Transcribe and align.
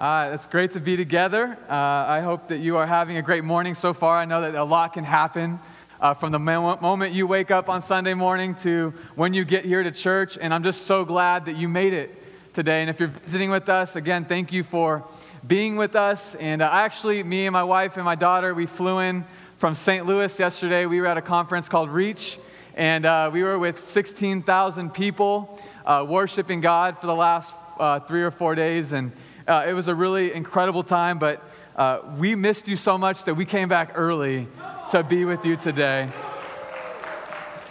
Uh, 0.00 0.30
it's 0.32 0.46
great 0.46 0.70
to 0.70 0.80
be 0.80 0.96
together. 0.96 1.58
Uh, 1.68 1.74
I 1.74 2.22
hope 2.22 2.48
that 2.48 2.56
you 2.56 2.78
are 2.78 2.86
having 2.86 3.18
a 3.18 3.22
great 3.22 3.44
morning 3.44 3.74
so 3.74 3.92
far. 3.92 4.16
I 4.16 4.24
know 4.24 4.40
that 4.40 4.54
a 4.54 4.64
lot 4.64 4.94
can 4.94 5.04
happen 5.04 5.58
uh, 6.00 6.14
from 6.14 6.32
the 6.32 6.38
moment 6.38 7.12
you 7.12 7.26
wake 7.26 7.50
up 7.50 7.68
on 7.68 7.82
Sunday 7.82 8.14
morning 8.14 8.54
to 8.62 8.94
when 9.14 9.34
you 9.34 9.44
get 9.44 9.66
here 9.66 9.82
to 9.82 9.90
church. 9.90 10.38
And 10.40 10.54
I'm 10.54 10.62
just 10.62 10.86
so 10.86 11.04
glad 11.04 11.44
that 11.44 11.58
you 11.58 11.68
made 11.68 11.92
it 11.92 12.16
today. 12.54 12.80
And 12.80 12.88
if 12.88 12.98
you're 12.98 13.10
visiting 13.10 13.50
with 13.50 13.68
us, 13.68 13.94
again, 13.94 14.24
thank 14.24 14.54
you 14.54 14.64
for 14.64 15.04
being 15.46 15.76
with 15.76 15.94
us. 15.94 16.34
And 16.36 16.62
uh, 16.62 16.70
actually, 16.72 17.22
me 17.22 17.44
and 17.44 17.52
my 17.52 17.64
wife 17.64 17.96
and 17.96 18.04
my 18.06 18.14
daughter, 18.14 18.54
we 18.54 18.64
flew 18.64 19.00
in 19.00 19.26
from 19.58 19.74
St. 19.74 20.06
Louis 20.06 20.38
yesterday. 20.38 20.86
We 20.86 21.02
were 21.02 21.08
at 21.08 21.18
a 21.18 21.22
conference 21.22 21.68
called 21.68 21.90
Reach, 21.90 22.38
and 22.74 23.04
uh, 23.04 23.28
we 23.30 23.42
were 23.42 23.58
with 23.58 23.78
16,000 23.78 24.94
people 24.94 25.60
uh, 25.84 26.06
worshiping 26.08 26.62
God 26.62 26.98
for 26.98 27.06
the 27.06 27.14
last 27.14 27.54
three 28.08 28.22
or 28.22 28.30
four 28.30 28.54
days. 28.54 28.94
And 28.94 29.12
uh, 29.46 29.64
it 29.66 29.72
was 29.72 29.88
a 29.88 29.94
really 29.94 30.32
incredible 30.32 30.82
time, 30.82 31.18
but 31.18 31.42
uh, 31.76 32.00
we 32.18 32.34
missed 32.34 32.68
you 32.68 32.76
so 32.76 32.98
much 32.98 33.24
that 33.24 33.34
we 33.34 33.44
came 33.44 33.68
back 33.68 33.92
early 33.94 34.46
to 34.90 35.02
be 35.02 35.24
with 35.24 35.44
you 35.44 35.56
today. 35.56 36.08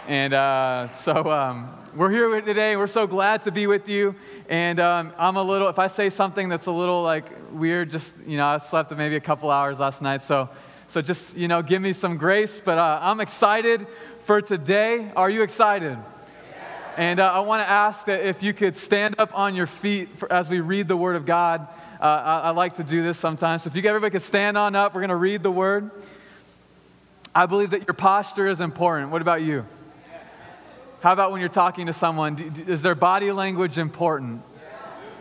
And 0.08 0.32
uh, 0.32 0.90
so 0.90 1.30
um, 1.30 1.70
we're 1.94 2.10
here 2.10 2.40
today. 2.40 2.76
We're 2.76 2.86
so 2.86 3.06
glad 3.06 3.42
to 3.42 3.52
be 3.52 3.66
with 3.66 3.88
you. 3.88 4.14
And 4.48 4.80
um, 4.80 5.12
I'm 5.18 5.36
a 5.36 5.42
little, 5.42 5.68
if 5.68 5.78
I 5.78 5.86
say 5.86 6.10
something 6.10 6.48
that's 6.48 6.66
a 6.66 6.72
little 6.72 7.02
like 7.02 7.26
weird, 7.52 7.90
just, 7.90 8.14
you 8.26 8.36
know, 8.36 8.46
I 8.46 8.58
slept 8.58 8.90
maybe 8.90 9.16
a 9.16 9.20
couple 9.20 9.50
hours 9.50 9.78
last 9.78 10.02
night. 10.02 10.22
So, 10.22 10.48
so 10.88 11.00
just, 11.00 11.36
you 11.36 11.46
know, 11.46 11.62
give 11.62 11.80
me 11.80 11.92
some 11.92 12.16
grace. 12.16 12.60
But 12.64 12.78
uh, 12.78 12.98
I'm 13.02 13.20
excited 13.20 13.86
for 14.24 14.40
today. 14.40 15.12
Are 15.14 15.30
you 15.30 15.42
excited? 15.42 15.96
And 17.00 17.18
uh, 17.18 17.32
I 17.32 17.38
want 17.40 17.62
to 17.62 17.66
ask 17.66 18.04
that 18.04 18.26
if 18.26 18.42
you 18.42 18.52
could 18.52 18.76
stand 18.76 19.14
up 19.18 19.34
on 19.34 19.54
your 19.54 19.66
feet 19.66 20.18
for, 20.18 20.30
as 20.30 20.50
we 20.50 20.60
read 20.60 20.86
the 20.86 20.98
Word 20.98 21.16
of 21.16 21.24
God. 21.24 21.66
Uh, 21.98 22.04
I, 22.04 22.38
I, 22.40 22.50
like 22.50 22.74
to 22.74 22.84
do 22.84 23.02
this 23.02 23.16
sometimes. 23.16 23.62
So 23.62 23.68
if 23.68 23.74
you 23.74 23.82
everybody 23.88 24.10
could 24.10 24.20
stand 24.20 24.58
on 24.58 24.76
up, 24.76 24.94
we're 24.94 25.00
going 25.00 25.08
to 25.08 25.16
read 25.16 25.42
the 25.42 25.50
Word. 25.50 25.90
I 27.34 27.46
believe 27.46 27.70
that 27.70 27.86
your 27.86 27.94
posture 27.94 28.46
is 28.46 28.60
important. 28.60 29.12
What 29.12 29.22
about 29.22 29.40
you? 29.40 29.64
How 31.00 31.14
about 31.14 31.32
when 31.32 31.40
you're 31.40 31.48
talking 31.48 31.86
to 31.86 31.94
someone? 31.94 32.38
Is 32.66 32.82
their 32.82 32.94
body 32.94 33.32
language 33.32 33.78
important? 33.78 34.42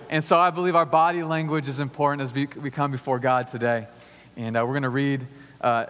And 0.09 0.22
so 0.22 0.38
I 0.38 0.50
believe 0.50 0.75
our 0.75 0.86
body 0.86 1.23
language 1.23 1.70
is 1.70 1.80
important 1.80 2.23
as 2.23 2.34
we, 2.34 2.48
we 2.62 2.72
come 2.72 2.92
before 2.92 3.20
God 3.20 3.48
today. 3.48 3.88
And 4.36 4.58
uh, 4.58 4.66
we're 4.66 4.73
going 4.73 4.84
to 4.84 4.90
read 4.90 5.25
uh, 5.62 5.86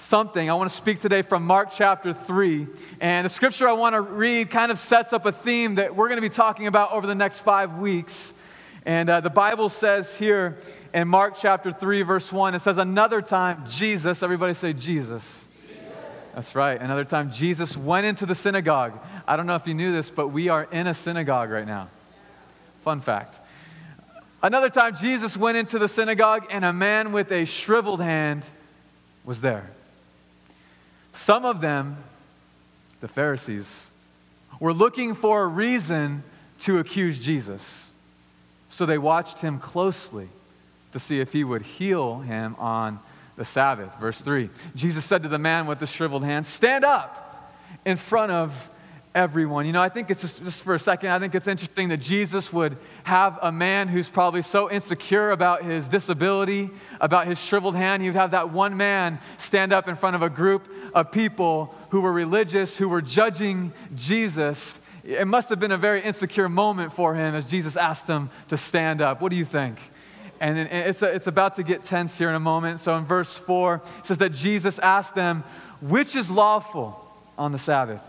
something. 0.00 0.50
I 0.50 0.54
want 0.54 0.70
to 0.70 0.76
speak 0.76 1.00
today 1.00 1.22
from 1.22 1.44
Mark 1.44 1.68
chapter 1.74 2.12
3. 2.12 2.66
And 3.00 3.26
the 3.26 3.30
scripture 3.30 3.68
I 3.68 3.72
want 3.72 3.94
to 3.94 4.00
read 4.00 4.50
kind 4.50 4.72
of 4.72 4.78
sets 4.78 5.12
up 5.12 5.26
a 5.26 5.32
theme 5.32 5.76
that 5.76 5.94
we're 5.94 6.08
going 6.08 6.16
to 6.16 6.22
be 6.22 6.34
talking 6.34 6.66
about 6.66 6.92
over 6.92 7.06
the 7.06 7.14
next 7.14 7.40
five 7.40 7.78
weeks. 7.78 8.32
And 8.86 9.08
uh, 9.08 9.20
the 9.20 9.30
Bible 9.30 9.68
says 9.68 10.18
here 10.18 10.56
in 10.94 11.06
Mark 11.06 11.34
chapter 11.38 11.70
3, 11.70 12.02
verse 12.02 12.32
1, 12.32 12.54
it 12.54 12.60
says, 12.60 12.78
Another 12.78 13.20
time, 13.20 13.64
Jesus, 13.66 14.22
everybody 14.22 14.54
say 14.54 14.72
Jesus. 14.72 15.44
Jesus. 15.68 15.84
That's 16.34 16.54
right. 16.54 16.80
Another 16.80 17.04
time, 17.04 17.30
Jesus 17.30 17.76
went 17.76 18.06
into 18.06 18.24
the 18.24 18.34
synagogue. 18.34 18.98
I 19.28 19.36
don't 19.36 19.46
know 19.46 19.56
if 19.56 19.66
you 19.66 19.74
knew 19.74 19.92
this, 19.92 20.10
but 20.10 20.28
we 20.28 20.48
are 20.48 20.66
in 20.72 20.86
a 20.86 20.94
synagogue 20.94 21.50
right 21.50 21.66
now. 21.66 21.88
Fun 22.82 23.00
fact. 23.00 23.36
Another 24.42 24.70
time, 24.70 24.96
Jesus 24.96 25.36
went 25.36 25.58
into 25.58 25.78
the 25.78 25.88
synagogue, 25.88 26.46
and 26.50 26.64
a 26.64 26.72
man 26.72 27.12
with 27.12 27.30
a 27.30 27.44
shriveled 27.44 28.00
hand 28.00 28.46
was 29.24 29.42
there. 29.42 29.68
Some 31.12 31.44
of 31.44 31.60
them, 31.60 31.96
the 33.00 33.08
Pharisees, 33.08 33.88
were 34.58 34.72
looking 34.72 35.14
for 35.14 35.42
a 35.42 35.46
reason 35.46 36.22
to 36.60 36.78
accuse 36.78 37.22
Jesus. 37.22 37.90
So 38.68 38.86
they 38.86 38.98
watched 38.98 39.40
him 39.40 39.58
closely 39.58 40.28
to 40.92 41.00
see 41.00 41.20
if 41.20 41.32
he 41.32 41.44
would 41.44 41.62
heal 41.62 42.20
him 42.20 42.56
on 42.58 43.00
the 43.36 43.44
Sabbath. 43.44 43.98
Verse 43.98 44.20
3 44.20 44.50
Jesus 44.74 45.04
said 45.04 45.22
to 45.22 45.28
the 45.28 45.38
man 45.38 45.66
with 45.66 45.78
the 45.78 45.86
shriveled 45.86 46.24
hand, 46.24 46.46
Stand 46.46 46.84
up 46.84 47.54
in 47.84 47.96
front 47.96 48.32
of 48.32 48.70
everyone. 49.14 49.66
You 49.66 49.72
know, 49.72 49.82
I 49.82 49.88
think 49.88 50.10
it's 50.10 50.20
just, 50.20 50.42
just 50.42 50.62
for 50.62 50.74
a 50.74 50.78
second, 50.78 51.10
I 51.10 51.18
think 51.18 51.34
it's 51.34 51.48
interesting 51.48 51.88
that 51.88 51.98
Jesus 51.98 52.52
would 52.52 52.76
have 53.02 53.38
a 53.42 53.50
man 53.50 53.88
who's 53.88 54.08
probably 54.08 54.42
so 54.42 54.70
insecure 54.70 55.30
about 55.30 55.64
his 55.64 55.88
disability, 55.88 56.70
about 57.00 57.26
his 57.26 57.42
shriveled 57.42 57.74
hand. 57.74 58.02
He 58.02 58.08
would 58.08 58.16
have 58.16 58.30
that 58.30 58.50
one 58.50 58.76
man 58.76 59.18
stand 59.36 59.72
up 59.72 59.88
in 59.88 59.96
front 59.96 60.16
of 60.16 60.22
a 60.22 60.30
group 60.30 60.68
of 60.94 61.10
people 61.10 61.74
who 61.90 62.00
were 62.02 62.12
religious, 62.12 62.78
who 62.78 62.88
were 62.88 63.02
judging 63.02 63.72
Jesus. 63.96 64.80
It 65.02 65.26
must 65.26 65.48
have 65.48 65.58
been 65.58 65.72
a 65.72 65.78
very 65.78 66.02
insecure 66.02 66.48
moment 66.48 66.92
for 66.92 67.14
him 67.14 67.34
as 67.34 67.50
Jesus 67.50 67.76
asked 67.76 68.06
him 68.06 68.30
to 68.48 68.56
stand 68.56 69.00
up. 69.00 69.20
What 69.20 69.30
do 69.30 69.36
you 69.36 69.44
think? 69.44 69.78
And 70.38 70.56
it's, 70.58 71.02
it's 71.02 71.26
about 71.26 71.56
to 71.56 71.62
get 71.62 71.82
tense 71.82 72.16
here 72.16 72.30
in 72.30 72.34
a 72.34 72.40
moment. 72.40 72.80
So 72.80 72.96
in 72.96 73.04
verse 73.04 73.36
4, 73.36 73.82
it 73.98 74.06
says 74.06 74.18
that 74.18 74.32
Jesus 74.32 74.78
asked 74.78 75.14
them, 75.14 75.42
Which 75.82 76.16
is 76.16 76.30
lawful 76.30 76.98
on 77.36 77.52
the 77.52 77.58
Sabbath? 77.58 78.02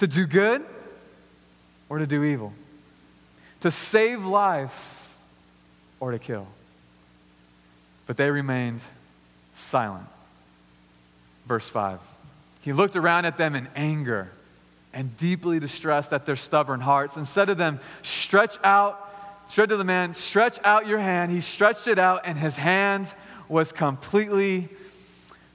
To 0.00 0.06
do 0.06 0.24
good 0.26 0.64
or 1.90 1.98
to 1.98 2.06
do 2.06 2.24
evil? 2.24 2.54
To 3.60 3.70
save 3.70 4.24
life 4.24 5.14
or 6.00 6.12
to 6.12 6.18
kill? 6.18 6.46
But 8.06 8.16
they 8.16 8.30
remained 8.30 8.80
silent. 9.52 10.06
Verse 11.44 11.68
5. 11.68 12.00
He 12.62 12.72
looked 12.72 12.96
around 12.96 13.26
at 13.26 13.36
them 13.36 13.54
in 13.54 13.68
anger 13.76 14.30
and 14.94 15.14
deeply 15.18 15.60
distressed 15.60 16.14
at 16.14 16.24
their 16.24 16.34
stubborn 16.34 16.80
hearts 16.80 17.18
and 17.18 17.28
said 17.28 17.48
to 17.48 17.54
them, 17.54 17.78
Stretch 18.00 18.56
out, 18.64 19.06
said 19.48 19.68
to 19.68 19.76
the 19.76 19.84
man, 19.84 20.14
Stretch 20.14 20.58
out 20.64 20.86
your 20.86 20.98
hand. 20.98 21.30
He 21.30 21.42
stretched 21.42 21.88
it 21.88 21.98
out, 21.98 22.22
and 22.24 22.38
his 22.38 22.56
hand 22.56 23.12
was 23.50 23.70
completely 23.70 24.70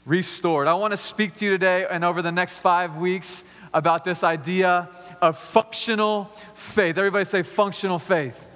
restored. 0.05 0.67
I 0.67 0.75
want 0.75 0.91
to 0.91 0.97
speak 0.97 1.33
to 1.37 1.45
you 1.45 1.49
today 1.49 1.87
and 1.89 2.05
over 2.05 2.21
the 2.21 2.31
next 2.31 2.59
five 2.59 2.95
weeks 2.97 3.43
about 3.75 4.05
this 4.05 4.23
idea 4.23 4.87
of 5.21 5.37
functional 5.37 6.25
faith. 6.55 6.97
Everybody 6.97 7.25
say 7.25 7.43
functional 7.43 7.99
faith. 7.99 8.49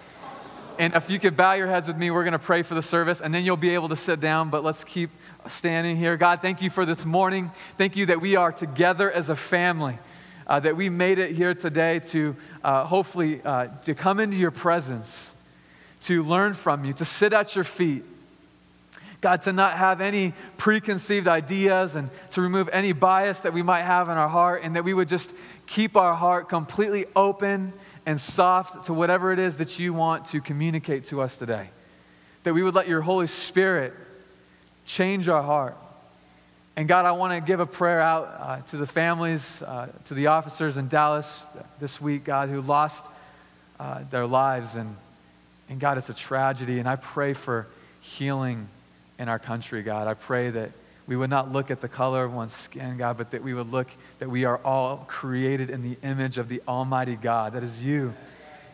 And 0.79 0.95
if 0.95 1.09
you 1.09 1.19
could 1.19 1.35
bow 1.35 1.55
your 1.55 1.67
heads 1.67 1.87
with 1.87 1.97
me, 1.97 2.09
we're 2.09 2.23
going 2.23 2.31
to 2.31 2.39
pray 2.39 2.63
for 2.63 2.73
the 2.73 2.81
service, 2.81 3.19
and 3.19 3.35
then 3.35 3.43
you'll 3.43 3.57
be 3.57 3.71
able 3.71 3.89
to 3.89 3.97
sit 3.97 4.21
down. 4.21 4.49
But 4.49 4.63
let's 4.63 4.85
keep 4.85 5.09
standing 5.49 5.97
here. 5.97 6.15
God, 6.15 6.41
thank 6.41 6.61
you 6.61 6.69
for 6.69 6.85
this 6.85 7.05
morning. 7.05 7.51
Thank 7.77 7.97
you 7.97 8.05
that 8.05 8.21
we 8.21 8.37
are 8.37 8.53
together 8.53 9.11
as 9.11 9.29
a 9.29 9.35
family, 9.35 9.99
uh, 10.47 10.61
that 10.61 10.77
we 10.77 10.87
made 10.87 11.19
it 11.19 11.35
here 11.35 11.53
today 11.53 11.99
to 11.99 12.37
uh, 12.63 12.85
hopefully 12.85 13.41
uh, 13.43 13.67
to 13.83 13.93
come 13.93 14.21
into 14.21 14.37
your 14.37 14.51
presence, 14.51 15.33
to 16.03 16.23
learn 16.23 16.53
from 16.53 16.85
you, 16.85 16.93
to 16.93 17.03
sit 17.03 17.33
at 17.33 17.55
your 17.55 17.65
feet. 17.65 18.05
God, 19.21 19.41
to 19.43 19.53
not 19.53 19.73
have 19.73 19.99
any 19.99 20.33
preconceived 20.57 21.27
ideas 21.27 21.95
and 21.95 22.09
to 22.31 22.41
remove 22.41 22.69
any 22.71 22.93
bias 22.93 23.41
that 23.41 23.51
we 23.53 23.61
might 23.61 23.81
have 23.81 24.07
in 24.07 24.17
our 24.17 24.29
heart, 24.29 24.61
and 24.63 24.75
that 24.75 24.85
we 24.85 24.93
would 24.93 25.09
just 25.09 25.33
keep 25.67 25.97
our 25.97 26.15
heart 26.15 26.47
completely 26.47 27.05
open 27.15 27.73
and 28.05 28.19
soft 28.19 28.85
to 28.85 28.93
whatever 28.93 29.33
it 29.33 29.39
is 29.39 29.57
that 29.57 29.77
you 29.77 29.93
want 29.93 30.27
to 30.27 30.39
communicate 30.39 31.05
to 31.07 31.21
us 31.21 31.37
today. 31.37 31.69
That 32.43 32.53
we 32.53 32.63
would 32.63 32.75
let 32.75 32.87
your 32.87 33.01
Holy 33.01 33.27
Spirit 33.27 33.93
change 34.85 35.27
our 35.27 35.43
heart. 35.43 35.75
And 36.77 36.87
God, 36.87 37.03
I 37.03 37.11
want 37.11 37.33
to 37.33 37.45
give 37.45 37.59
a 37.59 37.65
prayer 37.65 37.99
out 37.99 38.35
uh, 38.39 38.61
to 38.69 38.77
the 38.77 38.87
families, 38.87 39.61
uh, 39.61 39.89
to 40.05 40.13
the 40.13 40.27
officers 40.27 40.77
in 40.77 40.87
Dallas 40.87 41.43
this 41.81 41.99
week, 41.99 42.23
God, 42.23 42.47
who 42.47 42.61
lost 42.61 43.05
uh, 43.81 44.03
their 44.09 44.25
lives. 44.25 44.75
And, 44.75 44.95
and 45.67 45.77
God, 45.77 45.97
it's 45.97 46.09
a 46.09 46.13
tragedy. 46.13 46.79
And 46.79 46.87
I 46.87 46.95
pray 46.95 47.33
for 47.33 47.67
healing 47.99 48.69
in 49.19 49.29
our 49.29 49.37
country, 49.37 49.83
God. 49.83 50.07
I 50.07 50.15
pray 50.15 50.49
that 50.49 50.71
we 51.05 51.15
would 51.15 51.29
not 51.29 51.51
look 51.51 51.69
at 51.69 51.81
the 51.81 51.87
color 51.87 52.23
of 52.23 52.33
one's 52.33 52.53
skin, 52.53 52.97
God, 52.97 53.17
but 53.17 53.31
that 53.31 53.43
we 53.43 53.53
would 53.53 53.71
look 53.71 53.87
that 54.19 54.29
we 54.29 54.45
are 54.45 54.59
all 54.63 55.05
created 55.07 55.69
in 55.69 55.83
the 55.83 55.97
image 56.03 56.37
of 56.37 56.49
the 56.49 56.61
Almighty 56.67 57.15
God, 57.15 57.53
that 57.53 57.63
is 57.63 57.83
you, 57.83 58.13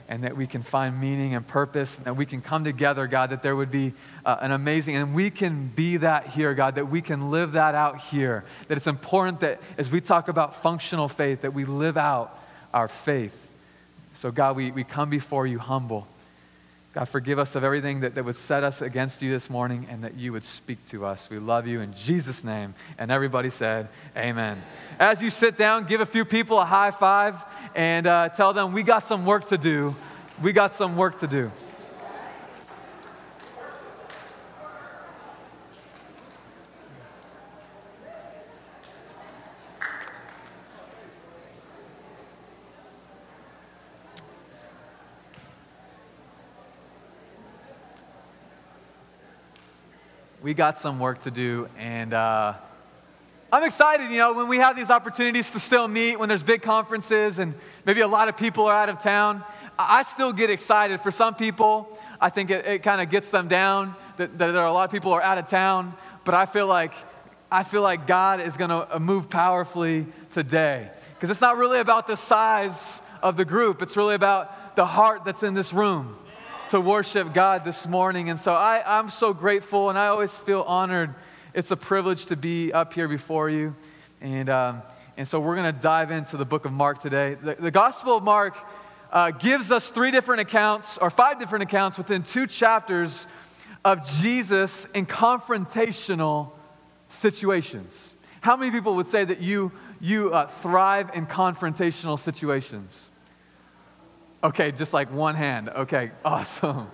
and 0.08 0.24
that 0.24 0.38
we 0.38 0.46
can 0.46 0.62
find 0.62 1.00
meaning 1.00 1.34
and 1.34 1.48
purpose, 1.48 1.98
and 1.98 2.06
that 2.06 2.16
we 2.16 2.26
can 2.26 2.42
come 2.42 2.64
together, 2.64 3.08
God, 3.08 3.32
that 3.32 3.42
there 3.42 3.56
would 3.56 3.72
be 3.72 3.94
uh, 4.26 4.38
an 4.42 4.52
amazing, 4.52 4.96
and 4.96 5.16
we 5.16 5.30
can 5.30 5.68
be 5.68 5.98
that 5.98 6.28
here, 6.28 6.54
God, 6.54 6.76
that 6.76 6.90
we 6.90 7.02
can 7.02 7.32
live 7.32 7.54
that 7.54 7.74
out 7.74 8.00
here. 8.00 8.44
That 8.68 8.78
it's 8.78 8.88
important 8.88 9.40
that 9.40 9.62
as 9.78 9.90
we 9.90 10.02
talk 10.02 10.28
about 10.28 10.62
functional 10.62 11.08
faith, 11.08 11.42
that 11.42 11.54
we 11.54 11.66
live 11.66 11.98
out 11.98 12.38
our 12.74 12.88
faith. 12.88 13.50
So, 14.14 14.30
God, 14.30 14.56
we, 14.56 14.72
we 14.72 14.84
come 14.84 15.10
before 15.10 15.48
you 15.48 15.58
humble. 15.58 16.08
God, 16.96 17.10
forgive 17.10 17.40
us 17.40 17.56
of 17.56 17.66
everything 17.66 18.00
that, 18.00 18.16
that 18.16 18.24
would 18.24 18.38
set 18.38 18.64
us 18.64 18.82
against 18.82 19.22
you 19.22 19.30
this 19.30 19.50
morning 19.50 19.86
and 19.90 20.02
that 20.06 20.16
you 20.16 20.32
would 20.32 20.46
speak 20.46 20.78
to 20.92 21.06
us. 21.06 21.30
We 21.30 21.40
love 21.40 21.68
you 21.68 21.82
in 21.82 21.92
Jesus' 21.92 22.42
name. 22.42 22.74
And 22.98 23.12
everybody 23.12 23.50
said, 23.50 23.90
Amen. 24.16 24.64
As 24.98 25.22
you 25.22 25.30
sit 25.30 25.58
down, 25.58 25.84
give 25.84 26.00
a 26.00 26.06
few 26.06 26.24
people 26.24 26.58
a 26.58 26.64
high 26.64 26.92
five 26.92 27.36
and 27.76 28.08
uh, 28.08 28.30
tell 28.30 28.54
them, 28.54 28.72
We 28.72 28.82
got 28.82 29.04
some 29.04 29.26
work 29.26 29.50
to 29.50 29.58
do. 29.58 29.94
We 30.42 30.54
got 30.54 30.72
some 30.72 30.96
work 30.96 31.20
to 31.20 31.28
do. 31.28 31.52
We 50.46 50.54
got 50.54 50.78
some 50.78 51.00
work 51.00 51.24
to 51.24 51.32
do, 51.32 51.68
and 51.76 52.14
uh, 52.14 52.54
I'm 53.52 53.64
excited, 53.64 54.12
you 54.12 54.20
know, 54.20 54.34
when 54.34 54.48
we 54.48 54.58
have 54.58 54.76
these 54.76 54.92
opportunities 54.92 55.50
to 55.50 55.60
still 55.60 55.88
meet, 55.88 56.20
when 56.20 56.30
there's 56.30 56.44
big 56.44 56.62
conferences 56.62 57.40
and 57.40 57.56
maybe 57.84 58.02
a 58.02 58.08
lot 58.08 58.30
of 58.30 58.38
people 58.38 58.68
are 58.68 58.76
out 58.76 58.88
of 58.90 59.02
town. 59.02 59.44
I 59.80 60.04
still 60.04 60.32
get 60.32 60.52
excited. 60.52 61.02
For 61.02 61.10
some 61.10 61.34
people, 61.34 61.98
I 62.22 62.30
think 62.30 62.52
it, 62.52 62.64
it 62.64 62.84
kind 62.84 63.02
of 63.02 63.10
gets 63.10 63.32
them 63.32 63.48
down 63.48 63.96
that, 64.18 64.38
that 64.38 64.52
there 64.52 64.62
are 64.62 64.68
a 64.68 64.72
lot 64.72 64.84
of 64.84 64.92
people 64.92 65.14
are 65.14 65.22
out 65.24 65.40
of 65.40 65.50
town, 65.50 65.96
but 66.26 66.36
I 66.36 66.46
feel 66.46 66.68
like 66.68 66.94
I 67.52 67.64
feel 67.64 67.82
like 67.82 68.06
God 68.06 68.40
is 68.40 68.56
going 68.56 68.70
to 68.70 68.98
uh, 68.98 69.00
move 69.00 69.32
powerfully 69.32 70.06
today. 70.30 70.92
Because 71.16 71.32
it's 71.32 71.42
not 71.42 71.58
really 71.58 71.80
about 71.80 72.06
the 72.06 72.18
size 72.18 73.02
of 73.24 73.36
the 73.36 73.46
group, 73.46 73.82
it's 73.82 73.98
really 73.98 74.14
about 74.14 74.76
the 74.76 74.86
heart 74.86 75.26
that's 75.26 75.42
in 75.42 75.56
this 75.56 75.74
room 75.74 76.16
to 76.70 76.82
worship 76.82 77.32
God 77.32 77.64
this 77.64 77.88
morning. 77.88 78.30
And 78.30 78.40
so 78.40 78.54
I, 78.54 78.82
I'm 78.86 79.10
so 79.10 79.34
grateful 79.34 79.90
and 79.90 80.00
I 80.00 80.08
always 80.08 80.36
feel 80.36 80.64
honored. 80.64 81.14
It's 81.54 81.70
a 81.70 81.76
privilege 81.76 82.26
to 82.28 82.36
be 82.36 82.74
up 82.74 82.94
here 82.94 83.08
before 83.08 83.50
you. 83.50 83.76
And, 84.20 84.50
um, 84.50 84.82
and 85.16 85.28
so 85.28 85.40
we're 85.40 85.56
going 85.56 85.72
to 85.72 85.80
dive 85.80 86.10
into 86.10 86.38
the 86.38 86.46
book 86.46 86.66
of 86.66 86.72
Mark 86.72 87.02
today. 87.02 87.36
The, 87.36 87.56
the 87.56 87.72
Gospel 87.72 88.18
of 88.18 88.24
Mark 88.24 88.58
uh, 89.12 89.32
gives 89.32 89.70
us 89.70 89.92
three 89.92 90.10
different 90.10 90.42
accounts, 90.42 90.98
or 90.98 91.10
five 91.12 91.40
different 91.40 91.64
accounts 91.64 92.00
within 92.00 92.24
two 92.24 92.48
chapters 92.48 93.28
of 93.84 94.08
Jesus 94.20 94.88
in 94.96 95.06
confrontational 95.06 96.52
situations. 97.10 98.16
How 98.42 98.58
many 98.58 98.72
people 98.72 98.96
would 98.96 99.08
say 99.08 99.24
that 99.24 99.40
you, 99.40 99.72
you 100.02 100.34
uh, 100.34 100.48
thrive 100.48 101.12
in 101.14 101.28
confrontational 101.28 102.18
situations? 102.18 103.10
Okay, 104.46 104.72
just 104.72 104.94
like 104.94 105.12
one 105.12 105.34
hand. 105.34 105.70
Okay, 105.70 106.12
awesome. 106.26 106.88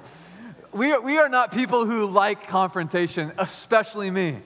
We 0.72 0.94
are, 0.94 1.02
we 1.02 1.18
are 1.18 1.28
not 1.28 1.52
people 1.52 1.86
who 1.86 2.06
like 2.06 2.48
confrontation, 2.48 3.34
especially 3.38 4.10
me. 4.10 4.40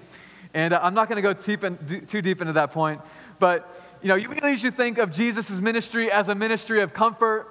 And 0.56 0.74
uh, 0.74 0.80
I'm 0.81 0.96
not 0.96 1.07
going 1.07 1.18
to 1.18 1.22
go 1.22 1.34
deep 1.34 1.63
in, 1.63 1.78
too 2.07 2.24
deep 2.24 2.42
into 2.42 2.54
that 2.54 2.72
point. 2.72 3.02
But, 3.38 3.72
you 4.02 4.07
know, 4.10 4.16
you 4.16 4.34
usually 4.44 4.72
think 4.72 4.98
of 4.98 5.12
Jesus' 5.12 5.62
ministry 5.62 6.12
as 6.12 6.30
a 6.30 6.34
ministry 6.34 6.81
of 6.81 6.96
comfort, 6.96 7.48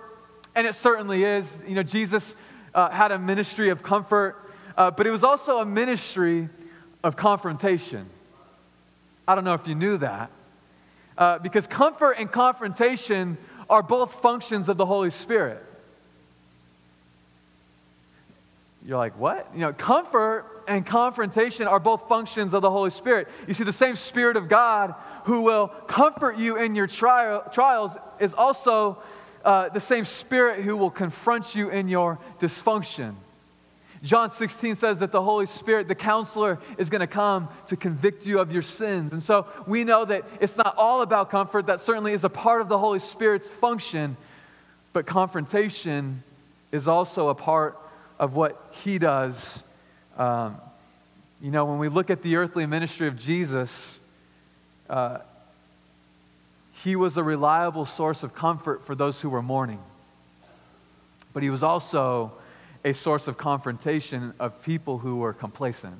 and 0.57 0.67
it 0.67 0.75
certainly 0.75 1.23
is. 1.23 1.63
You 1.69 1.77
know, 1.77 1.85
Jesus 1.85 2.35
uh, 2.75 2.91
had 2.91 3.13
a 3.13 3.19
ministry 3.21 3.69
of 3.69 3.81
comfort, 3.81 4.37
uh, 4.77 4.91
but 4.91 5.07
it 5.07 5.13
was 5.13 5.23
also 5.23 5.59
a 5.59 5.65
ministry 5.65 6.49
of 7.05 7.15
confrontation. 7.15 8.07
I 9.29 9.37
don't 9.37 9.45
know 9.45 9.55
if 9.55 9.69
you 9.69 9.77
knew 9.77 9.99
that. 9.99 10.33
Uh, 11.17 11.39
because 11.39 11.69
comfort 11.69 12.17
and 12.19 12.29
confrontation 12.33 13.39
are 13.69 13.83
both 13.83 14.15
functions 14.15 14.69
of 14.69 14.77
the 14.77 14.87
Holy 14.87 15.11
Spirit. 15.11 15.65
You're 18.87 18.99
like, 18.99 19.19
what? 19.19 19.49
You 19.55 19.61
know, 19.61 19.73
comfort 19.73 20.45
and 20.69 20.85
confrontation 20.85 21.67
are 21.67 21.81
both 21.81 22.09
functions 22.09 22.53
of 22.53 22.63
the 22.63 22.71
Holy 22.71 22.91
Spirit. 22.91 23.29
You 23.49 23.55
see, 23.55 23.65
the 23.65 23.73
same 23.73 23.97
Spirit 23.97 24.37
of 24.37 24.49
God 24.49 24.95
who 25.25 25.43
will 25.43 25.69
comfort 25.69 26.37
you 26.37 26.57
in 26.57 26.75
your 26.75 26.87
trial, 26.87 27.45
trials 27.51 27.97
is 28.21 28.35
also 28.35 28.99
uh, 29.45 29.71
the 29.71 29.81
same 29.81 30.05
Spirit 30.05 30.61
who 30.61 30.77
will 30.77 30.91
confront 30.91 31.55
you 31.55 31.71
in 31.71 31.89
your 31.89 32.19
dysfunction. 32.41 33.15
John 34.05 34.29
16 34.29 34.77
says 34.77 34.99
that 34.99 35.13
the 35.13 35.23
Holy 35.23 35.47
Spirit, 35.47 35.89
the 35.89 35.95
counselor, 35.95 36.59
is 36.77 36.91
going 36.91 37.01
to 37.01 37.07
come 37.07 37.49
to 37.69 37.77
convict 37.77 38.27
you 38.27 38.39
of 38.39 38.53
your 38.53 38.61
sins. 38.61 39.13
And 39.13 39.23
so 39.23 39.47
we 39.67 39.83
know 39.83 40.05
that 40.05 40.25
it's 40.43 40.59
not 40.59 40.75
all 40.77 41.01
about 41.01 41.31
comfort. 41.31 41.67
That 41.67 41.81
certainly 41.81 42.13
is 42.13 42.23
a 42.23 42.29
part 42.29 42.61
of 42.61 42.69
the 42.69 42.79
Holy 42.79 42.99
Spirit's 42.99 43.51
function. 43.51 44.19
But 44.93 45.07
confrontation 45.07 46.23
is 46.71 46.87
also 46.87 47.29
a 47.29 47.35
part 47.35 47.79
of 48.19 48.35
what 48.35 48.63
he 48.73 48.99
does. 48.99 49.63
Um, 50.19 50.61
you 51.41 51.51
know, 51.51 51.65
when 51.65 51.79
we 51.79 51.89
look 51.89 52.11
at 52.11 52.21
the 52.21 52.37
earthly 52.37 52.67
ministry 52.67 53.09
of 53.09 53.19
Jesus, 53.19 53.99
uh, 54.91 55.19
he 56.83 56.95
was 56.95 57.17
a 57.17 57.23
reliable 57.23 57.87
source 57.87 58.23
of 58.23 58.35
comfort 58.35 58.85
for 58.85 58.95
those 58.95 59.23
who 59.23 59.31
were 59.31 59.43
mourning. 59.43 59.81
But 61.33 61.43
he 61.43 61.49
was 61.49 61.63
also 61.63 62.33
a 62.85 62.93
source 62.93 63.29
of 63.29 63.39
confrontation 63.39 64.35
of 64.39 64.63
people 64.63 64.99
who 64.99 65.17
were 65.17 65.33
complacent. 65.33 65.97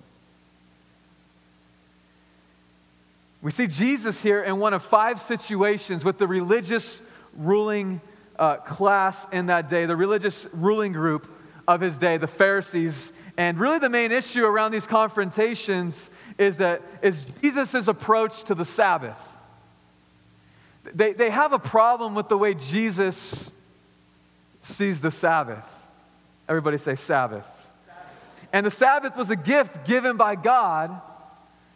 We 3.41 3.51
see 3.51 3.67
Jesus 3.67 4.23
here 4.23 4.43
in 4.43 4.59
one 4.59 4.73
of 4.73 4.83
five 4.83 5.21
situations 5.21 6.05
with 6.05 6.19
the 6.19 6.27
religious 6.27 7.03
ruling 7.37 8.01
uh, 8.39 8.57
class 8.57 9.27
in 9.33 9.47
that 9.47 9.69
day, 9.69 9.87
the 9.87 9.97
religious 9.97 10.47
ruling 10.53 10.93
group 10.93 11.29
of 11.69 11.81
his 11.81 11.99
day, 11.99 12.17
the 12.17 12.27
Pharisees. 12.27 13.13
And 13.37 13.59
really, 13.59 13.79
the 13.79 13.91
main 13.91 14.13
issue 14.13 14.45
around 14.45 14.73
these 14.73 14.87
confrontations 14.87 16.11
is 16.39 16.57
that 16.59 16.83
is 17.03 17.27
Jesus' 17.43 17.89
approach 17.89 18.45
to 18.45 18.55
the 18.55 18.65
Sabbath. 18.65 19.21
They, 20.95 21.13
they 21.13 21.31
have 21.31 21.53
a 21.53 21.59
problem 21.59 22.15
with 22.15 22.29
the 22.29 22.39
way 22.39 22.55
Jesus 22.55 23.51
sees 24.63 25.01
the 25.01 25.11
Sabbath. 25.11 25.74
Everybody 26.49 26.79
say 26.79 26.95
Sabbath. 26.95 27.47
And 28.53 28.67
the 28.67 28.71
Sabbath 28.71 29.17
was 29.17 29.31
a 29.31 29.37
gift 29.37 29.87
given 29.87 30.17
by 30.17 30.37
God 30.37 31.01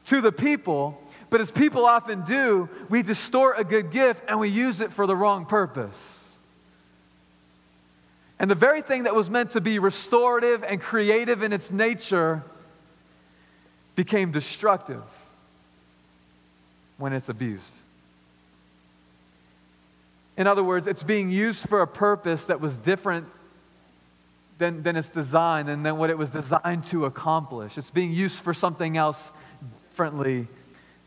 to 0.07 0.21
the 0.21 0.33
people, 0.33 1.01
but 1.31 1.41
as 1.41 1.51
people 1.51 1.85
often 1.85 2.23
do, 2.23 2.69
we 2.89 3.03
distort 3.03 3.59
a 3.59 3.65
good 3.65 3.91
gift 3.91 4.23
and 4.29 4.39
we 4.39 4.49
use 4.49 4.81
it 4.81 4.93
for 4.93 5.07
the 5.07 5.17
wrong 5.17 5.45
purpose. 5.45 6.15
And 8.39 8.51
the 8.51 8.55
very 8.55 8.83
thing 8.83 9.03
that 9.05 9.15
was 9.15 9.29
meant 9.29 9.51
to 9.51 9.61
be 9.61 9.79
restorative 9.79 10.63
and 10.63 10.81
creative 10.81 11.43
in 11.43 11.53
its 11.53 11.71
nature 11.71 12.45
became 13.97 14.31
destructive 14.31 15.03
when 16.99 17.13
it's 17.13 17.29
abused. 17.29 17.75
In 20.37 20.47
other 20.47 20.63
words, 20.63 20.87
it's 20.87 21.03
being 21.03 21.31
used 21.31 21.69
for 21.69 21.83
a 21.83 21.87
purpose 21.87 22.45
that 22.47 22.61
was 22.61 22.79
different 22.79 23.27
than, 24.59 24.83
than 24.83 24.97
its 24.97 25.09
design 25.09 25.69
and 25.69 25.87
than 25.87 25.97
what 25.97 26.11
it 26.11 26.19
was 26.19 26.31
designed 26.31 26.85
to 26.85 27.07
accomplish. 27.07 27.79
It's 27.79 27.91
being 27.91 28.13
used 28.13 28.43
for 28.43 28.53
something 28.53 28.97
else 28.97 29.33
differently 29.91 30.49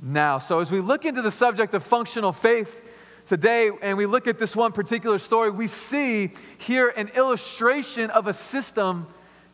now. 0.02 0.40
So, 0.40 0.60
as 0.60 0.72
we 0.72 0.80
look 0.80 1.06
into 1.06 1.22
the 1.22 1.32
subject 1.32 1.74
of 1.74 1.84
functional 1.84 2.32
faith 2.32 2.90
today 3.26 3.72
and 3.82 3.98
we 3.98 4.06
look 4.06 4.28
at 4.28 4.40
this 4.40 4.56
one 4.56 4.72
particular 4.72 5.18
story, 5.18 5.52
we 5.52 5.68
see 5.68 6.32
here 6.58 6.90
an 6.96 7.10
illustration 7.10 8.10
of 8.10 8.28
a 8.28 8.34
system 8.34 9.06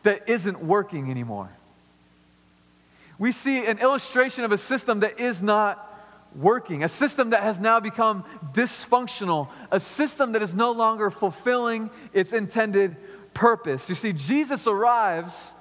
that 0.04 0.28
isn't 0.28 0.62
working 0.64 1.10
anymore. 1.10 1.50
We 3.18 3.32
see 3.32 3.66
an 3.66 3.78
illustration 3.78 4.44
of 4.44 4.52
a 4.52 4.58
system 4.58 5.00
that 5.00 5.18
is 5.18 5.42
not 5.42 5.84
working, 6.36 6.84
a 6.84 6.88
system 6.88 7.30
that 7.30 7.42
has 7.42 7.58
now 7.58 7.80
become 7.80 8.24
dysfunctional, 8.52 9.48
a 9.72 9.80
system 9.80 10.32
that 10.32 10.42
is 10.42 10.54
no 10.54 10.70
longer 10.70 11.10
fulfilling 11.10 11.90
its 12.12 12.32
intended 12.32 12.96
purpose. 13.38 13.88
You 13.88 13.94
see, 13.94 14.12
Jesus 14.12 14.66
arrives, 14.66 15.52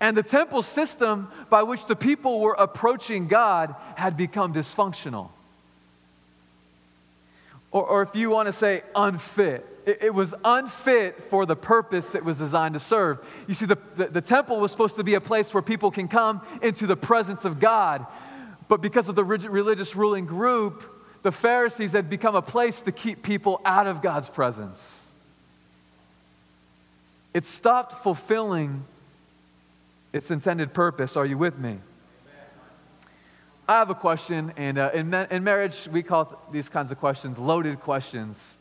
and 0.00 0.16
the 0.16 0.22
temple 0.22 0.62
system 0.62 1.28
by 1.50 1.62
which 1.62 1.84
the 1.84 1.94
people 1.94 2.40
were 2.40 2.54
approaching 2.58 3.28
God 3.28 3.74
had 3.94 4.16
become 4.16 4.54
dysfunctional. 4.54 5.28
Or, 7.70 7.84
or 7.84 8.02
if 8.02 8.16
you 8.16 8.30
want 8.30 8.46
to 8.46 8.54
say 8.54 8.82
unfit, 8.96 9.66
it, 9.84 9.98
it, 10.00 10.14
was 10.14 10.34
unfit 10.42 11.22
for 11.24 11.44
the 11.44 11.56
purpose 11.56 12.14
it 12.14 12.24
was 12.24 12.38
designed 12.38 12.72
to 12.72 12.80
serve. 12.80 13.18
You 13.46 13.52
see, 13.52 13.66
the, 13.66 13.76
the, 13.96 14.06
the 14.06 14.22
temple 14.22 14.58
was 14.58 14.70
supposed 14.70 14.96
to 14.96 15.04
be 15.04 15.12
a 15.12 15.20
place 15.20 15.52
where 15.52 15.62
people 15.62 15.90
can 15.90 16.08
come 16.08 16.40
into 16.62 16.86
the 16.86 16.96
presence 16.96 17.44
of 17.44 17.60
God. 17.60 18.06
But 18.66 18.80
because 18.80 19.10
of 19.10 19.14
the 19.14 19.24
religious 19.24 19.94
ruling 19.94 20.24
group, 20.24 20.84
the 21.22 21.32
Pharisees 21.32 21.92
had 21.92 22.08
become 22.08 22.34
a 22.34 22.40
place 22.40 22.80
to 22.82 22.92
keep 22.92 23.22
people 23.22 23.60
out 23.66 23.86
of 23.86 24.00
God's 24.00 24.30
presence. 24.30 24.97
It 27.38 27.44
stopped 27.44 27.92
fulfilling 28.02 28.82
its 30.12 30.32
intended 30.32 30.74
purpose. 30.74 31.16
Are 31.16 31.24
you 31.24 31.38
with 31.38 31.56
me? 31.56 31.78
I 33.68 33.74
have 33.74 33.90
a 33.90 33.94
question, 33.94 34.52
and 34.56 34.76
uh, 34.76 34.90
in, 34.92 35.08
ma- 35.10 35.26
in 35.30 35.44
marriage, 35.44 35.88
we 35.92 36.02
call 36.02 36.36
these 36.50 36.68
kinds 36.68 36.90
of 36.90 36.98
questions 36.98 37.38
loaded 37.38 37.78
questions. 37.78 38.56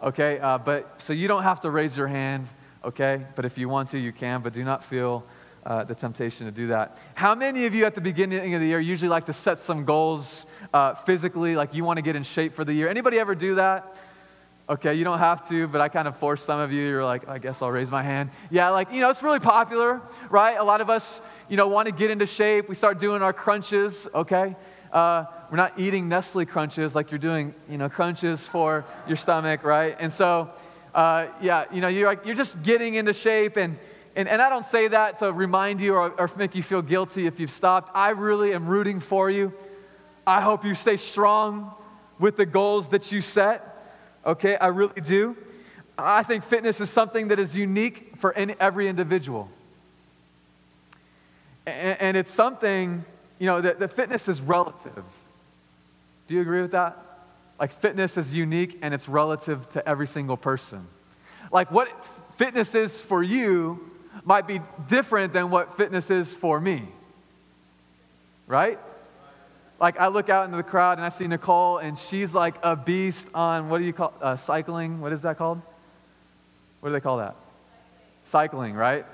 Okay? 0.00 0.38
Uh, 0.38 0.58
but 0.58 1.02
so 1.02 1.12
you 1.12 1.26
don't 1.26 1.42
have 1.42 1.58
to 1.62 1.70
raise 1.72 1.96
your 1.96 2.06
hand, 2.06 2.46
okay? 2.84 3.26
But 3.34 3.46
if 3.46 3.58
you 3.58 3.68
want 3.68 3.88
to, 3.88 3.98
you 3.98 4.12
can, 4.12 4.42
but 4.42 4.52
do 4.52 4.62
not 4.62 4.84
feel 4.84 5.24
uh, 5.66 5.82
the 5.82 5.96
temptation 5.96 6.46
to 6.46 6.52
do 6.52 6.68
that. 6.68 6.98
How 7.14 7.34
many 7.34 7.66
of 7.66 7.74
you 7.74 7.84
at 7.84 7.96
the 7.96 8.00
beginning 8.00 8.54
of 8.54 8.60
the 8.60 8.66
year 8.68 8.78
usually 8.78 9.08
like 9.08 9.26
to 9.26 9.32
set 9.32 9.58
some 9.58 9.84
goals 9.84 10.46
uh, 10.72 10.94
physically, 10.94 11.56
like 11.56 11.74
you 11.74 11.82
want 11.82 11.96
to 11.96 12.02
get 12.02 12.14
in 12.14 12.22
shape 12.22 12.54
for 12.54 12.64
the 12.64 12.74
year? 12.74 12.88
Anybody 12.88 13.18
ever 13.18 13.34
do 13.34 13.56
that? 13.56 13.96
Okay, 14.70 14.94
you 14.94 15.02
don't 15.02 15.18
have 15.18 15.48
to, 15.48 15.66
but 15.66 15.80
I 15.80 15.88
kind 15.88 16.06
of 16.06 16.16
force 16.16 16.44
some 16.44 16.60
of 16.60 16.70
you. 16.70 16.86
You're 16.86 17.04
like, 17.04 17.28
I 17.28 17.38
guess 17.38 17.60
I'll 17.60 17.72
raise 17.72 17.90
my 17.90 18.04
hand. 18.04 18.30
Yeah, 18.52 18.68
like, 18.68 18.92
you 18.92 19.00
know, 19.00 19.10
it's 19.10 19.20
really 19.20 19.40
popular, 19.40 20.00
right? 20.28 20.56
A 20.56 20.62
lot 20.62 20.80
of 20.80 20.88
us, 20.88 21.20
you 21.48 21.56
know, 21.56 21.66
want 21.66 21.88
to 21.88 21.92
get 21.92 22.12
into 22.12 22.24
shape. 22.24 22.68
We 22.68 22.76
start 22.76 23.00
doing 23.00 23.20
our 23.20 23.32
crunches, 23.32 24.06
okay? 24.14 24.54
Uh, 24.92 25.24
we're 25.50 25.56
not 25.56 25.72
eating 25.76 26.08
Nestle 26.08 26.46
crunches 26.46 26.94
like 26.94 27.10
you're 27.10 27.18
doing, 27.18 27.52
you 27.68 27.78
know, 27.78 27.88
crunches 27.88 28.46
for 28.46 28.84
your 29.08 29.16
stomach, 29.16 29.64
right? 29.64 29.96
And 29.98 30.12
so, 30.12 30.50
uh, 30.94 31.26
yeah, 31.40 31.64
you 31.72 31.80
know, 31.80 31.88
you're, 31.88 32.06
like, 32.06 32.24
you're 32.24 32.36
just 32.36 32.62
getting 32.62 32.94
into 32.94 33.12
shape 33.12 33.56
and, 33.56 33.76
and, 34.14 34.28
and 34.28 34.40
I 34.40 34.48
don't 34.48 34.64
say 34.64 34.86
that 34.86 35.18
to 35.18 35.32
remind 35.32 35.80
you 35.80 35.94
or, 35.94 36.10
or 36.10 36.30
make 36.36 36.54
you 36.54 36.62
feel 36.62 36.80
guilty 36.80 37.26
if 37.26 37.40
you've 37.40 37.50
stopped. 37.50 37.90
I 37.92 38.10
really 38.10 38.54
am 38.54 38.68
rooting 38.68 39.00
for 39.00 39.30
you. 39.30 39.52
I 40.24 40.40
hope 40.40 40.64
you 40.64 40.76
stay 40.76 40.96
strong 40.96 41.74
with 42.20 42.36
the 42.36 42.46
goals 42.46 42.90
that 42.90 43.10
you 43.10 43.20
set. 43.20 43.66
Okay, 44.24 44.56
I 44.56 44.66
really 44.66 45.00
do. 45.00 45.36
I 45.96 46.22
think 46.22 46.44
fitness 46.44 46.80
is 46.80 46.90
something 46.90 47.28
that 47.28 47.38
is 47.38 47.56
unique 47.56 48.16
for 48.16 48.32
any, 48.34 48.54
every 48.60 48.88
individual. 48.88 49.48
And, 51.66 52.00
and 52.00 52.16
it's 52.16 52.30
something, 52.30 53.04
you 53.38 53.46
know, 53.46 53.60
that, 53.60 53.78
that 53.78 53.92
fitness 53.92 54.28
is 54.28 54.40
relative. 54.40 55.04
Do 56.28 56.34
you 56.34 56.40
agree 56.40 56.62
with 56.62 56.72
that? 56.72 56.96
Like, 57.58 57.72
fitness 57.72 58.16
is 58.16 58.34
unique 58.34 58.78
and 58.82 58.94
it's 58.94 59.08
relative 59.08 59.68
to 59.70 59.86
every 59.86 60.06
single 60.06 60.36
person. 60.36 60.86
Like, 61.52 61.70
what 61.70 61.88
fitness 62.36 62.74
is 62.74 63.00
for 63.00 63.22
you 63.22 63.90
might 64.24 64.46
be 64.46 64.60
different 64.88 65.32
than 65.32 65.50
what 65.50 65.76
fitness 65.76 66.10
is 66.10 66.34
for 66.34 66.60
me. 66.60 66.88
Right? 68.46 68.78
Like, 69.80 69.98
I 69.98 70.08
look 70.08 70.28
out 70.28 70.44
into 70.44 70.58
the 70.58 70.62
crowd 70.62 70.98
and 70.98 71.04
I 71.04 71.08
see 71.08 71.26
Nicole, 71.26 71.78
and 71.78 71.96
she's 71.96 72.34
like 72.34 72.56
a 72.62 72.76
beast 72.76 73.28
on 73.34 73.70
what 73.70 73.78
do 73.78 73.84
you 73.84 73.94
call 73.94 74.12
uh, 74.20 74.36
cycling? 74.36 75.00
What 75.00 75.12
is 75.12 75.22
that 75.22 75.38
called? 75.38 75.62
What 76.80 76.90
do 76.90 76.92
they 76.92 77.00
call 77.00 77.16
that? 77.16 77.34
Cycling, 78.24 78.74
right? 78.74 79.06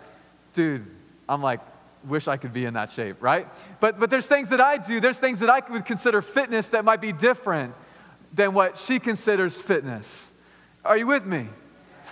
Dude, 0.55 0.85
I'm 1.29 1.41
like, 1.41 1.61
wish 2.05 2.27
I 2.27 2.37
could 2.37 2.53
be 2.53 2.65
in 2.65 2.75
that 2.75 2.91
shape, 2.91 3.23
right? 3.23 3.47
But, 3.79 4.01
but 4.01 4.11
there's 4.11 4.27
things 4.27 4.49
that 4.49 4.61
I 4.61 4.77
do, 4.79 4.99
there's 4.99 5.19
things 5.19 5.39
that 5.39 5.51
I 5.51 5.63
would 5.71 5.85
consider 5.85 6.21
fitness 6.21 6.69
that 6.71 6.85
might 6.85 7.01
be 7.01 7.13
different 7.13 7.75
than 8.33 8.53
what 8.53 8.77
she 8.77 8.99
considers 8.99 9.61
fitness. 9.61 10.31
Are 10.85 10.97
you 10.97 11.07
with 11.07 11.25
me? 11.25 11.49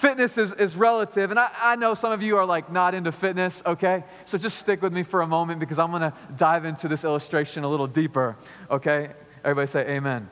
Fitness 0.04 0.36
is, 0.36 0.52
is 0.52 0.76
relative, 0.76 1.30
and 1.30 1.40
I, 1.40 1.48
I 1.62 1.76
know 1.76 1.94
some 1.94 2.12
of 2.12 2.22
you 2.22 2.36
are 2.36 2.44
like 2.44 2.70
not 2.70 2.94
into 2.94 3.10
fitness, 3.10 3.62
okay? 3.64 4.04
So 4.26 4.36
just 4.36 4.58
stick 4.58 4.82
with 4.82 4.92
me 4.92 5.02
for 5.02 5.22
a 5.22 5.26
moment 5.26 5.60
because 5.60 5.78
I'm 5.78 5.90
gonna 5.90 6.12
dive 6.36 6.66
into 6.66 6.88
this 6.88 7.04
illustration 7.04 7.64
a 7.64 7.68
little 7.70 7.86
deeper, 7.86 8.36
okay? 8.70 9.12
Everybody 9.42 9.66
say 9.66 9.80
amen. 9.86 9.96
amen. 9.96 10.28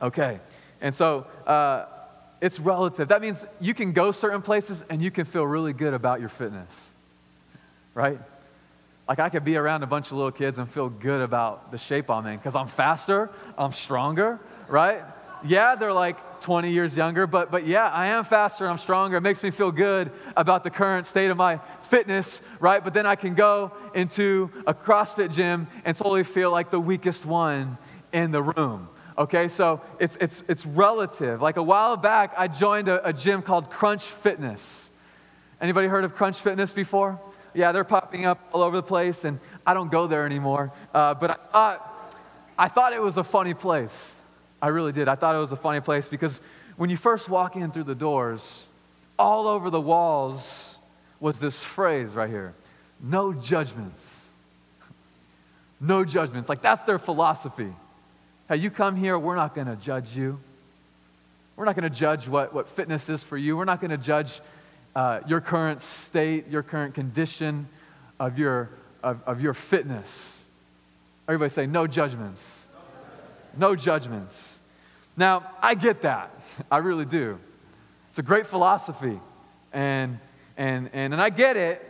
Okay, 0.00 0.40
and 0.80 0.94
so 0.94 1.26
uh, 1.44 1.86
it's 2.40 2.60
relative. 2.60 3.08
That 3.08 3.20
means 3.20 3.44
you 3.60 3.74
can 3.74 3.90
go 3.90 4.12
certain 4.12 4.42
places 4.42 4.84
and 4.88 5.02
you 5.02 5.10
can 5.10 5.24
feel 5.24 5.44
really 5.44 5.72
good 5.72 5.92
about 5.92 6.20
your 6.20 6.28
fitness, 6.28 6.86
right? 7.94 8.20
Like 9.08 9.18
I 9.18 9.28
could 9.28 9.44
be 9.44 9.56
around 9.56 9.82
a 9.82 9.88
bunch 9.88 10.06
of 10.06 10.12
little 10.12 10.30
kids 10.30 10.58
and 10.58 10.68
feel 10.68 10.88
good 10.88 11.20
about 11.20 11.72
the 11.72 11.78
shape 11.78 12.08
I'm 12.08 12.26
in 12.26 12.36
because 12.36 12.54
I'm 12.54 12.68
faster, 12.68 13.28
I'm 13.58 13.72
stronger, 13.72 14.38
right? 14.68 15.02
Yeah, 15.44 15.74
they're 15.74 15.92
like 15.92 16.40
20 16.42 16.70
years 16.70 16.96
younger, 16.96 17.26
but, 17.26 17.50
but 17.50 17.66
yeah, 17.66 17.88
I 17.88 18.08
am 18.08 18.24
faster, 18.24 18.68
I'm 18.68 18.78
stronger. 18.78 19.16
It 19.16 19.22
makes 19.22 19.42
me 19.42 19.50
feel 19.50 19.72
good 19.72 20.10
about 20.36 20.62
the 20.62 20.70
current 20.70 21.06
state 21.06 21.30
of 21.30 21.36
my 21.36 21.58
fitness, 21.88 22.42
right? 22.60 22.82
But 22.82 22.94
then 22.94 23.06
I 23.06 23.16
can 23.16 23.34
go 23.34 23.72
into 23.94 24.50
a 24.66 24.74
CrossFit 24.74 25.32
gym 25.32 25.66
and 25.84 25.96
totally 25.96 26.24
feel 26.24 26.50
like 26.50 26.70
the 26.70 26.80
weakest 26.80 27.26
one 27.26 27.76
in 28.12 28.30
the 28.30 28.42
room. 28.42 28.88
Okay, 29.18 29.48
so 29.48 29.80
it's, 29.98 30.16
it's, 30.20 30.42
it's 30.48 30.64
relative. 30.64 31.42
Like 31.42 31.56
a 31.56 31.62
while 31.62 31.96
back, 31.96 32.34
I 32.38 32.48
joined 32.48 32.88
a, 32.88 33.08
a 33.08 33.12
gym 33.12 33.42
called 33.42 33.70
Crunch 33.70 34.02
Fitness. 34.02 34.88
Anybody 35.60 35.86
heard 35.88 36.04
of 36.04 36.14
Crunch 36.14 36.38
Fitness 36.38 36.72
before? 36.72 37.20
Yeah, 37.54 37.72
they're 37.72 37.84
popping 37.84 38.24
up 38.24 38.38
all 38.52 38.62
over 38.62 38.76
the 38.76 38.82
place, 38.82 39.24
and 39.24 39.38
I 39.66 39.74
don't 39.74 39.90
go 39.90 40.06
there 40.06 40.24
anymore. 40.24 40.72
Uh, 40.94 41.14
but 41.14 41.30
I 41.30 41.34
thought, 41.34 42.14
I 42.58 42.68
thought 42.68 42.92
it 42.92 43.02
was 43.02 43.16
a 43.18 43.24
funny 43.24 43.54
place. 43.54 44.14
I 44.62 44.68
really 44.68 44.92
did. 44.92 45.08
I 45.08 45.16
thought 45.16 45.34
it 45.34 45.40
was 45.40 45.50
a 45.50 45.56
funny 45.56 45.80
place 45.80 46.06
because 46.06 46.40
when 46.76 46.88
you 46.88 46.96
first 46.96 47.28
walk 47.28 47.56
in 47.56 47.72
through 47.72 47.84
the 47.84 47.96
doors, 47.96 48.64
all 49.18 49.48
over 49.48 49.68
the 49.68 49.80
walls 49.80 50.78
was 51.20 51.38
this 51.38 51.60
phrase 51.60 52.14
right 52.14 52.30
here 52.30 52.54
no 53.02 53.34
judgments. 53.34 54.18
No 55.84 56.04
judgments. 56.04 56.48
Like 56.48 56.62
that's 56.62 56.84
their 56.84 57.00
philosophy. 57.00 57.74
Hey, 58.48 58.58
you 58.58 58.70
come 58.70 58.94
here, 58.94 59.18
we're 59.18 59.34
not 59.34 59.52
going 59.52 59.66
to 59.66 59.74
judge 59.74 60.16
you. 60.16 60.38
We're 61.56 61.64
not 61.64 61.74
going 61.74 61.90
to 61.90 61.98
judge 61.98 62.28
what, 62.28 62.54
what 62.54 62.68
fitness 62.68 63.08
is 63.08 63.20
for 63.20 63.36
you. 63.36 63.56
We're 63.56 63.64
not 63.64 63.80
going 63.80 63.90
to 63.90 63.96
judge 63.96 64.40
uh, 64.94 65.20
your 65.26 65.40
current 65.40 65.80
state, 65.80 66.48
your 66.48 66.62
current 66.62 66.94
condition 66.94 67.66
of 68.20 68.38
your, 68.38 68.68
of, 69.02 69.20
of 69.26 69.40
your 69.40 69.54
fitness. 69.54 70.38
Everybody 71.26 71.50
say, 71.50 71.66
no 71.66 71.88
judgments. 71.88 72.60
No 73.56 73.74
judgments. 73.74 74.51
Now, 75.16 75.50
I 75.60 75.74
get 75.74 76.02
that. 76.02 76.34
I 76.70 76.78
really 76.78 77.04
do. 77.04 77.38
It's 78.10 78.18
a 78.18 78.22
great 78.22 78.46
philosophy. 78.46 79.20
And, 79.72 80.18
and, 80.56 80.90
and, 80.92 81.12
and 81.12 81.22
I 81.22 81.30
get 81.30 81.56
it 81.56 81.82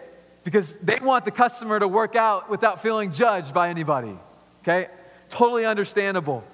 because 0.45 0.75
they 0.77 0.99
want 1.01 1.25
the 1.25 1.31
customer 1.31 1.79
to 1.79 1.89
work 1.89 2.17
out 2.17 2.51
without 2.51 2.83
feeling 2.83 3.13
judged 3.13 3.55
by 3.55 3.69
anybody. 3.69 4.17
Okay? 4.63 4.89
Totally 5.29 5.65
understandable. 5.65 6.45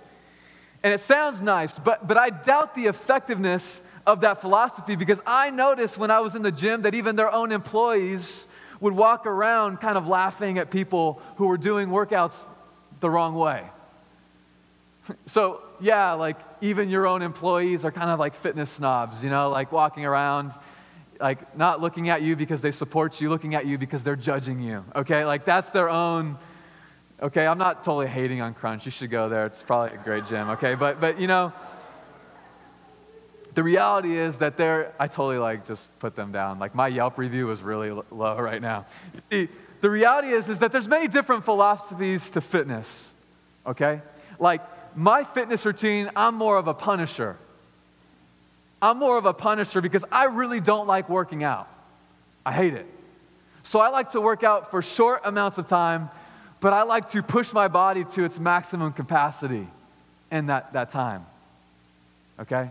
And 0.82 0.94
it 0.94 1.00
sounds 1.00 1.40
nice, 1.40 1.76
but, 1.78 2.06
but 2.06 2.16
I 2.16 2.30
doubt 2.30 2.74
the 2.74 2.86
effectiveness 2.86 3.82
of 4.06 4.20
that 4.22 4.40
philosophy 4.40 4.96
because 4.96 5.20
I 5.26 5.50
noticed 5.50 5.98
when 5.98 6.10
I 6.10 6.20
was 6.20 6.34
in 6.34 6.42
the 6.42 6.52
gym 6.52 6.82
that 6.82 6.94
even 6.94 7.16
their 7.16 7.32
own 7.32 7.52
employees 7.52 8.46
would 8.80 8.94
walk 8.94 9.26
around 9.26 9.80
kind 9.80 9.98
of 9.98 10.06
laughing 10.06 10.58
at 10.58 10.70
people 10.70 11.20
who 11.36 11.48
were 11.48 11.58
doing 11.58 11.88
workouts 11.88 12.42
the 13.00 13.10
wrong 13.10 13.34
way. 13.34 13.64
So, 15.26 15.62
yeah, 15.80 16.12
like 16.12 16.36
even 16.60 16.88
your 16.88 17.06
own 17.06 17.22
employees 17.22 17.84
are 17.84 17.92
kind 17.92 18.10
of 18.10 18.18
like 18.18 18.34
fitness 18.34 18.70
snobs, 18.70 19.22
you 19.22 19.30
know, 19.30 19.50
like 19.50 19.72
walking 19.72 20.04
around, 20.04 20.52
like 21.20 21.56
not 21.56 21.80
looking 21.80 22.08
at 22.08 22.22
you 22.22 22.36
because 22.36 22.60
they 22.62 22.72
support 22.72 23.20
you, 23.20 23.28
looking 23.28 23.54
at 23.54 23.66
you 23.66 23.78
because 23.78 24.02
they're 24.02 24.16
judging 24.16 24.60
you, 24.60 24.84
okay? 24.94 25.24
Like 25.24 25.44
that's 25.44 25.70
their 25.70 25.88
own, 25.88 26.36
okay? 27.22 27.46
I'm 27.46 27.58
not 27.58 27.84
totally 27.84 28.08
hating 28.08 28.40
on 28.40 28.54
Crunch. 28.54 28.84
You 28.84 28.90
should 28.90 29.10
go 29.10 29.28
there. 29.28 29.46
It's 29.46 29.62
probably 29.62 29.96
a 29.96 30.02
great 30.02 30.26
gym, 30.26 30.50
okay? 30.50 30.74
But, 30.74 31.00
but 31.00 31.20
you 31.20 31.26
know, 31.26 31.52
the 33.54 33.62
reality 33.62 34.16
is 34.16 34.38
that 34.38 34.56
they're, 34.56 34.92
I 35.00 35.08
totally 35.08 35.38
like 35.38 35.66
just 35.66 35.98
put 35.98 36.14
them 36.14 36.30
down. 36.32 36.58
Like 36.58 36.74
my 36.74 36.88
Yelp 36.88 37.18
review 37.18 37.50
is 37.50 37.62
really 37.62 37.90
low 37.90 38.38
right 38.38 38.62
now. 38.62 38.86
The, 39.30 39.48
the 39.80 39.90
reality 39.90 40.28
is, 40.28 40.48
is 40.48 40.60
that 40.60 40.72
there's 40.72 40.88
many 40.88 41.08
different 41.08 41.44
philosophies 41.44 42.30
to 42.30 42.40
fitness, 42.40 43.10
okay? 43.66 44.00
Like, 44.38 44.60
my 44.98 45.22
fitness 45.22 45.64
routine, 45.64 46.10
I'm 46.16 46.34
more 46.34 46.58
of 46.58 46.66
a 46.66 46.74
punisher. 46.74 47.36
I'm 48.82 48.98
more 48.98 49.16
of 49.16 49.26
a 49.26 49.32
punisher 49.32 49.80
because 49.80 50.04
I 50.10 50.24
really 50.24 50.60
don't 50.60 50.88
like 50.88 51.08
working 51.08 51.44
out. 51.44 51.68
I 52.44 52.52
hate 52.52 52.74
it. 52.74 52.86
So 53.62 53.78
I 53.78 53.90
like 53.90 54.10
to 54.10 54.20
work 54.20 54.42
out 54.42 54.70
for 54.70 54.82
short 54.82 55.22
amounts 55.24 55.56
of 55.58 55.68
time, 55.68 56.10
but 56.60 56.72
I 56.72 56.82
like 56.82 57.10
to 57.10 57.22
push 57.22 57.52
my 57.52 57.68
body 57.68 58.04
to 58.14 58.24
its 58.24 58.40
maximum 58.40 58.92
capacity 58.92 59.68
in 60.32 60.46
that, 60.46 60.72
that 60.72 60.90
time. 60.90 61.24
Okay? 62.40 62.70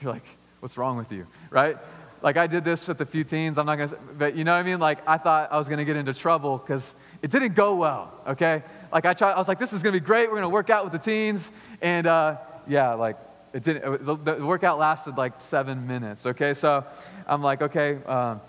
You're 0.00 0.12
like, 0.12 0.24
what's 0.60 0.78
wrong 0.78 0.96
with 0.96 1.12
you? 1.12 1.26
Right? 1.50 1.76
Like 2.22 2.36
I 2.36 2.46
did 2.46 2.64
this 2.64 2.88
with 2.88 3.00
a 3.00 3.06
few 3.06 3.24
teens. 3.24 3.58
I'm 3.58 3.66
not 3.66 3.76
gonna, 3.76 3.94
but 4.16 4.36
you 4.36 4.44
know 4.44 4.52
what 4.52 4.60
I 4.60 4.62
mean? 4.62 4.80
Like 4.80 5.06
I 5.06 5.18
thought 5.18 5.52
I 5.52 5.58
was 5.58 5.68
gonna 5.68 5.84
get 5.84 5.96
into 5.96 6.14
trouble 6.14 6.58
because 6.58 6.94
it 7.20 7.30
didn't 7.30 7.54
go 7.54 7.76
well. 7.76 8.12
Okay? 8.26 8.62
Like 8.92 9.06
I 9.06 9.12
tried, 9.12 9.32
I 9.32 9.38
was 9.38 9.48
like, 9.48 9.58
this 9.58 9.72
is 9.72 9.82
gonna 9.82 9.92
be 9.92 10.00
great. 10.00 10.28
We're 10.28 10.36
gonna 10.36 10.48
work 10.48 10.70
out 10.70 10.84
with 10.84 10.92
the 10.92 10.98
teens, 10.98 11.50
and 11.80 12.06
uh, 12.06 12.36
yeah, 12.66 12.94
like 12.94 13.16
it 13.52 13.62
didn't. 13.62 14.04
The, 14.04 14.16
the, 14.16 14.46
workout 14.46 14.78
lasted 14.78 15.16
like 15.16 15.40
seven 15.40 15.86
minutes. 15.86 16.26
Okay, 16.26 16.54
so 16.54 16.84
I'm 17.26 17.42
like, 17.42 17.62
okay. 17.62 17.98
Um, 18.04 18.40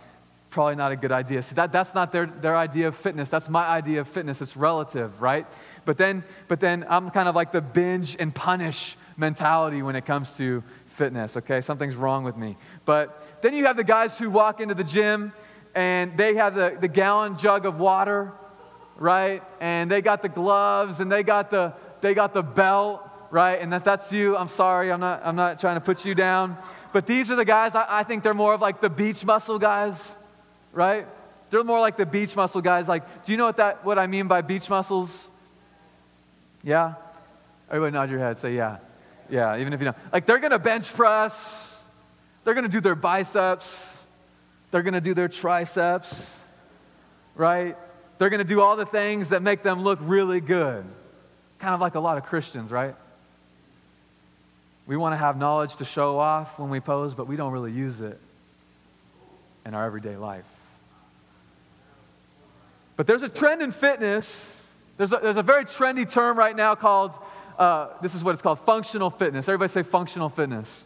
probably 0.50 0.76
not 0.76 0.92
a 0.92 0.96
good 0.96 1.12
idea. 1.12 1.44
See, 1.44 1.56
that, 1.56 1.72
that's 1.72 1.94
not 1.94 2.12
their, 2.12 2.26
their 2.26 2.56
idea 2.56 2.88
of 2.88 2.96
fitness. 2.96 3.30
That's 3.30 3.50
my 3.50 3.66
idea 3.68 4.02
of 4.02 4.08
fitness. 4.08 4.42
It's 4.42 4.58
relative, 4.58 5.22
right? 5.22 5.46
But 5.86 5.98
then, 5.98 6.24
but 6.48 6.60
then 6.60 6.86
I'm 6.90 7.10
kind 7.12 7.30
of 7.30 7.36
like 7.36 7.52
the 7.52 7.62
binge 7.62 8.18
and 8.20 8.34
punish 8.34 8.98
mentality 9.18 9.82
when 9.82 9.96
it 9.96 10.06
comes 10.06 10.36
to 10.38 10.64
fitness, 10.88 11.38
okay? 11.38 11.62
Something's 11.62 11.96
wrong 11.96 12.24
with 12.24 12.36
me. 12.36 12.58
But 12.86 13.42
then 13.42 13.54
you 13.54 13.66
have 13.66 13.78
the 13.78 13.84
guys 13.84 14.18
who 14.18 14.30
walk 14.30 14.60
into 14.60 14.74
the 14.74 14.84
gym 14.84 15.34
and 15.76 16.18
they 16.18 16.36
have 16.36 16.56
the, 16.56 16.78
the 16.80 16.88
gallon 16.88 17.38
jug 17.38 17.66
of 17.66 17.80
water 17.80 18.34
right? 19.00 19.42
And 19.60 19.90
they 19.90 20.02
got 20.02 20.22
the 20.22 20.30
gloves 20.30 21.00
and 21.00 21.12
they 21.12 21.24
got 21.24 21.50
the, 21.50 21.74
they 22.02 22.14
got 22.14 22.34
the 22.34 22.44
belt, 22.44 23.10
right? 23.32 23.60
And 23.60 23.74
if 23.74 23.84
that's 23.84 24.12
you, 24.12 24.38
I'm 24.38 24.50
sorry, 24.50 24.92
I'm 24.92 25.00
not, 25.00 25.22
I'm 25.24 25.36
not 25.36 25.60
trying 25.60 25.76
to 25.76 25.82
put 25.82 26.06
you 26.06 26.14
down. 26.14 26.58
But 26.92 27.08
these 27.08 27.32
are 27.32 27.36
the 27.36 27.46
guys, 27.46 27.76
I, 27.76 27.86
I 27.88 28.04
think 28.04 28.24
they're 28.24 28.34
more 28.34 28.54
of 28.54 28.62
like 28.62 28.82
the 28.82 28.90
beach 28.90 29.26
muscle 29.26 29.58
guys, 29.58 30.16
right? 30.74 31.08
They're 31.50 31.64
more 31.64 31.80
like 31.80 31.98
the 31.98 32.06
beach 32.06 32.36
muscle 32.36 32.62
guys. 32.62 32.88
Like, 32.88 33.26
do 33.26 33.32
you 33.32 33.38
know 33.38 33.46
what, 33.46 33.58
that, 33.58 33.86
what 33.86 33.98
I 33.98 34.08
mean 34.08 34.28
by 34.28 34.42
beach 34.42 34.70
muscles? 34.70 35.30
Yeah? 36.64 36.96
Everybody 37.70 37.94
nod 37.94 38.10
your 38.10 38.20
head, 38.20 38.38
say 38.38 38.56
yeah. 38.56 38.78
Yeah, 39.30 39.58
even 39.58 39.74
if 39.74 39.80
you 39.80 39.86
know. 39.86 39.96
Like, 40.12 40.26
they're 40.26 40.40
gonna 40.40 40.60
bench 40.60 40.92
press, 40.94 41.82
they're 42.44 42.56
gonna 42.56 42.68
do 42.68 42.82
their 42.82 42.96
biceps, 42.96 44.06
they're 44.72 44.82
gonna 44.82 45.02
do 45.02 45.14
their 45.14 45.28
triceps, 45.28 46.36
right? 47.36 47.78
They're 48.20 48.30
going 48.30 48.40
to 48.40 48.44
do 48.44 48.62
all 48.62 48.76
the 48.76 48.86
things 48.86 49.30
that 49.30 49.42
make 49.42 49.64
them 49.64 49.82
look 49.82 49.98
really 50.02 50.42
good. 50.42 50.86
Kind 51.58 51.74
of 51.74 51.82
like 51.82 51.96
a 51.96 52.00
lot 52.00 52.18
of 52.18 52.26
Christians, 52.26 52.70
right? 52.70 52.94
We 54.86 54.98
want 54.98 55.14
to 55.14 55.18
have 55.18 55.38
knowledge 55.38 55.78
to 55.78 55.86
show 55.86 56.20
off 56.20 56.60
when 56.60 56.70
we 56.70 56.80
pose, 56.82 57.14
but 57.14 57.28
we 57.28 57.38
don't 57.38 57.54
really 57.54 57.72
use 57.72 58.02
it 58.02 58.20
in 59.66 59.74
our 59.74 59.86
everyday 59.86 60.18
life. 60.18 60.46
But 62.98 63.08
there's 63.08 63.24
a 63.24 63.30
trend 63.30 63.62
in 63.62 63.72
fitness. 63.72 64.60
There's 64.98 65.14
a, 65.14 65.20
there's 65.24 65.38
a 65.38 65.44
very 65.44 65.64
trendy 65.64 66.10
term 66.10 66.38
right 66.38 66.56
now 66.56 66.76
called, 66.76 67.14
uh, 67.58 67.88
this 68.02 68.16
is 68.16 68.24
what 68.24 68.34
it's 68.34 68.42
called, 68.42 68.60
functional 68.60 69.10
fitness. 69.10 69.48
Everybody 69.48 69.72
say 69.72 69.84
functional 69.84 70.28
fitness. 70.28 70.84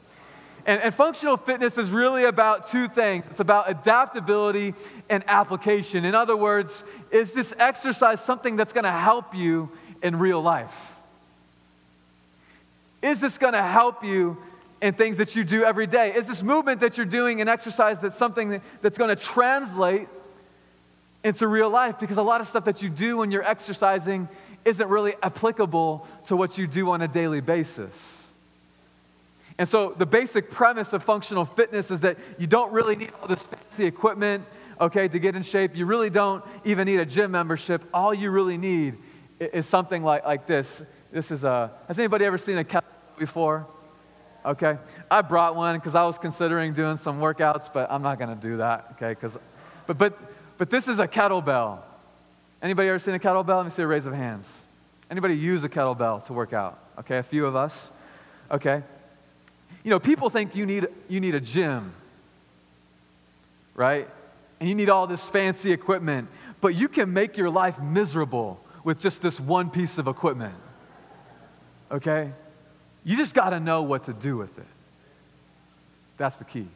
And, 0.65 0.81
and, 0.81 0.95
functional 0.95 1.35
fitness 1.35 1.77
is 1.77 1.89
really 1.89 2.23
about 2.23 2.69
two 2.69 2.87
things 2.87 3.25
it's 3.29 3.41
about 3.41 3.69
adaptability 3.69 4.73
and 5.09 5.23
application. 5.27 6.05
In 6.05 6.15
other 6.15 6.37
words, 6.37 6.85
is 7.11 7.33
this 7.33 7.53
exercise 7.59 8.23
something 8.23 8.55
that's 8.55 8.71
going 8.71 8.85
to 8.85 8.91
help 8.91 9.35
you 9.35 9.69
in 10.01 10.17
real 10.17 10.41
life? 10.41 10.95
Is 13.01 13.19
this 13.19 13.37
going 13.37 13.53
to 13.53 13.61
help 13.61 14.05
you 14.05 14.37
in 14.81 14.93
things 14.93 15.17
that 15.17 15.35
you 15.35 15.43
do 15.43 15.65
every 15.65 15.87
day? 15.87 16.13
Is 16.13 16.27
this 16.27 16.41
movement 16.41 16.79
that 16.79 16.97
you're 16.97 17.05
doing 17.05 17.41
an 17.41 17.49
exercise 17.49 17.99
that's 17.99 18.17
something 18.17 18.61
that's 18.81 18.97
going 18.97 19.13
to 19.13 19.21
translate 19.21 20.07
into 21.23 21.47
real 21.47 21.69
life 21.69 21.99
because 21.99 22.17
a 22.17 22.23
lot 22.23 22.41
of 22.41 22.47
stuff 22.47 22.65
that 22.65 22.81
you 22.81 22.89
do 22.89 23.17
when 23.17 23.31
you're 23.31 23.43
exercising 23.43 24.27
isn't 24.65 24.87
really 24.87 25.15
applicable 25.21 26.07
to 26.27 26.35
what 26.35 26.57
you 26.57 26.67
do 26.67 26.91
on 26.91 27.01
a 27.01 27.07
daily 27.07 27.41
basis. 27.41 28.12
And 29.57 29.67
so, 29.67 29.93
the 29.95 30.05
basic 30.05 30.49
premise 30.49 30.93
of 30.93 31.03
functional 31.03 31.45
fitness 31.45 31.91
is 31.91 31.99
that 32.01 32.17
you 32.37 32.47
don't 32.47 32.71
really 32.71 32.95
need 32.95 33.11
all 33.21 33.27
this 33.27 33.43
fancy 33.43 33.85
equipment, 33.85 34.45
okay, 34.81 35.07
to 35.07 35.19
get 35.19 35.35
in 35.35 35.43
shape. 35.43 35.75
You 35.75 35.85
really 35.85 36.09
don't 36.09 36.43
even 36.65 36.85
need 36.85 36.99
a 36.99 37.05
gym 37.05 37.31
membership. 37.31 37.83
All 37.93 38.13
you 38.13 38.31
really 38.31 38.57
need 38.57 38.97
is 39.39 39.67
something 39.67 40.03
like, 40.03 40.25
like 40.25 40.47
this. 40.47 40.81
This 41.11 41.29
is 41.29 41.43
a, 41.43 41.71
has 41.87 41.99
anybody 41.99 42.25
ever 42.25 42.37
seen 42.37 42.57
a 42.57 42.63
kettlebell 42.63 43.19
before? 43.19 43.67
Okay. 44.43 44.77
I 45.09 45.21
brought 45.21 45.55
one 45.55 45.77
because 45.77 45.95
I 45.95 46.05
was 46.05 46.17
considering 46.17 46.73
doing 46.73 46.97
some 46.97 47.19
workouts, 47.19 47.71
but 47.71 47.91
I'm 47.91 48.01
not 48.01 48.17
going 48.17 48.35
to 48.35 48.41
do 48.41 48.57
that, 48.57 48.87
okay? 48.93 49.09
Because, 49.09 49.37
but, 49.85 49.97
but 49.97 50.17
but 50.57 50.69
this 50.69 50.87
is 50.87 50.99
a 50.99 51.07
kettlebell. 51.07 51.79
Anybody 52.61 52.89
ever 52.89 52.99
seen 52.99 53.15
a 53.15 53.19
kettlebell? 53.19 53.57
Let 53.57 53.65
me 53.65 53.71
see 53.71 53.81
a 53.81 53.87
raise 53.87 54.05
of 54.05 54.13
hands. 54.13 54.49
Anybody 55.09 55.35
use 55.35 55.63
a 55.63 55.69
kettlebell 55.69 56.23
to 56.25 56.33
work 56.33 56.53
out? 56.53 56.79
Okay, 56.99 57.17
a 57.17 57.23
few 57.23 57.45
of 57.45 57.55
us. 57.55 57.91
Okay. 58.51 58.83
You 59.83 59.89
know, 59.89 59.99
people 59.99 60.29
think 60.29 60.55
you 60.55 60.65
need, 60.65 60.87
you 61.09 61.19
need 61.19 61.35
a 61.35 61.39
gym, 61.39 61.93
right? 63.75 64.07
And 64.59 64.69
you 64.69 64.75
need 64.75 64.89
all 64.89 65.07
this 65.07 65.27
fancy 65.27 65.71
equipment, 65.71 66.29
but 66.61 66.75
you 66.75 66.87
can 66.87 67.11
make 67.11 67.37
your 67.37 67.49
life 67.49 67.79
miserable 67.79 68.59
with 68.83 68.99
just 68.99 69.21
this 69.21 69.39
one 69.39 69.69
piece 69.69 69.97
of 69.97 70.07
equipment. 70.07 70.55
Okay? 71.91 72.31
You 73.03 73.17
just 73.17 73.33
got 73.33 73.49
to 73.49 73.59
know 73.59 73.83
what 73.83 74.05
to 74.05 74.13
do 74.13 74.37
with 74.37 74.57
it. 74.57 74.65
That's 76.17 76.35
the 76.35 76.45
key. 76.45 76.67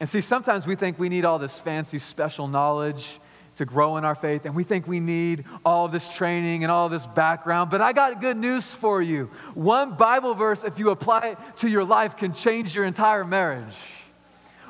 And 0.00 0.08
see, 0.08 0.20
sometimes 0.20 0.66
we 0.66 0.74
think 0.74 0.98
we 0.98 1.08
need 1.08 1.24
all 1.24 1.38
this 1.38 1.60
fancy 1.60 1.98
special 1.98 2.48
knowledge 2.48 3.20
to 3.56 3.64
grow 3.64 3.96
in 3.96 4.04
our 4.04 4.14
faith, 4.14 4.46
and 4.46 4.54
we 4.54 4.64
think 4.64 4.86
we 4.86 5.00
need 5.00 5.44
all 5.64 5.88
this 5.88 6.14
training 6.14 6.64
and 6.64 6.72
all 6.72 6.88
this 6.88 7.06
background. 7.06 7.70
But 7.70 7.80
I 7.80 7.92
got 7.92 8.20
good 8.20 8.36
news 8.36 8.74
for 8.74 9.02
you. 9.02 9.30
One 9.54 9.94
Bible 9.94 10.34
verse, 10.34 10.64
if 10.64 10.78
you 10.78 10.90
apply 10.90 11.28
it 11.28 11.38
to 11.58 11.68
your 11.68 11.84
life, 11.84 12.16
can 12.16 12.32
change 12.32 12.74
your 12.74 12.84
entire 12.84 13.24
marriage. 13.24 13.76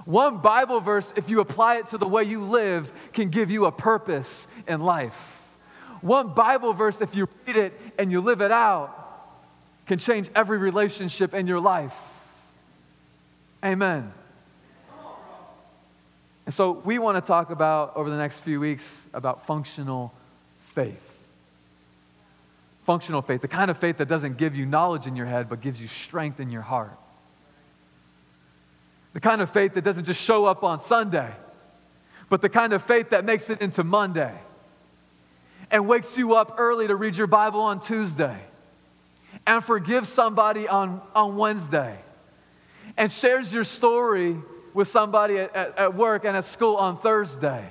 One 0.05 0.39
Bible 0.39 0.81
verse, 0.81 1.13
if 1.17 1.31
you 1.31 1.41
apply 1.41 1.77
it 1.77 1.89
to 1.89 1.99
the 1.99 2.09
way 2.09 2.25
you 2.25 2.43
live, 2.43 2.93
can 3.13 3.29
give 3.29 3.51
you 3.51 3.67
a 3.67 3.73
purpose 3.73 4.49
in 4.67 4.81
life. 4.81 5.41
One 6.01 6.35
Bible 6.35 6.73
verse, 6.73 7.01
if 7.01 7.15
you 7.15 7.29
read 7.47 7.57
it 7.57 7.81
and 7.99 8.11
you 8.11 8.21
live 8.21 8.41
it 8.41 8.51
out, 8.51 8.99
can 9.87 9.99
change 9.99 10.29
every 10.35 10.59
relationship 10.59 11.35
in 11.35 11.47
your 11.47 11.61
life. 11.61 11.95
Amen. 13.65 14.13
And 16.45 16.55
so 16.55 16.73
we 16.73 16.99
want 16.99 17.23
to 17.23 17.27
talk 17.27 17.51
about, 17.51 17.97
over 17.97 18.11
the 18.11 18.17
next 18.17 18.41
few 18.41 18.59
weeks, 18.59 19.01
about 19.15 19.47
functional 19.47 20.13
faith. 20.71 21.09
Functional 22.85 23.23
faith, 23.23 23.41
the 23.41 23.49
kind 23.49 23.71
of 23.71 23.79
faith 23.79 23.99
that 23.99 24.09
doesn't 24.09 24.39
give 24.39 24.57
you 24.57 24.67
knowledge 24.67 25.07
in 25.07 25.15
your 25.15 25.27
head, 25.27 25.49
but 25.49 25.61
gives 25.61 25.81
you 25.81 25.87
strength 25.87 26.41
in 26.41 26.51
your 26.51 26.63
heart. 26.63 26.99
The 29.13 29.21
kind 29.21 29.41
of 29.41 29.51
faith 29.51 29.75
that 29.75 29.85
doesn't 29.85 30.05
just 30.05 30.21
show 30.21 30.47
up 30.47 30.65
on 30.65 30.81
Sunday, 30.81 31.31
but 32.29 32.43
the 32.43 32.49
kind 32.49 32.73
of 32.73 32.83
faith 32.83 33.11
that 33.11 33.25
makes 33.25 33.51
it 33.51 33.61
into 33.61 33.85
Monday 33.85 34.35
and 35.71 35.87
wakes 35.87 36.19
you 36.19 36.35
up 36.35 36.57
early 36.59 36.89
to 36.89 36.97
read 36.97 37.15
your 37.15 37.27
Bible 37.29 37.61
on 37.61 37.79
Tuesday 37.79 38.37
and 39.47 39.63
forgive 39.63 40.09
somebody 40.09 40.67
on, 40.67 41.01
on 41.15 41.37
Wednesday 41.37 41.99
and 42.97 43.13
shares 43.13 43.53
your 43.53 43.65
story 43.65 44.37
with 44.75 44.89
somebody 44.89 45.39
at, 45.39 45.55
at, 45.55 45.95
work 45.95 46.25
and 46.25 46.37
at 46.37 46.45
school 46.45 46.77
on 46.77 46.97
Thursday. 46.99 47.71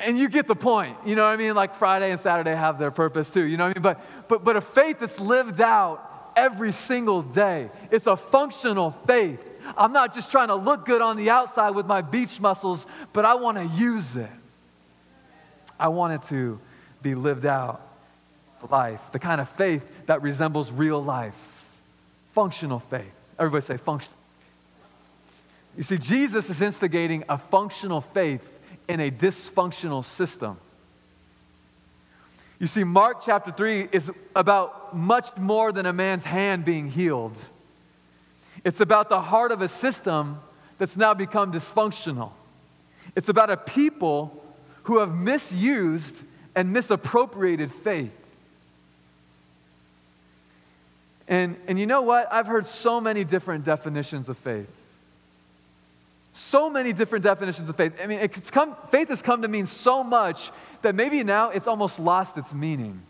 And 0.00 0.18
you 0.18 0.28
get 0.28 0.46
the 0.46 0.56
point. 0.56 0.96
You 1.04 1.14
know 1.14 1.24
what 1.24 1.32
I 1.32 1.36
mean? 1.36 1.54
Like 1.54 1.74
Friday 1.74 2.10
and 2.10 2.18
Saturday 2.18 2.54
have 2.54 2.78
their 2.78 2.90
purpose 2.90 3.30
too. 3.30 3.44
You 3.44 3.56
know 3.56 3.68
what 3.68 3.76
I 3.76 3.80
mean? 3.80 3.82
But, 3.82 4.28
but, 4.28 4.44
but 4.44 4.56
a 4.56 4.60
faith 4.60 5.00
that's 5.00 5.20
lived 5.20 5.60
out 5.60 6.32
every 6.36 6.72
single 6.72 7.22
day. 7.22 7.68
It's 7.90 8.06
a 8.06 8.16
functional 8.16 8.92
faith. 8.92 9.44
I'm 9.76 9.92
not 9.92 10.14
just 10.14 10.30
trying 10.30 10.48
to 10.48 10.54
look 10.54 10.86
good 10.86 11.02
on 11.02 11.16
the 11.16 11.30
outside 11.30 11.70
with 11.70 11.86
my 11.86 12.02
beach 12.02 12.40
muscles, 12.40 12.86
but 13.12 13.24
I 13.24 13.34
want 13.34 13.58
to 13.58 13.64
use 13.64 14.16
it. 14.16 14.30
I 15.78 15.88
want 15.88 16.14
it 16.14 16.28
to 16.28 16.60
be 17.02 17.14
lived 17.14 17.44
out 17.44 17.80
life, 18.70 19.12
the 19.12 19.18
kind 19.18 19.40
of 19.40 19.48
faith 19.50 20.06
that 20.06 20.22
resembles 20.22 20.70
real 20.70 21.02
life. 21.02 21.66
Functional 22.32 22.78
faith. 22.78 23.12
Everybody 23.38 23.64
say 23.64 23.76
functional. 23.76 24.16
You 25.76 25.82
see, 25.82 25.98
Jesus 25.98 26.50
is 26.50 26.62
instigating 26.62 27.24
a 27.28 27.36
functional 27.36 28.00
faith 28.00 28.48
in 28.88 29.00
a 29.00 29.10
dysfunctional 29.10 30.04
system. 30.04 30.58
You 32.60 32.66
see, 32.66 32.84
Mark 32.84 33.22
chapter 33.24 33.50
3 33.50 33.88
is 33.92 34.10
about 34.36 34.96
much 34.96 35.36
more 35.36 35.72
than 35.72 35.86
a 35.86 35.92
man's 35.92 36.24
hand 36.24 36.64
being 36.64 36.88
healed. 36.88 37.36
It's 38.64 38.80
about 38.80 39.08
the 39.08 39.20
heart 39.20 39.52
of 39.52 39.60
a 39.60 39.68
system 39.68 40.40
that's 40.78 40.96
now 40.96 41.14
become 41.14 41.52
dysfunctional. 41.52 42.30
It's 43.16 43.28
about 43.28 43.50
a 43.50 43.56
people 43.56 44.42
who 44.84 44.98
have 45.00 45.14
misused 45.14 46.22
and 46.54 46.72
misappropriated 46.72 47.72
faith. 47.72 48.14
And, 51.26 51.56
and 51.66 51.78
you 51.78 51.86
know 51.86 52.02
what? 52.02 52.32
I've 52.32 52.46
heard 52.46 52.66
so 52.66 53.00
many 53.00 53.24
different 53.24 53.64
definitions 53.64 54.28
of 54.28 54.38
faith. 54.38 54.73
So 56.36 56.68
many 56.68 56.92
different 56.92 57.22
definitions 57.22 57.68
of 57.68 57.76
faith. 57.76 57.98
I 58.02 58.08
mean, 58.08 58.18
it's 58.20 58.50
come, 58.50 58.76
faith 58.90 59.08
has 59.08 59.22
come 59.22 59.42
to 59.42 59.48
mean 59.48 59.66
so 59.66 60.02
much 60.02 60.50
that 60.82 60.96
maybe 60.96 61.22
now 61.22 61.50
it's 61.50 61.68
almost 61.68 62.00
lost 62.00 62.36
its 62.36 62.52
meaning. 62.52 63.00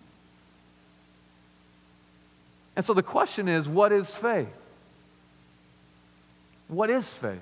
And 2.77 2.85
so 2.85 2.93
the 2.93 3.03
question 3.03 3.49
is 3.49 3.67
what 3.67 3.93
is 3.93 4.15
faith? 4.15 4.49
What 6.69 6.91
is 6.91 7.13
faith? 7.13 7.41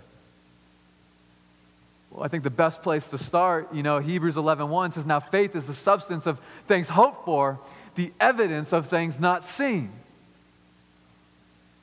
Well, 2.12 2.22
I 2.22 2.28
think 2.28 2.44
the 2.44 2.50
best 2.50 2.82
place 2.82 3.08
to 3.08 3.18
start, 3.18 3.74
you 3.74 3.82
know, 3.82 3.98
Hebrews 3.98 4.36
11:1 4.36 4.92
says, 4.92 5.04
"Now 5.04 5.18
faith 5.18 5.56
is 5.56 5.66
the 5.66 5.74
substance 5.74 6.26
of 6.26 6.40
things 6.68 6.90
hoped 6.90 7.24
for, 7.24 7.58
the 7.96 8.12
evidence 8.20 8.72
of 8.72 8.86
things 8.86 9.18
not 9.18 9.42
seen." 9.42 9.92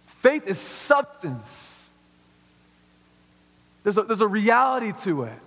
Faith 0.06 0.48
is 0.48 0.58
substance. 0.58 1.69
There's 3.84 3.98
a, 3.98 4.04
there's 4.04 4.22
a 4.22 4.28
reality 4.28 4.92
to 5.04 5.24
it. 5.24 5.40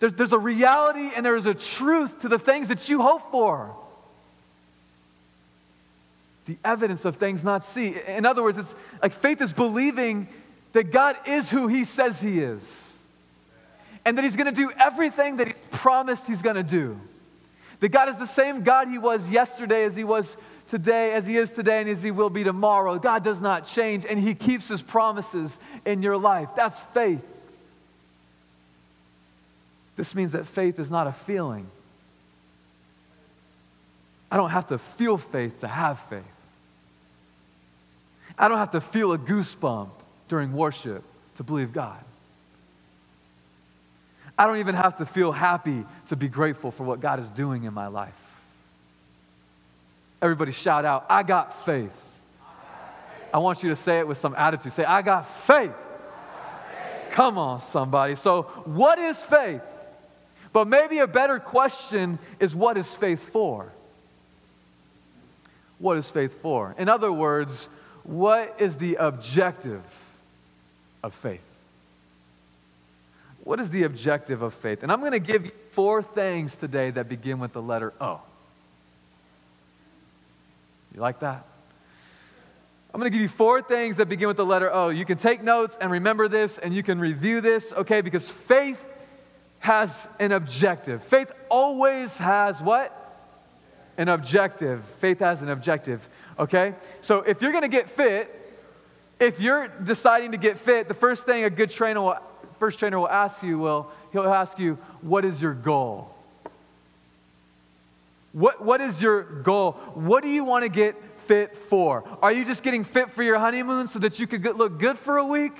There's, 0.00 0.14
there's 0.14 0.32
a 0.32 0.38
reality 0.38 1.10
and 1.14 1.24
there's 1.24 1.46
a 1.46 1.54
truth 1.54 2.22
to 2.22 2.28
the 2.28 2.38
things 2.38 2.68
that 2.68 2.88
you 2.88 3.02
hope 3.02 3.30
for. 3.30 3.76
The 6.46 6.56
evidence 6.64 7.04
of 7.04 7.16
things 7.16 7.44
not 7.44 7.64
seen. 7.64 7.94
In 8.08 8.24
other 8.24 8.42
words, 8.42 8.58
it's 8.58 8.74
like 9.02 9.12
faith 9.12 9.40
is 9.40 9.52
believing 9.52 10.26
that 10.72 10.90
God 10.90 11.16
is 11.26 11.50
who 11.50 11.68
He 11.68 11.84
says 11.84 12.20
He 12.20 12.40
is. 12.40 12.88
And 14.04 14.16
that 14.16 14.24
He's 14.24 14.36
going 14.36 14.52
to 14.52 14.58
do 14.58 14.72
everything 14.82 15.36
that 15.36 15.48
He 15.48 15.54
promised 15.70 16.26
He's 16.26 16.42
going 16.42 16.56
to 16.56 16.62
do. 16.62 16.98
That 17.80 17.90
God 17.90 18.08
is 18.08 18.16
the 18.16 18.26
same 18.26 18.62
God 18.62 18.88
He 18.88 18.98
was 18.98 19.30
yesterday 19.30 19.84
as 19.84 19.94
He 19.94 20.04
was 20.04 20.36
today, 20.70 21.12
as 21.12 21.26
He 21.26 21.36
is 21.36 21.50
today, 21.50 21.80
and 21.80 21.88
as 21.90 22.02
He 22.02 22.10
will 22.10 22.30
be 22.30 22.44
tomorrow. 22.44 22.98
God 22.98 23.24
does 23.24 23.40
not 23.40 23.64
change, 23.64 24.06
and 24.08 24.18
He 24.18 24.34
keeps 24.34 24.68
His 24.68 24.80
promises 24.80 25.58
in 25.84 26.02
your 26.02 26.16
life. 26.16 26.50
That's 26.56 26.80
faith. 26.80 27.26
This 29.96 30.14
means 30.14 30.32
that 30.32 30.46
faith 30.46 30.78
is 30.78 30.90
not 30.90 31.06
a 31.06 31.12
feeling. 31.12 31.66
I 34.30 34.36
don't 34.36 34.50
have 34.50 34.68
to 34.68 34.78
feel 34.78 35.18
faith 35.18 35.60
to 35.60 35.68
have 35.68 35.98
faith. 35.98 36.22
I 38.38 38.48
don't 38.48 38.58
have 38.58 38.70
to 38.70 38.80
feel 38.80 39.12
a 39.12 39.18
goosebump 39.18 39.90
during 40.28 40.52
worship 40.52 41.02
to 41.36 41.42
believe 41.42 41.72
God. 41.72 41.98
I 44.38 44.46
don't 44.46 44.58
even 44.58 44.76
have 44.76 44.98
to 44.98 45.04
feel 45.04 45.32
happy 45.32 45.84
to 46.08 46.16
be 46.16 46.28
grateful 46.28 46.70
for 46.70 46.84
what 46.84 47.00
God 47.00 47.18
is 47.18 47.30
doing 47.30 47.64
in 47.64 47.74
my 47.74 47.88
life. 47.88 48.29
Everybody 50.22 50.52
shout 50.52 50.84
out, 50.84 51.06
I 51.08 51.22
got 51.22 51.64
faith. 51.64 51.92
I 53.32 53.38
want 53.38 53.62
you 53.62 53.70
to 53.70 53.76
say 53.76 53.98
it 53.98 54.08
with 54.08 54.18
some 54.18 54.34
attitude. 54.36 54.72
Say, 54.72 54.84
I 54.84 55.02
got 55.02 55.28
faith. 55.28 55.72
Come 57.10 57.38
on, 57.38 57.60
somebody. 57.60 58.16
So, 58.16 58.42
what 58.64 58.98
is 58.98 59.18
faith? 59.22 59.62
But 60.52 60.66
maybe 60.66 60.98
a 60.98 61.06
better 61.06 61.38
question 61.38 62.18
is 62.38 62.54
what 62.54 62.76
is 62.76 62.92
faith 62.92 63.22
for? 63.30 63.70
What 65.78 65.96
is 65.96 66.10
faith 66.10 66.40
for? 66.42 66.74
In 66.76 66.88
other 66.88 67.12
words, 67.12 67.68
what 68.02 68.56
is 68.58 68.76
the 68.76 68.96
objective 68.96 69.82
of 71.02 71.14
faith? 71.14 71.42
What 73.44 73.60
is 73.60 73.70
the 73.70 73.84
objective 73.84 74.42
of 74.42 74.54
faith? 74.54 74.82
And 74.82 74.92
I'm 74.92 75.00
going 75.00 75.12
to 75.12 75.18
give 75.18 75.46
you 75.46 75.52
four 75.72 76.02
things 76.02 76.54
today 76.54 76.90
that 76.90 77.08
begin 77.08 77.38
with 77.38 77.52
the 77.52 77.62
letter 77.62 77.92
O. 78.00 78.20
You 80.94 81.00
like 81.00 81.20
that? 81.20 81.46
I'm 82.92 82.98
going 83.00 83.10
to 83.10 83.16
give 83.16 83.22
you 83.22 83.28
four 83.28 83.62
things 83.62 83.96
that 83.96 84.08
begin 84.08 84.26
with 84.26 84.36
the 84.36 84.44
letter 84.44 84.72
O. 84.72 84.88
You 84.88 85.04
can 85.04 85.16
take 85.16 85.42
notes 85.42 85.78
and 85.80 85.90
remember 85.90 86.26
this, 86.26 86.58
and 86.58 86.74
you 86.74 86.82
can 86.82 86.98
review 86.98 87.40
this, 87.40 87.72
okay? 87.72 88.00
Because 88.00 88.28
faith 88.28 88.84
has 89.60 90.08
an 90.18 90.32
objective. 90.32 91.02
Faith 91.04 91.30
always 91.48 92.18
has 92.18 92.60
what? 92.60 92.96
An 93.96 94.08
objective. 94.08 94.84
Faith 94.98 95.20
has 95.20 95.40
an 95.40 95.50
objective, 95.50 96.08
okay? 96.38 96.74
So 97.00 97.20
if 97.20 97.42
you're 97.42 97.52
going 97.52 97.62
to 97.62 97.68
get 97.68 97.88
fit, 97.88 98.36
if 99.20 99.40
you're 99.40 99.68
deciding 99.68 100.32
to 100.32 100.38
get 100.38 100.58
fit, 100.58 100.88
the 100.88 100.94
first 100.94 101.26
thing 101.26 101.44
a 101.44 101.50
good 101.50 101.70
trainer 101.70 102.00
will, 102.00 102.18
first 102.58 102.78
trainer 102.78 102.98
will 102.98 103.08
ask 103.08 103.42
you 103.42 103.58
will, 103.58 103.92
he'll 104.12 104.24
ask 104.24 104.58
you, 104.58 104.78
what 105.02 105.24
is 105.24 105.40
your 105.40 105.54
goal? 105.54 106.12
What, 108.32 108.64
what 108.64 108.80
is 108.80 109.02
your 109.02 109.22
goal? 109.22 109.72
What 109.94 110.22
do 110.22 110.28
you 110.28 110.44
want 110.44 110.64
to 110.64 110.70
get 110.70 110.96
fit 111.26 111.56
for? 111.56 112.04
Are 112.22 112.32
you 112.32 112.44
just 112.44 112.62
getting 112.62 112.84
fit 112.84 113.10
for 113.10 113.22
your 113.22 113.38
honeymoon 113.38 113.86
so 113.86 113.98
that 114.00 114.18
you 114.18 114.26
could 114.26 114.44
look 114.56 114.78
good 114.78 114.98
for 114.98 115.18
a 115.18 115.24
week? 115.24 115.56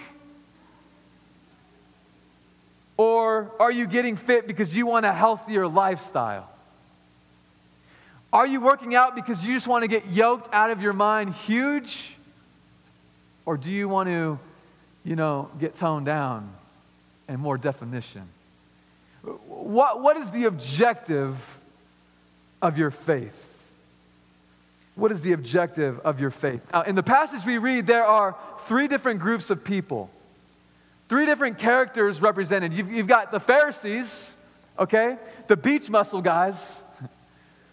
Or 2.97 3.51
are 3.59 3.73
you 3.73 3.87
getting 3.87 4.17
fit 4.17 4.47
because 4.47 4.77
you 4.77 4.87
want 4.87 5.07
a 5.07 5.13
healthier 5.13 5.67
lifestyle? 5.67 6.51
Are 8.33 8.47
you 8.47 8.61
working 8.61 8.95
out 8.95 9.17
because 9.17 9.47
you 9.47 9.55
just 9.55 9.67
want 9.67 9.83
to 9.83 9.89
get 9.89 10.07
yoked 10.07 10.55
out 10.55 10.71
of 10.71 10.83
your 10.83 10.93
mind 10.93 11.35
huge? 11.35 12.15
Or 13.47 13.57
do 13.57 13.71
you 13.71 13.89
want 13.89 14.09
to, 14.09 14.39
you 15.03 15.17
know, 15.17 15.51
get 15.59 15.77
toned 15.77 16.07
down 16.07 16.53
and 17.27 17.41
more 17.41 17.59
definition? 17.59 18.29
What, 19.23 20.01
what 20.01 20.17
is 20.17 20.31
the 20.31 20.45
objective 20.45 21.60
of 22.63 22.79
your 22.79 22.91
faith? 22.91 23.47
What 24.95 25.13
is 25.13 25.23
the 25.23 25.33
objective 25.33 25.99
of 26.01 26.21
your 26.21 26.31
faith? 26.31 26.63
Now, 26.73 26.83
in 26.83 26.95
the 26.95 27.03
passage 27.03 27.47
we 27.47 27.59
read, 27.59 27.87
there 27.87 28.05
are 28.05 28.37
three 28.61 28.89
different 28.89 29.21
groups 29.21 29.49
of 29.51 29.65
people, 29.65 30.11
three 31.09 31.27
different 31.27 31.59
characters 31.59 32.21
represented. 32.21 32.73
You've, 32.73 32.93
you've 32.93 33.07
got 33.07 33.33
the 33.33 33.41
Pharisees, 33.41 34.35
okay, 34.79 35.17
the 35.47 35.57
beach 35.57 35.89
muscle 35.89 36.21
guys. 36.21 36.83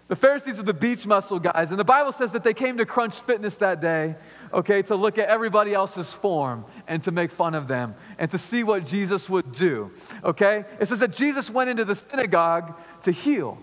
The 0.07 0.15
Pharisees 0.15 0.57
are 0.57 0.63
the 0.63 0.73
beach 0.73 1.05
muscle 1.05 1.37
guys. 1.37 1.71
And 1.71 1.77
the 1.77 1.83
Bible 1.83 2.13
says 2.13 2.31
that 2.31 2.41
they 2.41 2.53
came 2.53 2.77
to 2.77 2.85
Crunch 2.85 3.19
Fitness 3.19 3.57
that 3.57 3.81
day, 3.81 4.15
okay, 4.53 4.81
to 4.83 4.95
look 4.95 5.17
at 5.17 5.27
everybody 5.27 5.73
else's 5.73 6.13
form 6.13 6.63
and 6.87 7.03
to 7.03 7.11
make 7.11 7.29
fun 7.29 7.55
of 7.55 7.67
them 7.67 7.93
and 8.17 8.31
to 8.31 8.37
see 8.37 8.63
what 8.63 8.85
Jesus 8.85 9.29
would 9.29 9.51
do, 9.51 9.91
okay? 10.23 10.63
It 10.79 10.87
says 10.87 10.99
that 10.99 11.11
Jesus 11.11 11.49
went 11.49 11.69
into 11.69 11.83
the 11.83 11.95
synagogue 11.95 12.73
to 13.01 13.11
heal. 13.11 13.57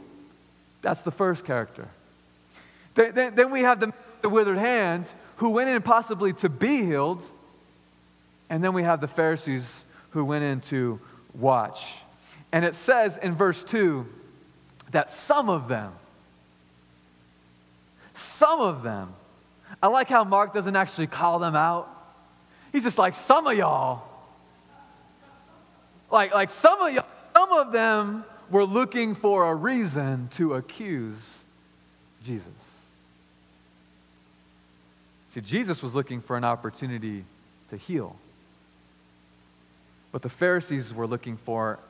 That's 0.85 1.01
the 1.01 1.11
first 1.11 1.47
character. 1.47 1.89
Then, 2.95 3.35
then 3.35 3.51
we 3.51 3.63
have 3.63 3.81
the, 3.81 3.93
the 4.21 4.29
withered 4.29 4.59
hand 4.59 5.07
who 5.37 5.51
went 5.51 5.71
in 5.71 5.81
possibly 5.81 6.35
to 6.35 6.51
be 6.51 6.85
healed. 6.85 7.23
And 8.51 8.63
then 8.63 8.75
we 8.75 8.83
have 8.83 9.01
the 9.01 9.09
Pharisees 9.09 9.83
who 10.11 10.27
went 10.27 10.45
in 10.45 10.61
to 10.61 11.01
watch. 11.35 11.97
And 12.53 12.67
it 12.67 12.75
says 12.75 13.17
in 13.17 13.35
verse 13.35 13.65
2 13.65 14.07
that 14.91 15.09
some 15.09 15.49
of 15.49 15.69
them, 15.69 15.91
some 18.13 18.61
of 18.61 18.83
them, 18.83 19.15
I 19.83 19.87
like 19.87 20.09
how 20.11 20.23
Mark 20.23 20.53
doesn't 20.53 20.77
actually 20.77 21.07
call 21.07 21.39
them 21.39 21.57
out. 21.57 21.89
He's 22.73 22.85
just 22.85 22.99
like, 22.99 23.15
some 23.15 23.47
of 23.47 23.57
y'all. 23.57 24.03
Like, 26.11 26.35
like 26.35 26.51
some 26.51 26.81
of 26.83 26.93
y'all, 26.93 27.07
some 27.33 27.53
of 27.53 27.73
them 27.73 28.25
were 28.55 28.65
looking 28.65 29.17
for 29.17 29.51
a 29.51 29.55
reason 29.55 30.29
to 30.31 30.55
accuse 30.55 31.35
Jesus. 32.25 32.47
See, 35.33 35.41
Jesus 35.41 35.83
was 35.83 35.93
looking 35.93 36.21
for 36.21 36.37
an 36.37 36.45
opportunity 36.45 37.25
to 37.71 37.77
heal. 37.77 38.15
But 40.13 40.23
the 40.23 40.29
Pharisees 40.29 40.95
were 40.95 41.09
looking 41.09 41.37
for 41.37 41.81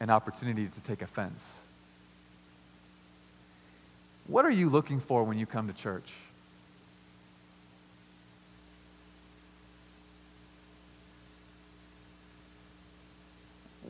an 0.00 0.08
opportunity 0.08 0.68
to 0.68 0.80
take 0.80 1.02
offense. 1.02 1.44
What 4.28 4.46
are 4.46 4.50
you 4.50 4.70
looking 4.70 5.00
for 5.00 5.24
when 5.24 5.38
you 5.38 5.44
come 5.44 5.66
to 5.66 5.74
church? 5.74 6.10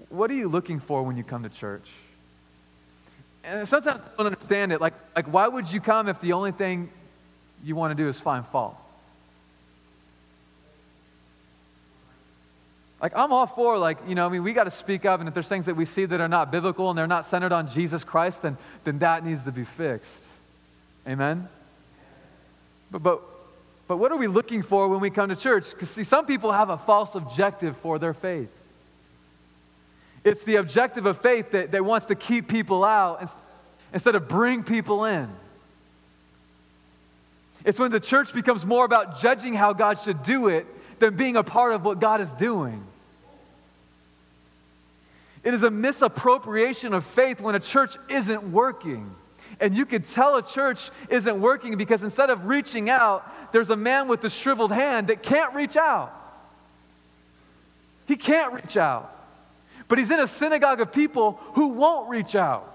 What 0.09 0.33
are 0.33 0.35
you 0.35 0.49
looking 0.49 0.81
for 0.81 1.05
when 1.05 1.17
you 1.17 1.23
come 1.23 1.45
to 1.45 1.49
church? 1.49 1.89
And 3.49 3.67
sometimes 3.67 4.03
I 4.03 4.09
don't 4.17 4.27
understand 4.27 4.73
it. 4.73 4.81
Like, 4.81 4.95
like, 5.17 5.27
why 5.27 5.49
would 5.49 5.73
you 5.73 5.81
come 5.81 6.09
if 6.09 6.21
the 6.21 6.35
only 6.35 6.53
thing 6.53 6.91
you 7.65 7.75
want 7.75 7.97
to 7.97 8.03
do 8.03 8.09
is 8.09 8.21
find 8.21 8.45
fault? 8.47 8.77
Like, 13.01 13.17
I'm 13.17 13.33
all 13.33 13.47
for, 13.47 13.79
like, 13.79 13.99
you 14.09 14.15
know, 14.15 14.27
I 14.27 14.29
mean, 14.29 14.43
we 14.43 14.53
got 14.53 14.65
to 14.65 14.71
speak 14.71 15.07
up, 15.07 15.21
and 15.21 15.29
if 15.29 15.35
there's 15.35 15.49
things 15.49 15.67
that 15.67 15.77
we 15.77 15.85
see 15.85 16.05
that 16.05 16.21
are 16.21 16.29
not 16.29 16.51
biblical 16.51 16.91
and 16.91 16.99
they're 16.99 17.07
not 17.07 17.25
centered 17.25 17.53
on 17.53 17.69
Jesus 17.69 18.03
Christ, 18.03 18.43
then, 18.43 18.57
then 18.85 18.99
that 18.99 19.25
needs 19.25 19.45
to 19.45 19.53
be 19.53 19.65
fixed. 19.65 20.25
Amen? 21.07 21.49
But, 22.91 23.03
but, 23.03 23.23
but 23.87 23.99
what 23.99 24.11
are 24.11 24.19
we 24.19 24.27
looking 24.27 24.63
for 24.63 24.89
when 24.89 25.01
we 25.01 25.11
come 25.11 25.29
to 25.29 25.37
church? 25.37 25.71
Because, 25.71 25.91
see, 25.91 26.05
some 26.05 26.27
people 26.27 26.51
have 26.51 26.71
a 26.71 26.77
false 26.77 27.15
objective 27.15 27.77
for 27.77 28.01
their 28.01 28.15
faith. 28.15 28.51
It's 30.25 30.45
the 30.45 30.57
objective 30.57 31.07
of 31.07 31.21
faith 31.21 31.53
that, 31.53 31.73
that 31.73 31.85
wants 31.85 32.07
to 32.07 32.15
keep 32.15 32.49
people 32.49 32.85
out 32.85 33.31
instead 33.93 34.15
of 34.15 34.29
bring 34.29 34.63
people 34.63 35.05
in. 35.05 35.29
It's 37.65 37.79
when 37.79 37.91
the 37.91 38.01
church 38.01 38.33
becomes 38.33 38.65
more 38.65 38.85
about 38.85 39.21
judging 39.21 39.55
how 39.55 39.73
God 39.73 39.99
should 39.99 40.23
do 40.23 40.49
it 40.49 40.67
than 41.01 41.17
being 41.17 41.37
a 41.37 41.43
part 41.43 41.73
of 41.73 41.85
what 41.85 42.01
God 42.01 42.21
is 42.21 42.33
doing. 42.33 42.85
It 45.45 45.55
is 45.55 45.63
a 45.63 45.71
misappropriation 45.71 46.93
of 46.93 47.05
faith 47.05 47.41
when 47.41 47.55
a 47.55 47.61
church 47.61 47.97
isn't 48.09 48.53
working. 48.53 49.15
And 49.61 49.77
you 49.77 49.87
can 49.87 50.03
tell 50.03 50.37
a 50.37 50.43
church 50.43 50.91
isn't 51.09 51.41
working 51.41 51.77
because 51.77 52.03
instead 52.05 52.31
of 52.31 52.47
reaching 52.47 52.91
out, 52.91 53.53
there's 53.53 53.71
a 53.71 53.77
man 53.77 54.09
with 54.09 54.23
a 54.25 54.31
shriveled 54.31 54.73
hand 54.73 55.09
that 55.09 55.23
can't 55.23 55.55
reach 55.55 55.77
out. 55.77 56.13
He 58.07 58.17
can't 58.17 58.53
reach 58.53 58.77
out. 58.77 59.15
But 59.88 59.98
he's 59.98 60.11
in 60.11 60.20
a 60.20 60.29
synagogue 60.29 60.81
of 60.81 60.92
people 60.92 61.40
who 61.55 61.68
won't 61.68 62.11
reach 62.11 62.37
out. 62.37 62.74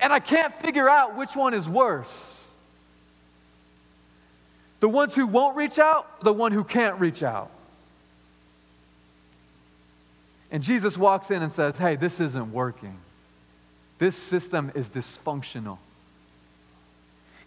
And 0.00 0.12
I 0.12 0.20
can't 0.20 0.54
figure 0.60 0.88
out 0.88 1.16
which 1.16 1.34
one 1.36 1.54
is 1.54 1.68
worse. 1.68 2.32
The 4.80 4.88
ones 4.88 5.14
who 5.14 5.26
won't 5.26 5.56
reach 5.56 5.78
out, 5.78 6.20
the 6.20 6.32
one 6.32 6.52
who 6.52 6.64
can't 6.64 7.00
reach 7.00 7.22
out. 7.22 7.50
And 10.50 10.62
Jesus 10.62 10.96
walks 10.96 11.30
in 11.30 11.42
and 11.42 11.50
says, 11.50 11.76
Hey, 11.76 11.96
this 11.96 12.20
isn't 12.20 12.52
working. 12.52 12.96
This 13.98 14.14
system 14.14 14.70
is 14.74 14.88
dysfunctional. 14.88 15.78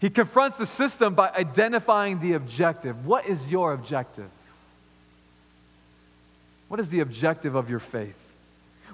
He 0.00 0.10
confronts 0.10 0.58
the 0.58 0.66
system 0.66 1.14
by 1.14 1.30
identifying 1.30 2.20
the 2.20 2.32
objective. 2.32 3.06
What 3.06 3.26
is 3.26 3.50
your 3.50 3.72
objective? 3.72 4.30
What 6.70 6.78
is 6.78 6.88
the 6.88 7.00
objective 7.00 7.56
of 7.56 7.68
your 7.68 7.80
faith? 7.80 8.16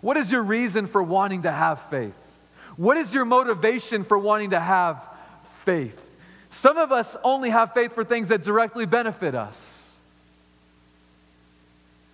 What 0.00 0.16
is 0.16 0.32
your 0.32 0.42
reason 0.42 0.86
for 0.86 1.02
wanting 1.02 1.42
to 1.42 1.52
have 1.52 1.78
faith? 1.90 2.14
What 2.78 2.96
is 2.96 3.12
your 3.12 3.26
motivation 3.26 4.02
for 4.02 4.16
wanting 4.16 4.50
to 4.50 4.58
have 4.58 5.06
faith? 5.66 6.02
Some 6.48 6.78
of 6.78 6.90
us 6.90 7.18
only 7.22 7.50
have 7.50 7.74
faith 7.74 7.92
for 7.92 8.02
things 8.02 8.28
that 8.28 8.42
directly 8.42 8.86
benefit 8.86 9.34
us. 9.34 9.78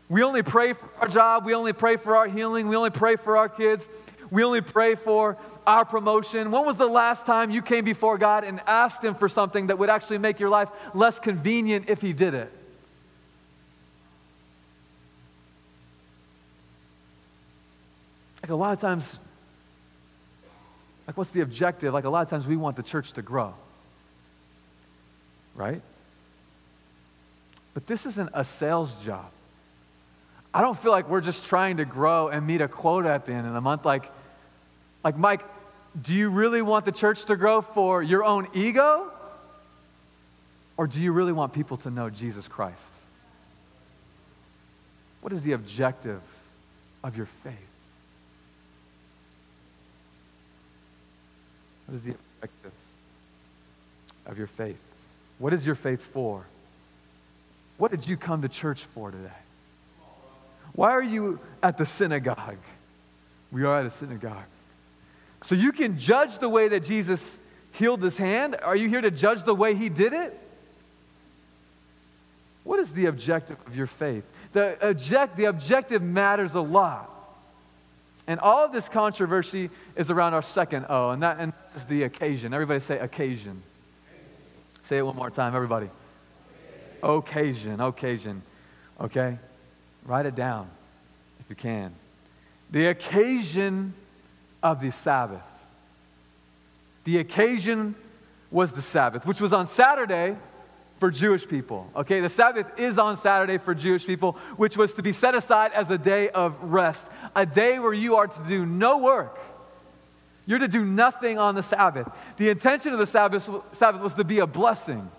We 0.08 0.24
only 0.24 0.42
pray 0.42 0.72
for 0.72 0.90
our 1.00 1.06
job. 1.06 1.44
We 1.44 1.54
only 1.54 1.72
pray 1.72 1.94
for 1.94 2.16
our 2.16 2.26
healing. 2.26 2.66
We 2.66 2.74
only 2.74 2.90
pray 2.90 3.14
for 3.14 3.36
our 3.36 3.48
kids. 3.48 3.88
We 4.32 4.42
only 4.42 4.62
pray 4.62 4.96
for 4.96 5.36
our 5.64 5.84
promotion. 5.84 6.50
When 6.50 6.66
was 6.66 6.76
the 6.76 6.88
last 6.88 7.24
time 7.24 7.52
you 7.52 7.62
came 7.62 7.84
before 7.84 8.18
God 8.18 8.42
and 8.42 8.60
asked 8.66 9.04
Him 9.04 9.14
for 9.14 9.28
something 9.28 9.68
that 9.68 9.78
would 9.78 9.90
actually 9.90 10.18
make 10.18 10.40
your 10.40 10.50
life 10.50 10.70
less 10.92 11.20
convenient 11.20 11.88
if 11.88 12.02
He 12.02 12.12
did 12.12 12.34
it? 12.34 12.52
Like 18.42 18.50
a 18.50 18.56
lot 18.56 18.72
of 18.72 18.80
times, 18.80 19.18
like 21.06 21.16
what's 21.16 21.30
the 21.30 21.40
objective? 21.40 21.94
Like 21.94 22.04
a 22.04 22.10
lot 22.10 22.22
of 22.22 22.28
times 22.28 22.46
we 22.46 22.56
want 22.56 22.76
the 22.76 22.82
church 22.82 23.12
to 23.14 23.22
grow 23.22 23.54
right? 25.54 25.80
But 27.74 27.86
this 27.86 28.06
isn't 28.06 28.30
a 28.34 28.44
sales 28.44 29.04
job. 29.04 29.30
I 30.54 30.60
don't 30.60 30.78
feel 30.78 30.92
like 30.92 31.08
we're 31.08 31.22
just 31.22 31.46
trying 31.46 31.78
to 31.78 31.84
grow 31.84 32.28
and 32.28 32.46
meet 32.46 32.60
a 32.60 32.68
quota 32.68 33.08
at 33.08 33.24
the 33.24 33.32
end 33.32 33.46
of 33.46 33.54
the 33.54 33.60
month. 33.60 33.84
Like, 33.84 34.10
Like, 35.02 35.16
Mike, 35.16 35.42
do 36.00 36.14
you 36.14 36.30
really 36.30 36.62
want 36.62 36.84
the 36.84 36.92
church 36.92 37.24
to 37.26 37.36
grow 37.36 37.62
for 37.62 38.02
your 38.02 38.24
own 38.24 38.48
ego? 38.54 39.10
Or 40.76 40.86
do 40.86 41.00
you 41.00 41.12
really 41.12 41.32
want 41.32 41.52
people 41.52 41.76
to 41.78 41.90
know 41.90 42.10
Jesus 42.10 42.48
Christ? 42.48 42.82
What 45.20 45.32
is 45.32 45.42
the 45.42 45.52
objective 45.52 46.20
of 47.04 47.16
your 47.16 47.26
faith? 47.26 47.71
What 51.92 51.98
is 51.98 52.04
the 52.04 52.14
objective 52.40 52.72
of 54.24 54.38
your 54.38 54.46
faith? 54.46 54.80
What 55.38 55.52
is 55.52 55.66
your 55.66 55.74
faith 55.74 56.00
for? 56.00 56.42
What 57.76 57.90
did 57.90 58.08
you 58.08 58.16
come 58.16 58.40
to 58.40 58.48
church 58.48 58.82
for 58.82 59.10
today? 59.10 59.28
Why 60.72 60.92
are 60.92 61.02
you 61.02 61.38
at 61.62 61.76
the 61.76 61.84
synagogue? 61.84 62.56
We 63.50 63.64
are 63.64 63.80
at 63.80 63.84
a 63.84 63.90
synagogue. 63.90 64.46
So 65.42 65.54
you 65.54 65.70
can 65.70 65.98
judge 65.98 66.38
the 66.38 66.48
way 66.48 66.68
that 66.68 66.82
Jesus 66.82 67.38
healed 67.72 68.00
this 68.00 68.16
hand. 68.16 68.56
Are 68.62 68.74
you 68.74 68.88
here 68.88 69.02
to 69.02 69.10
judge 69.10 69.44
the 69.44 69.54
way 69.54 69.74
he 69.74 69.90
did 69.90 70.14
it? 70.14 70.40
What 72.64 72.80
is 72.80 72.94
the 72.94 73.04
objective 73.04 73.58
of 73.66 73.76
your 73.76 73.86
faith? 73.86 74.24
The, 74.54 74.78
object, 74.88 75.36
the 75.36 75.44
objective 75.44 76.00
matters 76.00 76.54
a 76.54 76.62
lot. 76.62 77.11
And 78.26 78.38
all 78.40 78.64
of 78.64 78.72
this 78.72 78.88
controversy 78.88 79.70
is 79.96 80.10
around 80.10 80.34
our 80.34 80.42
second 80.42 80.86
O, 80.88 81.10
and 81.10 81.22
that, 81.22 81.38
and 81.38 81.52
that 81.52 81.76
is 81.76 81.84
the 81.86 82.04
occasion. 82.04 82.54
Everybody 82.54 82.80
say 82.80 82.98
occasion. 82.98 83.62
Say 84.84 84.98
it 84.98 85.06
one 85.06 85.16
more 85.16 85.30
time, 85.30 85.54
everybody. 85.54 85.90
Occasion, 87.02 87.80
occasion. 87.80 88.42
Okay? 89.00 89.38
Write 90.06 90.26
it 90.26 90.34
down 90.34 90.68
if 91.40 91.50
you 91.50 91.56
can. 91.56 91.92
The 92.70 92.86
occasion 92.86 93.94
of 94.62 94.80
the 94.80 94.92
Sabbath. 94.92 95.42
The 97.04 97.18
occasion 97.18 97.96
was 98.50 98.72
the 98.72 98.82
Sabbath, 98.82 99.26
which 99.26 99.40
was 99.40 99.52
on 99.52 99.66
Saturday 99.66 100.36
for 101.02 101.10
Jewish 101.10 101.48
people. 101.48 101.90
Okay, 101.96 102.20
the 102.20 102.28
Sabbath 102.28 102.78
is 102.78 102.96
on 102.96 103.16
Saturday 103.16 103.58
for 103.58 103.74
Jewish 103.74 104.06
people, 104.06 104.34
which 104.56 104.76
was 104.76 104.92
to 104.92 105.02
be 105.02 105.10
set 105.10 105.34
aside 105.34 105.72
as 105.72 105.90
a 105.90 105.98
day 105.98 106.28
of 106.28 106.56
rest, 106.62 107.08
a 107.34 107.44
day 107.44 107.80
where 107.80 107.92
you 107.92 108.14
are 108.14 108.28
to 108.28 108.42
do 108.46 108.64
no 108.64 108.98
work. 108.98 109.36
You're 110.46 110.60
to 110.60 110.68
do 110.68 110.84
nothing 110.84 111.40
on 111.40 111.56
the 111.56 111.62
Sabbath. 111.64 112.08
The 112.36 112.50
intention 112.50 112.92
of 112.92 113.00
the 113.00 113.06
Sabbath, 113.08 113.50
Sabbath 113.72 114.00
was 114.00 114.14
to 114.14 114.22
be 114.22 114.38
a 114.38 114.46
blessing. 114.46 115.10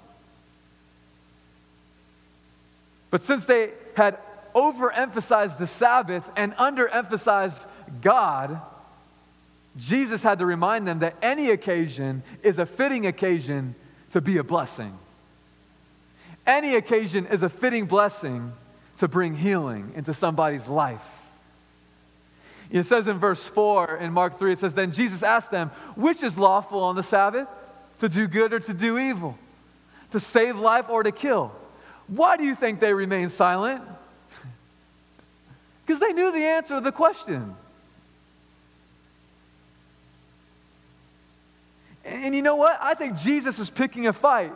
But 3.12 3.22
since 3.22 3.44
they 3.44 3.72
had 3.98 4.18
overemphasized 4.56 5.58
the 5.58 5.68
Sabbath 5.68 6.32
and 6.38 6.56
underemphasized 6.56 7.68
God, 8.00 8.62
Jesus 9.76 10.24
had 10.24 10.40
to 10.40 10.46
remind 10.46 10.88
them 10.88 11.00
that 11.00 11.18
any 11.22 11.50
occasion 11.50 12.24
is 12.42 12.58
a 12.58 12.66
fitting 12.66 13.06
occasion 13.06 13.76
to 14.12 14.22
be 14.22 14.38
a 14.38 14.46
blessing. 14.46 14.98
Any 16.46 16.76
occasion 16.76 17.26
is 17.28 17.44
a 17.44 17.50
fitting 17.50 17.86
blessing 17.86 18.52
to 18.98 19.08
bring 19.08 19.36
healing 19.36 19.94
into 19.96 20.14
somebody's 20.14 20.68
life. 20.68 21.06
It 22.70 22.84
says 22.84 23.08
in 23.08 23.20
verse 23.20 23.46
4 23.48 23.98
in 23.98 24.14
Mark 24.14 24.40
3, 24.40 24.54
it 24.54 24.60
says, 24.60 24.74
Then 24.74 24.92
Jesus 24.92 25.24
asked 25.24 25.52
them, 25.52 25.70
Which 25.96 26.24
is 26.24 26.38
lawful 26.38 26.84
on 26.84 26.96
the 26.96 27.04
Sabbath? 27.04 27.48
To 28.00 28.10
do 28.10 28.28
good 28.28 28.52
or 28.52 28.60
to 28.60 28.74
do 28.74 28.98
evil? 28.98 29.38
To 30.12 30.20
save 30.20 30.58
life 30.58 30.90
or 30.90 31.04
to 31.04 31.12
kill? 31.12 31.52
Why 32.08 32.36
do 32.36 32.44
you 32.44 32.56
think 32.56 32.80
they 32.80 32.94
remained 32.94 33.32
silent? 33.32 33.84
Because 35.86 36.00
they 36.00 36.14
knew 36.14 36.32
the 36.32 36.46
answer 36.46 36.76
to 36.76 36.82
the 36.82 36.94
question. 36.94 37.58
And 42.06 42.34
you 42.34 42.42
know 42.42 42.56
what? 42.56 42.80
I 42.82 42.94
think 42.94 43.18
Jesus 43.18 43.60
is 43.60 43.70
picking 43.70 44.08
a 44.08 44.14
fight 44.14 44.54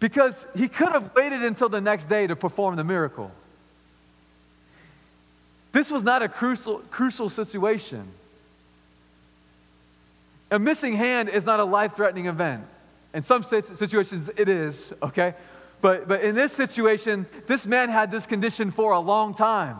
because 0.00 0.46
he 0.56 0.66
could 0.66 0.88
have 0.88 1.14
waited 1.14 1.44
until 1.44 1.68
the 1.68 1.80
next 1.80 2.06
day 2.06 2.26
to 2.26 2.34
perform 2.34 2.76
the 2.76 2.84
miracle. 2.84 3.30
This 5.72 5.90
was 5.90 6.02
not 6.02 6.22
a 6.22 6.28
crucial, 6.28 6.78
crucial 6.90 7.28
situation. 7.28 8.08
A 10.50 10.58
missing 10.58 10.96
hand 10.96 11.28
is 11.28 11.44
not 11.44 11.60
a 11.60 11.64
life 11.64 11.94
threatening 11.94 12.26
event. 12.26 12.64
In 13.14 13.22
some 13.22 13.42
situations, 13.42 14.30
it 14.36 14.48
is, 14.48 14.92
okay? 15.02 15.34
But, 15.80 16.08
but 16.08 16.22
in 16.22 16.34
this 16.34 16.52
situation, 16.52 17.26
this 17.46 17.66
man 17.66 17.88
had 17.88 18.10
this 18.10 18.26
condition 18.26 18.70
for 18.70 18.92
a 18.92 19.00
long 19.00 19.34
time. 19.34 19.76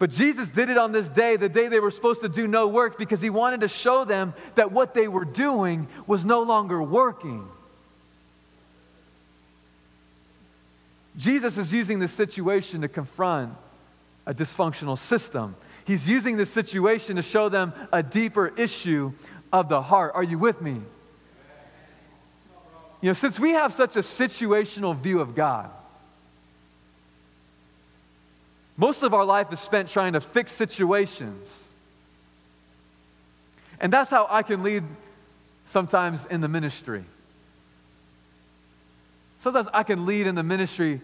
But 0.00 0.10
Jesus 0.10 0.48
did 0.48 0.70
it 0.70 0.78
on 0.78 0.92
this 0.92 1.10
day, 1.10 1.36
the 1.36 1.50
day 1.50 1.68
they 1.68 1.78
were 1.78 1.90
supposed 1.90 2.22
to 2.22 2.28
do 2.28 2.48
no 2.48 2.68
work, 2.68 2.96
because 2.96 3.20
he 3.20 3.28
wanted 3.28 3.60
to 3.60 3.68
show 3.68 4.06
them 4.06 4.32
that 4.54 4.72
what 4.72 4.94
they 4.94 5.06
were 5.06 5.26
doing 5.26 5.88
was 6.06 6.24
no 6.24 6.42
longer 6.42 6.82
working. 6.82 7.46
Jesus 11.18 11.58
is 11.58 11.74
using 11.74 11.98
this 11.98 12.12
situation 12.12 12.80
to 12.80 12.88
confront 12.88 13.52
a 14.24 14.32
dysfunctional 14.32 14.96
system. 14.96 15.54
He's 15.84 16.08
using 16.08 16.38
this 16.38 16.50
situation 16.50 17.16
to 17.16 17.22
show 17.22 17.50
them 17.50 17.74
a 17.92 18.02
deeper 18.02 18.48
issue 18.56 19.12
of 19.52 19.68
the 19.68 19.82
heart. 19.82 20.12
Are 20.14 20.22
you 20.22 20.38
with 20.38 20.62
me? 20.62 20.80
You 23.02 23.10
know, 23.10 23.12
since 23.12 23.38
we 23.38 23.50
have 23.50 23.74
such 23.74 23.96
a 23.96 24.00
situational 24.00 24.98
view 24.98 25.20
of 25.20 25.34
God, 25.34 25.70
most 28.80 29.02
of 29.02 29.12
our 29.12 29.26
life 29.26 29.52
is 29.52 29.60
spent 29.60 29.90
trying 29.90 30.14
to 30.14 30.22
fix 30.22 30.50
situations. 30.52 31.54
And 33.78 33.92
that's 33.92 34.10
how 34.10 34.26
I 34.30 34.42
can 34.42 34.62
lead 34.62 34.84
sometimes 35.66 36.24
in 36.24 36.40
the 36.40 36.48
ministry. 36.48 37.04
Sometimes 39.40 39.68
I 39.74 39.82
can 39.82 40.06
lead 40.06 40.26
in 40.26 40.34
the 40.34 40.42
ministry 40.42 41.02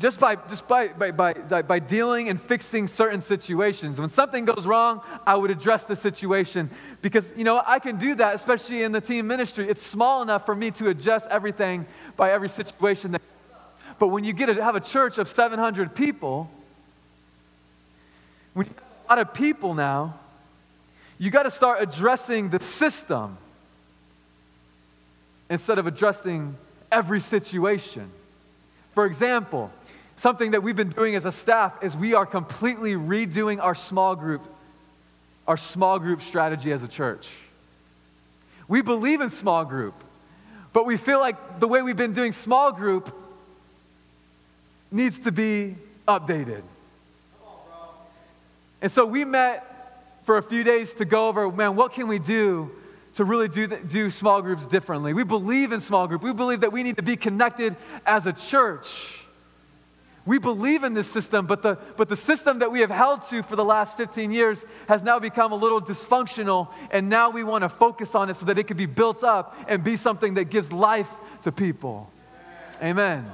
just 0.00 0.18
by, 0.18 0.34
just 0.34 0.66
by, 0.66 0.88
by, 0.88 1.12
by, 1.12 1.62
by 1.62 1.78
dealing 1.78 2.30
and 2.30 2.42
fixing 2.42 2.88
certain 2.88 3.20
situations. 3.20 4.00
When 4.00 4.10
something 4.10 4.44
goes 4.44 4.66
wrong, 4.66 5.00
I 5.24 5.36
would 5.36 5.52
address 5.52 5.84
the 5.84 5.94
situation 5.94 6.68
because, 7.00 7.32
you 7.36 7.44
know, 7.44 7.62
I 7.64 7.78
can 7.78 7.96
do 7.96 8.16
that, 8.16 8.34
especially 8.34 8.82
in 8.82 8.90
the 8.90 9.00
team 9.00 9.28
ministry. 9.28 9.68
It's 9.68 9.86
small 9.86 10.20
enough 10.22 10.44
for 10.44 10.56
me 10.56 10.72
to 10.72 10.88
adjust 10.88 11.28
everything 11.30 11.86
by 12.16 12.32
every 12.32 12.48
situation. 12.48 13.12
That, 13.12 13.22
but 14.00 14.08
when 14.08 14.24
you 14.24 14.32
get 14.32 14.46
to 14.46 14.54
have 14.64 14.74
a 14.74 14.80
church 14.80 15.18
of 15.18 15.28
700 15.28 15.94
people, 15.94 16.50
when 18.54 18.66
you 18.66 18.74
a 19.06 19.12
lot 19.12 19.18
of 19.18 19.34
people 19.34 19.74
now, 19.74 20.14
you 21.18 21.30
got 21.30 21.42
to 21.42 21.50
start 21.50 21.78
addressing 21.82 22.48
the 22.48 22.58
system 22.60 23.36
instead 25.50 25.78
of 25.78 25.86
addressing 25.86 26.56
every 26.90 27.20
situation. 27.20 28.10
For 28.94 29.04
example, 29.04 29.70
something 30.16 30.52
that 30.52 30.62
we've 30.62 30.74
been 30.74 30.88
doing 30.88 31.16
as 31.16 31.26
a 31.26 31.32
staff 31.32 31.82
is 31.82 31.94
we 31.94 32.14
are 32.14 32.24
completely 32.24 32.94
redoing 32.94 33.60
our 33.62 33.74
small 33.74 34.16
group 34.16 34.42
our 35.46 35.56
small 35.56 35.98
group 35.98 36.22
strategy 36.22 36.72
as 36.72 36.82
a 36.82 36.88
church. 36.88 37.28
We 38.66 38.82
believe 38.82 39.20
in 39.20 39.30
small 39.30 39.64
group, 39.64 39.94
but 40.72 40.86
we 40.86 40.96
feel 40.96 41.20
like 41.20 41.60
the 41.60 41.68
way 41.68 41.82
we've 41.82 41.96
been 41.96 42.14
doing 42.14 42.32
small 42.32 42.72
group 42.72 43.14
needs 44.90 45.18
to 45.20 45.32
be 45.32 45.76
updated. 46.08 46.62
And 48.84 48.92
so 48.92 49.06
we 49.06 49.24
met 49.24 49.64
for 50.24 50.36
a 50.36 50.42
few 50.42 50.62
days 50.62 50.92
to 50.96 51.06
go 51.06 51.28
over, 51.28 51.50
man, 51.50 51.74
what 51.74 51.94
can 51.94 52.06
we 52.06 52.18
do 52.18 52.70
to 53.14 53.24
really 53.24 53.48
do, 53.48 53.66
do 53.66 54.10
small 54.10 54.42
groups 54.42 54.66
differently? 54.66 55.14
We 55.14 55.24
believe 55.24 55.72
in 55.72 55.80
small 55.80 56.06
group. 56.06 56.22
We 56.22 56.34
believe 56.34 56.60
that 56.60 56.70
we 56.70 56.82
need 56.82 56.98
to 56.98 57.02
be 57.02 57.16
connected 57.16 57.76
as 58.04 58.26
a 58.26 58.32
church. 58.34 59.24
We 60.26 60.38
believe 60.38 60.84
in 60.84 60.92
this 60.92 61.10
system, 61.10 61.46
but 61.46 61.62
the, 61.62 61.78
but 61.96 62.10
the 62.10 62.16
system 62.16 62.58
that 62.58 62.70
we 62.70 62.80
have 62.80 62.90
held 62.90 63.26
to 63.30 63.42
for 63.42 63.56
the 63.56 63.64
last 63.64 63.96
15 63.96 64.30
years 64.30 64.62
has 64.86 65.02
now 65.02 65.18
become 65.18 65.52
a 65.52 65.56
little 65.56 65.80
dysfunctional, 65.80 66.68
and 66.90 67.08
now 67.08 67.30
we 67.30 67.42
want 67.42 67.62
to 67.62 67.70
focus 67.70 68.14
on 68.14 68.28
it 68.28 68.36
so 68.36 68.44
that 68.44 68.58
it 68.58 68.66
can 68.66 68.76
be 68.76 68.84
built 68.84 69.24
up 69.24 69.56
and 69.66 69.82
be 69.82 69.96
something 69.96 70.34
that 70.34 70.50
gives 70.50 70.74
life 70.74 71.08
to 71.44 71.52
people. 71.52 72.10
Amen. 72.82 73.24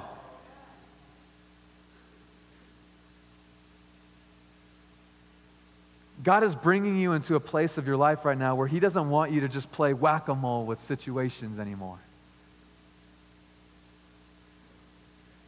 God 6.22 6.44
is 6.44 6.54
bringing 6.54 6.96
you 6.96 7.12
into 7.12 7.34
a 7.34 7.40
place 7.40 7.78
of 7.78 7.86
your 7.86 7.96
life 7.96 8.24
right 8.24 8.36
now 8.36 8.54
where 8.54 8.66
He 8.66 8.80
doesn't 8.80 9.08
want 9.08 9.32
you 9.32 9.40
to 9.40 9.48
just 9.48 9.72
play 9.72 9.94
whack 9.94 10.28
a 10.28 10.34
mole 10.34 10.66
with 10.66 10.80
situations 10.80 11.58
anymore. 11.58 11.98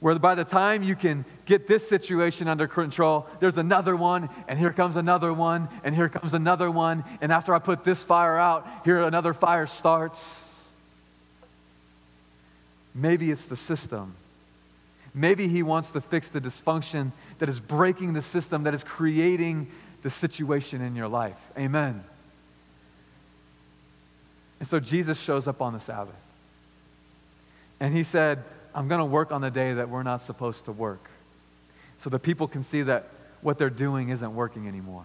Where 0.01 0.19
by 0.19 0.35
the 0.35 0.45
time 0.45 0.83
you 0.83 0.97
can 0.97 1.25
get 1.45 1.69
this 1.69 1.89
situation 1.89 2.49
under 2.49 2.67
control, 2.67 3.27
there's 3.39 3.59
another 3.59 3.95
one, 3.95 4.31
and 4.49 4.59
here 4.59 4.73
comes 4.73 4.97
another 4.97 5.33
one, 5.33 5.69
and 5.85 5.95
here 5.95 6.09
comes 6.09 6.35
another 6.35 6.71
one, 6.71 7.05
and 7.21 7.31
after 7.31 7.55
I 7.55 7.61
put 7.61 7.85
this 7.85 8.03
fire 8.03 8.37
out, 8.37 8.67
here 8.85 8.99
another 9.03 9.33
fire 9.33 9.67
starts. 9.67 10.49
Maybe 12.95 13.31
it's 13.31 13.47
the 13.47 13.57
system. 13.57 14.15
Maybe 15.15 15.47
He 15.47 15.63
wants 15.63 15.91
to 15.93 16.01
fix 16.01 16.31
the 16.31 16.41
dysfunction 16.41 17.13
that 17.39 17.49
is 17.49 17.61
breaking 17.61 18.15
the 18.15 18.23
system, 18.23 18.65
that 18.65 18.75
is 18.75 18.83
creating 18.83 19.71
the 20.03 20.11
situation 20.11 20.83
in 20.83 20.97
your 20.97 21.09
life. 21.09 21.39
Amen. 21.57 22.05
And 24.61 24.69
so 24.69 24.79
Jesus 24.79 25.21
shows 25.21 25.49
up 25.49 25.61
on 25.61 25.73
the 25.73 25.81
Sabbath. 25.81 26.15
And 27.81 27.95
He 27.95 28.05
said, 28.05 28.43
I'm 28.75 28.89
going 28.89 29.01
to 29.01 29.05
work 29.05 29.33
on 29.33 29.41
the 29.41 29.51
day 29.51 29.75
that 29.75 29.89
we're 29.89 30.03
not 30.03 30.23
supposed 30.23 30.67
to 30.67 30.73
work. 30.73 31.11
So 31.99 32.11
the 32.11 32.19
people 32.19 32.49
can 32.49 32.63
see 32.63 32.83
that 32.83 33.09
what 33.41 33.59
they're 33.59 33.71
doing 33.71 34.11
isn't 34.11 34.35
working 34.35 34.69
anymore. 34.69 35.05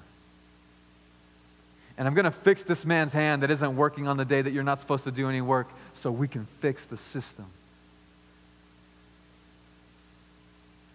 And 1.97 2.07
I'm 2.07 2.13
going 2.13 2.25
to 2.25 2.31
fix 2.31 2.63
this 2.63 2.85
man's 2.85 3.13
hand 3.13 3.41
that 3.41 3.49
isn't 3.49 3.75
working 3.75 4.07
on 4.07 4.17
the 4.17 4.25
day 4.25 4.41
that 4.41 4.53
you're 4.53 4.63
not 4.63 4.79
supposed 4.79 5.05
to 5.05 5.11
do 5.11 5.27
any 5.29 5.41
work 5.41 5.67
so 5.93 6.11
we 6.11 6.27
can 6.27 6.45
fix 6.59 6.85
the 6.85 6.97
system. 6.97 7.45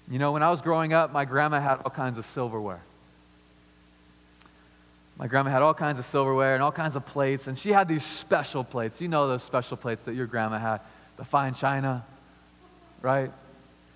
You 0.08 0.18
know, 0.18 0.32
when 0.32 0.42
I 0.42 0.50
was 0.50 0.60
growing 0.60 0.92
up, 0.92 1.12
my 1.12 1.24
grandma 1.24 1.60
had 1.60 1.78
all 1.78 1.90
kinds 1.90 2.18
of 2.18 2.26
silverware. 2.26 2.82
My 5.22 5.28
grandma 5.28 5.50
had 5.50 5.62
all 5.62 5.72
kinds 5.72 6.00
of 6.00 6.04
silverware 6.04 6.54
and 6.54 6.64
all 6.64 6.72
kinds 6.72 6.96
of 6.96 7.06
plates, 7.06 7.46
and 7.46 7.56
she 7.56 7.70
had 7.70 7.86
these 7.86 8.02
special 8.02 8.64
plates. 8.64 9.00
You 9.00 9.06
know 9.06 9.28
those 9.28 9.44
special 9.44 9.76
plates 9.76 10.02
that 10.02 10.16
your 10.16 10.26
grandma 10.26 10.58
had 10.58 10.80
the 11.16 11.24
fine 11.24 11.54
china, 11.54 12.04
right? 13.02 13.30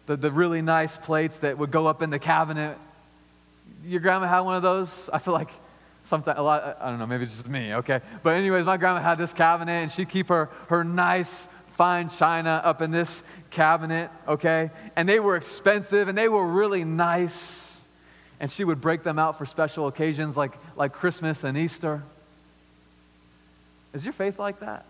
The, 0.06 0.16
the 0.16 0.30
really 0.30 0.62
nice 0.62 0.96
plates 0.96 1.38
that 1.38 1.58
would 1.58 1.72
go 1.72 1.88
up 1.88 2.00
in 2.00 2.10
the 2.10 2.20
cabinet. 2.20 2.78
Your 3.84 3.98
grandma 3.98 4.28
had 4.28 4.42
one 4.42 4.54
of 4.54 4.62
those? 4.62 5.10
I 5.12 5.18
feel 5.18 5.34
like 5.34 5.50
sometimes, 6.04 6.38
a 6.38 6.42
lot, 6.42 6.78
I 6.80 6.90
don't 6.90 7.00
know, 7.00 7.08
maybe 7.08 7.24
it's 7.24 7.38
just 7.38 7.48
me, 7.48 7.74
okay? 7.74 8.02
But, 8.22 8.36
anyways, 8.36 8.64
my 8.64 8.76
grandma 8.76 9.00
had 9.00 9.18
this 9.18 9.32
cabinet, 9.32 9.72
and 9.72 9.90
she'd 9.90 10.08
keep 10.08 10.28
her, 10.28 10.48
her 10.68 10.84
nice 10.84 11.48
fine 11.74 12.08
china 12.08 12.60
up 12.62 12.80
in 12.80 12.92
this 12.92 13.24
cabinet, 13.50 14.10
okay? 14.28 14.70
And 14.94 15.08
they 15.08 15.18
were 15.18 15.34
expensive 15.34 16.06
and 16.06 16.16
they 16.16 16.28
were 16.28 16.46
really 16.46 16.84
nice. 16.84 17.65
And 18.38 18.50
she 18.50 18.64
would 18.64 18.80
break 18.80 19.02
them 19.02 19.18
out 19.18 19.38
for 19.38 19.46
special 19.46 19.86
occasions 19.86 20.36
like, 20.36 20.52
like 20.76 20.92
Christmas 20.92 21.44
and 21.44 21.56
Easter. 21.56 22.02
Is 23.94 24.04
your 24.04 24.12
faith 24.12 24.38
like 24.38 24.60
that? 24.60 24.84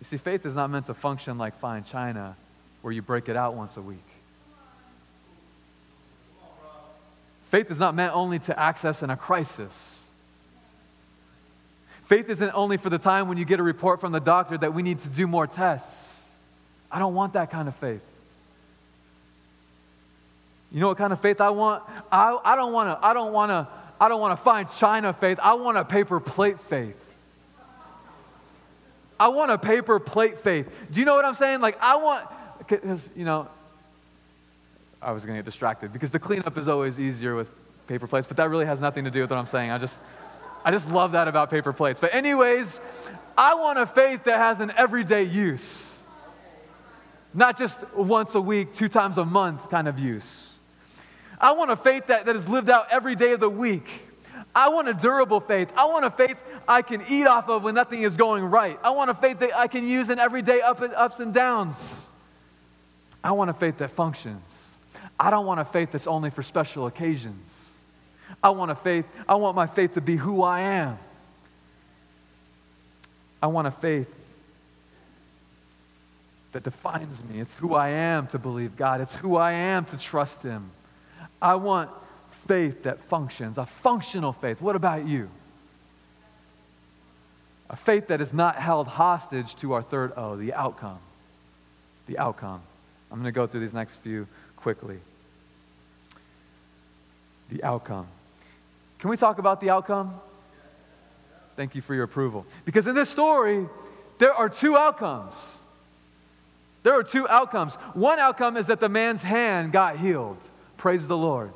You 0.00 0.04
see, 0.04 0.16
faith 0.16 0.44
is 0.46 0.54
not 0.54 0.70
meant 0.70 0.86
to 0.86 0.94
function 0.94 1.38
like 1.38 1.58
fine 1.58 1.84
china, 1.84 2.34
where 2.82 2.92
you 2.92 3.02
break 3.02 3.28
it 3.28 3.36
out 3.36 3.54
once 3.54 3.76
a 3.76 3.82
week. 3.82 3.98
Faith 7.50 7.70
is 7.70 7.78
not 7.78 7.94
meant 7.94 8.14
only 8.14 8.38
to 8.38 8.58
access 8.58 9.02
in 9.02 9.10
a 9.10 9.16
crisis. 9.16 9.96
Faith 12.04 12.28
isn't 12.28 12.52
only 12.54 12.76
for 12.76 12.90
the 12.90 12.98
time 12.98 13.28
when 13.28 13.38
you 13.38 13.44
get 13.44 13.60
a 13.60 13.62
report 13.62 14.00
from 14.00 14.10
the 14.10 14.20
doctor 14.20 14.56
that 14.58 14.74
we 14.74 14.82
need 14.82 14.98
to 15.00 15.08
do 15.08 15.26
more 15.26 15.46
tests. 15.46 16.12
I 16.90 16.98
don't 16.98 17.14
want 17.14 17.34
that 17.34 17.50
kind 17.50 17.68
of 17.68 17.76
faith. 17.76 18.02
You 20.72 20.80
know 20.80 20.88
what 20.88 20.98
kind 20.98 21.12
of 21.12 21.20
faith 21.20 21.40
I 21.40 21.50
want? 21.50 21.82
I, 22.12 22.38
I 22.44 22.56
don't 22.56 22.72
want 22.72 22.88
to, 22.88 23.06
I 23.06 23.12
don't 23.12 23.32
want 23.32 23.50
to, 23.50 23.66
I 24.00 24.08
don't 24.08 24.20
want 24.20 24.38
to 24.38 24.42
find 24.42 24.68
China 24.68 25.12
faith. 25.12 25.38
I 25.42 25.54
want 25.54 25.76
a 25.76 25.84
paper 25.84 26.20
plate 26.20 26.60
faith. 26.60 26.96
I 29.18 29.28
want 29.28 29.50
a 29.50 29.58
paper 29.58 29.98
plate 29.98 30.38
faith. 30.38 30.86
Do 30.90 31.00
you 31.00 31.06
know 31.06 31.14
what 31.14 31.24
I'm 31.24 31.34
saying? 31.34 31.60
Like, 31.60 31.76
I 31.82 31.96
want, 31.96 32.26
because, 32.58 33.10
you 33.14 33.24
know, 33.24 33.48
I 35.02 35.12
was 35.12 35.24
going 35.24 35.34
to 35.36 35.38
get 35.38 35.44
distracted 35.44 35.92
because 35.92 36.10
the 36.10 36.18
cleanup 36.18 36.56
is 36.56 36.68
always 36.68 36.98
easier 36.98 37.34
with 37.34 37.50
paper 37.86 38.06
plates, 38.06 38.26
but 38.26 38.36
that 38.38 38.48
really 38.48 38.66
has 38.66 38.80
nothing 38.80 39.04
to 39.04 39.10
do 39.10 39.20
with 39.20 39.30
what 39.30 39.38
I'm 39.38 39.46
saying. 39.46 39.70
I 39.70 39.78
just, 39.78 39.98
I 40.64 40.70
just 40.70 40.90
love 40.90 41.12
that 41.12 41.26
about 41.26 41.50
paper 41.50 41.72
plates. 41.72 42.00
But, 42.00 42.14
anyways, 42.14 42.80
I 43.36 43.54
want 43.54 43.78
a 43.78 43.86
faith 43.86 44.24
that 44.24 44.38
has 44.38 44.60
an 44.60 44.72
everyday 44.76 45.24
use, 45.24 45.94
not 47.34 47.58
just 47.58 47.80
once 47.94 48.34
a 48.34 48.40
week, 48.40 48.74
two 48.74 48.88
times 48.88 49.18
a 49.18 49.24
month 49.24 49.68
kind 49.68 49.88
of 49.88 49.98
use. 49.98 50.49
I 51.40 51.52
want 51.52 51.70
a 51.70 51.76
faith 51.76 52.06
that, 52.08 52.26
that 52.26 52.36
is 52.36 52.48
lived 52.48 52.68
out 52.68 52.86
every 52.90 53.14
day 53.14 53.32
of 53.32 53.40
the 53.40 53.48
week. 53.48 53.88
I 54.54 54.68
want 54.68 54.88
a 54.88 54.94
durable 54.94 55.40
faith. 55.40 55.72
I 55.76 55.86
want 55.86 56.04
a 56.04 56.10
faith 56.10 56.36
I 56.68 56.82
can 56.82 57.02
eat 57.08 57.26
off 57.26 57.48
of 57.48 57.62
when 57.62 57.74
nothing 57.74 58.02
is 58.02 58.16
going 58.16 58.44
right. 58.44 58.78
I 58.82 58.90
want 58.90 59.10
a 59.10 59.14
faith 59.14 59.38
that 59.38 59.56
I 59.56 59.68
can 59.68 59.86
use 59.86 60.10
in 60.10 60.18
everyday 60.18 60.60
up 60.60 60.80
and, 60.80 60.92
ups 60.94 61.20
and 61.20 61.32
downs. 61.32 62.00
I 63.22 63.32
want 63.32 63.50
a 63.50 63.54
faith 63.54 63.78
that 63.78 63.90
functions. 63.90 64.42
I 65.18 65.30
don't 65.30 65.46
want 65.46 65.60
a 65.60 65.64
faith 65.64 65.92
that's 65.92 66.06
only 66.06 66.30
for 66.30 66.42
special 66.42 66.86
occasions. 66.86 67.54
I 68.42 68.50
want 68.50 68.70
a 68.70 68.74
faith, 68.74 69.06
I 69.28 69.34
want 69.36 69.54
my 69.56 69.66
faith 69.66 69.94
to 69.94 70.00
be 70.00 70.16
who 70.16 70.42
I 70.42 70.60
am. 70.60 70.98
I 73.42 73.46
want 73.46 73.66
a 73.66 73.70
faith 73.70 74.12
that 76.52 76.62
defines 76.62 77.22
me. 77.24 77.40
It's 77.40 77.54
who 77.54 77.74
I 77.74 77.88
am 77.88 78.26
to 78.28 78.38
believe 78.38 78.76
God. 78.76 79.00
It's 79.00 79.16
who 79.16 79.36
I 79.36 79.52
am 79.52 79.84
to 79.86 79.96
trust 79.96 80.42
Him. 80.42 80.70
I 81.40 81.54
want 81.54 81.90
faith 82.46 82.82
that 82.84 83.00
functions, 83.00 83.58
a 83.58 83.66
functional 83.66 84.32
faith. 84.32 84.60
What 84.60 84.76
about 84.76 85.06
you? 85.06 85.30
A 87.68 87.76
faith 87.76 88.08
that 88.08 88.20
is 88.20 88.32
not 88.32 88.56
held 88.56 88.88
hostage 88.88 89.54
to 89.56 89.72
our 89.74 89.82
third 89.82 90.12
O, 90.16 90.36
the 90.36 90.52
outcome. 90.54 90.98
The 92.08 92.18
outcome. 92.18 92.60
I'm 93.10 93.18
going 93.18 93.32
to 93.32 93.32
go 93.32 93.46
through 93.46 93.60
these 93.60 93.74
next 93.74 93.96
few 93.96 94.26
quickly. 94.56 94.98
The 97.50 97.62
outcome. 97.62 98.06
Can 98.98 99.10
we 99.10 99.16
talk 99.16 99.38
about 99.38 99.60
the 99.60 99.70
outcome? 99.70 100.14
Thank 101.56 101.74
you 101.74 101.82
for 101.82 101.94
your 101.94 102.04
approval. 102.04 102.46
Because 102.64 102.86
in 102.86 102.94
this 102.94 103.08
story, 103.08 103.66
there 104.18 104.34
are 104.34 104.48
two 104.48 104.76
outcomes. 104.76 105.34
There 106.82 106.94
are 106.94 107.02
two 107.02 107.28
outcomes. 107.28 107.74
One 107.94 108.18
outcome 108.18 108.56
is 108.56 108.66
that 108.66 108.80
the 108.80 108.88
man's 108.88 109.22
hand 109.22 109.72
got 109.72 109.96
healed. 109.96 110.38
Praise 110.80 111.06
the 111.06 111.16
Lord. 111.16 111.52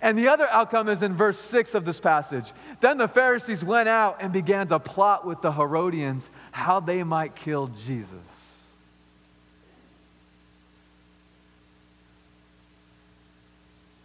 And 0.00 0.16
the 0.16 0.28
other 0.28 0.48
outcome 0.48 0.88
is 0.88 1.02
in 1.02 1.12
verse 1.12 1.38
6 1.38 1.74
of 1.74 1.84
this 1.84 2.00
passage. 2.00 2.50
Then 2.80 2.96
the 2.96 3.06
Pharisees 3.06 3.62
went 3.62 3.90
out 3.90 4.16
and 4.20 4.32
began 4.32 4.68
to 4.68 4.78
plot 4.78 5.26
with 5.26 5.42
the 5.42 5.52
Herodians 5.52 6.30
how 6.50 6.80
they 6.80 7.02
might 7.02 7.34
kill 7.34 7.66
Jesus. 7.66 8.08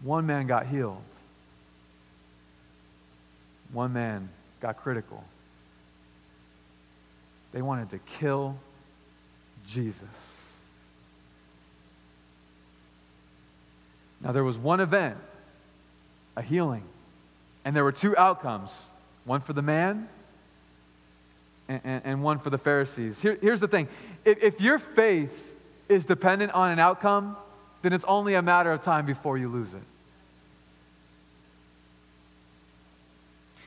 One 0.02 0.26
man 0.26 0.46
got 0.46 0.68
healed. 0.68 1.02
One 3.72 3.94
man 3.94 4.28
got 4.60 4.76
critical. 4.76 5.24
They 7.54 7.62
wanted 7.62 7.92
to 7.92 8.00
kill 8.00 8.58
Jesus. 9.70 10.04
Now, 14.22 14.32
there 14.32 14.44
was 14.44 14.58
one 14.58 14.80
event, 14.80 15.18
a 16.36 16.42
healing, 16.42 16.84
and 17.64 17.76
there 17.76 17.84
were 17.84 17.92
two 17.92 18.18
outcomes 18.18 18.84
one 19.26 19.42
for 19.42 19.54
the 19.54 19.62
man 19.62 20.08
and, 21.68 21.82
and, 21.84 22.02
and 22.04 22.24
one 22.24 22.40
for 22.40 22.50
the 22.50 22.58
Pharisees. 22.58 23.22
Here, 23.22 23.38
here's 23.42 23.60
the 23.60 23.68
thing 23.68 23.88
if, 24.26 24.42
if 24.44 24.62
your 24.62 24.80
faith 24.80 25.56
is 25.88 26.06
dependent 26.06 26.52
on 26.54 26.72
an 26.72 26.80
outcome, 26.80 27.38
then 27.82 27.94
it's 27.94 28.06
only 28.06 28.34
a 28.34 28.42
matter 28.42 28.72
of 28.72 28.84
time 28.84 29.06
before 29.06 29.38
you 29.38 29.48
lose 29.48 29.74
it. 29.74 29.82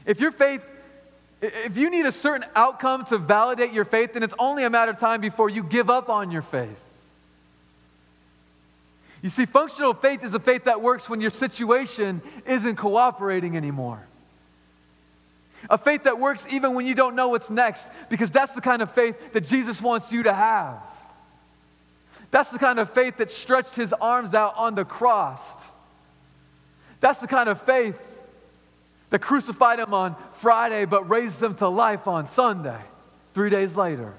If 0.04 0.20
your 0.20 0.32
faith, 0.32 0.64
if 1.40 1.76
you 1.76 1.90
need 1.90 2.06
a 2.06 2.12
certain 2.12 2.44
outcome 2.56 3.04
to 3.06 3.18
validate 3.18 3.72
your 3.72 3.84
faith, 3.84 4.14
then 4.14 4.22
it's 4.22 4.34
only 4.38 4.64
a 4.64 4.70
matter 4.70 4.90
of 4.90 4.98
time 4.98 5.20
before 5.20 5.48
you 5.48 5.62
give 5.62 5.88
up 5.88 6.08
on 6.08 6.30
your 6.30 6.42
faith. 6.42 6.80
You 9.22 9.30
see, 9.30 9.46
functional 9.46 9.94
faith 9.94 10.24
is 10.24 10.34
a 10.34 10.40
faith 10.40 10.64
that 10.64 10.82
works 10.82 11.08
when 11.08 11.20
your 11.20 11.30
situation 11.30 12.20
isn't 12.44 12.76
cooperating 12.76 13.56
anymore. 13.56 14.04
A 15.70 15.78
faith 15.78 16.04
that 16.04 16.18
works 16.18 16.44
even 16.50 16.74
when 16.74 16.86
you 16.86 16.96
don't 16.96 17.14
know 17.14 17.28
what's 17.28 17.48
next, 17.48 17.88
because 18.10 18.32
that's 18.32 18.52
the 18.52 18.60
kind 18.60 18.82
of 18.82 18.92
faith 18.92 19.32
that 19.32 19.42
Jesus 19.42 19.80
wants 19.80 20.12
you 20.12 20.24
to 20.24 20.32
have. 20.32 20.82
That's 22.32 22.50
the 22.50 22.58
kind 22.58 22.80
of 22.80 22.90
faith 22.90 23.18
that 23.18 23.30
stretched 23.30 23.76
his 23.76 23.92
arms 23.92 24.34
out 24.34 24.54
on 24.56 24.74
the 24.74 24.84
cross. 24.84 25.40
That's 26.98 27.20
the 27.20 27.28
kind 27.28 27.48
of 27.48 27.62
faith 27.62 28.00
that 29.10 29.20
crucified 29.20 29.78
him 29.78 29.94
on 29.94 30.16
Friday 30.34 30.84
but 30.84 31.08
raised 31.08 31.40
him 31.40 31.54
to 31.56 31.68
life 31.68 32.08
on 32.08 32.26
Sunday, 32.26 32.78
three 33.34 33.50
days 33.50 33.76
later. 33.76 34.14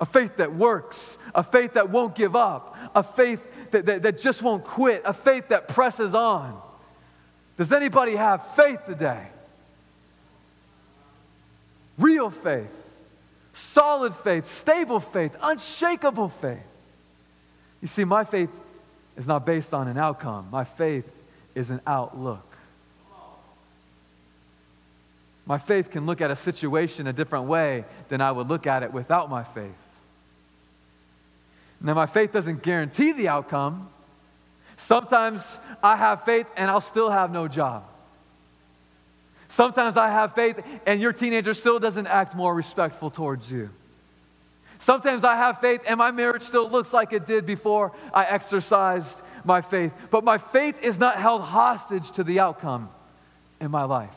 A 0.00 0.06
faith 0.06 0.36
that 0.36 0.54
works, 0.54 1.16
a 1.34 1.42
faith 1.42 1.74
that 1.74 1.90
won't 1.90 2.14
give 2.14 2.36
up, 2.36 2.76
a 2.94 3.02
faith 3.02 3.70
that, 3.70 3.86
that, 3.86 4.02
that 4.02 4.18
just 4.18 4.42
won't 4.42 4.64
quit, 4.64 5.02
a 5.04 5.14
faith 5.14 5.48
that 5.48 5.68
presses 5.68 6.14
on. 6.14 6.60
Does 7.56 7.72
anybody 7.72 8.16
have 8.16 8.46
faith 8.54 8.84
today? 8.86 9.26
Real 11.96 12.28
faith, 12.28 12.70
solid 13.54 14.14
faith, 14.14 14.44
stable 14.44 15.00
faith, 15.00 15.34
unshakable 15.42 16.28
faith. 16.28 16.58
You 17.80 17.88
see, 17.88 18.04
my 18.04 18.24
faith 18.24 18.50
is 19.16 19.26
not 19.26 19.46
based 19.46 19.72
on 19.72 19.88
an 19.88 19.96
outcome, 19.96 20.48
my 20.50 20.64
faith 20.64 21.22
is 21.54 21.70
an 21.70 21.80
outlook. 21.86 22.42
My 25.46 25.58
faith 25.58 25.92
can 25.92 26.06
look 26.06 26.20
at 26.20 26.30
a 26.30 26.36
situation 26.36 27.06
a 27.06 27.12
different 27.12 27.46
way 27.46 27.84
than 28.08 28.20
I 28.20 28.32
would 28.32 28.48
look 28.48 28.66
at 28.66 28.82
it 28.82 28.92
without 28.92 29.30
my 29.30 29.44
faith. 29.44 29.85
Now, 31.80 31.94
my 31.94 32.06
faith 32.06 32.32
doesn't 32.32 32.62
guarantee 32.62 33.12
the 33.12 33.28
outcome. 33.28 33.88
Sometimes 34.76 35.60
I 35.82 35.96
have 35.96 36.24
faith 36.24 36.46
and 36.56 36.70
I'll 36.70 36.80
still 36.80 37.10
have 37.10 37.30
no 37.32 37.48
job. 37.48 37.84
Sometimes 39.48 39.96
I 39.96 40.08
have 40.08 40.34
faith 40.34 40.60
and 40.86 41.00
your 41.00 41.12
teenager 41.12 41.54
still 41.54 41.78
doesn't 41.78 42.06
act 42.06 42.34
more 42.34 42.54
respectful 42.54 43.10
towards 43.10 43.50
you. 43.50 43.70
Sometimes 44.78 45.24
I 45.24 45.36
have 45.36 45.60
faith 45.60 45.80
and 45.88 45.96
my 45.96 46.10
marriage 46.10 46.42
still 46.42 46.68
looks 46.68 46.92
like 46.92 47.12
it 47.12 47.26
did 47.26 47.46
before 47.46 47.92
I 48.12 48.24
exercised 48.24 49.22
my 49.44 49.60
faith. 49.60 49.94
But 50.10 50.24
my 50.24 50.38
faith 50.38 50.82
is 50.82 50.98
not 50.98 51.16
held 51.16 51.42
hostage 51.42 52.10
to 52.12 52.24
the 52.24 52.40
outcome 52.40 52.90
in 53.60 53.70
my 53.70 53.84
life. 53.84 54.14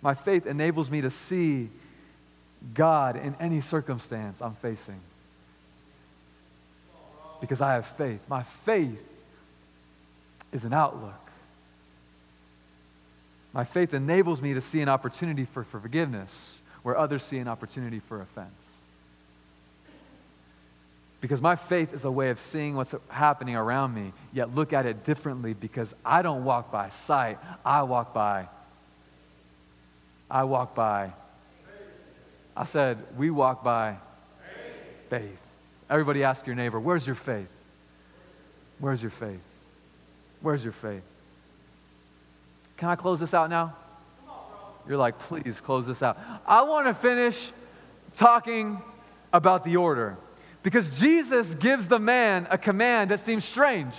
My 0.00 0.14
faith 0.14 0.46
enables 0.46 0.90
me 0.90 1.00
to 1.00 1.10
see 1.10 1.70
God 2.74 3.16
in 3.16 3.34
any 3.40 3.60
circumstance 3.60 4.40
I'm 4.40 4.54
facing. 4.54 5.00
Because 7.40 7.60
I 7.60 7.72
have 7.72 7.86
faith. 7.86 8.20
My 8.28 8.42
faith 8.42 9.02
is 10.52 10.64
an 10.64 10.72
outlook. 10.72 11.14
My 13.52 13.64
faith 13.64 13.94
enables 13.94 14.42
me 14.42 14.54
to 14.54 14.60
see 14.60 14.80
an 14.80 14.88
opportunity 14.88 15.44
for, 15.44 15.64
for 15.64 15.80
forgiveness 15.80 16.58
where 16.82 16.96
others 16.96 17.22
see 17.22 17.38
an 17.38 17.48
opportunity 17.48 18.00
for 18.00 18.20
offense. 18.20 18.50
Because 21.20 21.40
my 21.40 21.56
faith 21.56 21.92
is 21.92 22.04
a 22.04 22.10
way 22.10 22.30
of 22.30 22.38
seeing 22.38 22.76
what's 22.76 22.94
happening 23.08 23.56
around 23.56 23.92
me, 23.94 24.12
yet 24.32 24.54
look 24.54 24.72
at 24.72 24.86
it 24.86 25.04
differently 25.04 25.52
because 25.52 25.92
I 26.04 26.22
don't 26.22 26.44
walk 26.44 26.70
by 26.70 26.90
sight, 26.90 27.38
I 27.64 27.82
walk 27.82 28.14
by. 28.14 28.46
I 30.30 30.44
walk 30.44 30.74
by. 30.74 31.12
I 32.56 32.64
said, 32.64 32.98
we 33.16 33.30
walk 33.30 33.64
by 33.64 33.96
faith. 35.08 35.40
Everybody 35.90 36.24
ask 36.24 36.46
your 36.46 36.56
neighbor, 36.56 36.78
where's 36.78 37.06
your 37.06 37.16
faith? 37.16 37.50
Where's 38.78 39.02
your 39.02 39.10
faith? 39.10 39.40
Where's 40.40 40.62
your 40.62 40.72
faith? 40.72 41.02
Can 42.76 42.88
I 42.88 42.96
close 42.96 43.18
this 43.18 43.34
out 43.34 43.50
now? 43.50 43.74
You're 44.86 44.96
like, 44.96 45.18
please 45.18 45.60
close 45.60 45.86
this 45.86 46.02
out. 46.02 46.18
I 46.46 46.62
want 46.62 46.86
to 46.86 46.94
finish 46.94 47.52
talking 48.16 48.80
about 49.32 49.64
the 49.64 49.76
order 49.76 50.16
because 50.62 50.98
Jesus 50.98 51.54
gives 51.54 51.88
the 51.88 51.98
man 51.98 52.46
a 52.50 52.58
command 52.58 53.10
that 53.10 53.20
seems 53.20 53.44
strange. 53.44 53.94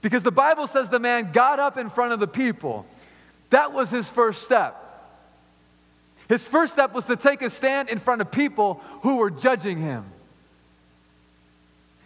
Because 0.00 0.22
the 0.22 0.30
Bible 0.30 0.66
says 0.66 0.88
the 0.88 1.00
man 1.00 1.32
got 1.32 1.58
up 1.58 1.76
in 1.76 1.90
front 1.90 2.12
of 2.12 2.20
the 2.20 2.28
people. 2.28 2.86
That 3.50 3.72
was 3.72 3.90
his 3.90 4.08
first 4.08 4.42
step. 4.42 4.84
His 6.28 6.46
first 6.46 6.74
step 6.74 6.92
was 6.92 7.06
to 7.06 7.16
take 7.16 7.42
a 7.42 7.50
stand 7.50 7.88
in 7.88 7.98
front 7.98 8.20
of 8.20 8.30
people 8.30 8.82
who 9.02 9.16
were 9.16 9.30
judging 9.30 9.78
him. 9.78 10.04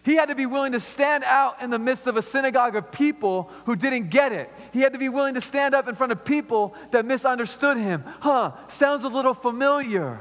He 0.05 0.17
had 0.17 0.31
to 0.31 0.35
be 0.35 0.47
willing 0.47 0.73
to 0.73 0.81
stand 0.81 1.23
out 1.23 1.63
in 1.63 1.71
the 1.71 1.79
midst 1.79 2.07
of 2.07 2.17
a 2.17 2.23
synagogue 2.23 2.75
of 2.75 2.91
people 2.91 3.51
who 3.67 3.77
didn't 3.77 4.11
get 4.11 4.33
it. 4.33 4.53
He 4.73 4.81
had 4.81 4.93
to 4.95 4.99
be 4.99 5.09
willing 5.09 5.35
to 5.35 5.41
stand 5.41 5.75
up 5.75 5.87
in 5.87 5.95
front 5.95 6.13
of 6.13 6.25
people 6.25 6.75
that 6.91 7.05
misunderstood 7.05 7.77
him. 7.77 8.03
Huh, 8.21 8.53
sounds 8.69 9.05
a 9.05 9.09
little 9.09 9.35
familiar. 9.35 10.21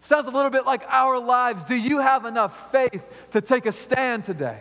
Sounds 0.00 0.26
a 0.26 0.30
little 0.30 0.50
bit 0.50 0.64
like 0.64 0.82
our 0.88 1.18
lives. 1.18 1.64
Do 1.64 1.76
you 1.76 1.98
have 1.98 2.24
enough 2.24 2.70
faith 2.70 3.04
to 3.32 3.40
take 3.40 3.66
a 3.66 3.72
stand 3.72 4.24
today? 4.24 4.60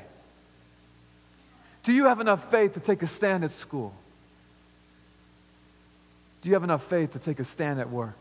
Do 1.84 1.94
you 1.94 2.06
have 2.06 2.20
enough 2.20 2.50
faith 2.50 2.74
to 2.74 2.80
take 2.80 3.02
a 3.02 3.08
stand 3.08 3.44
at 3.44 3.52
school? 3.52 3.94
Do 6.42 6.50
you 6.50 6.56
have 6.56 6.64
enough 6.64 6.84
faith 6.84 7.14
to 7.14 7.20
take 7.20 7.40
a 7.40 7.46
stand 7.46 7.80
at 7.80 7.90
work? 7.90 8.20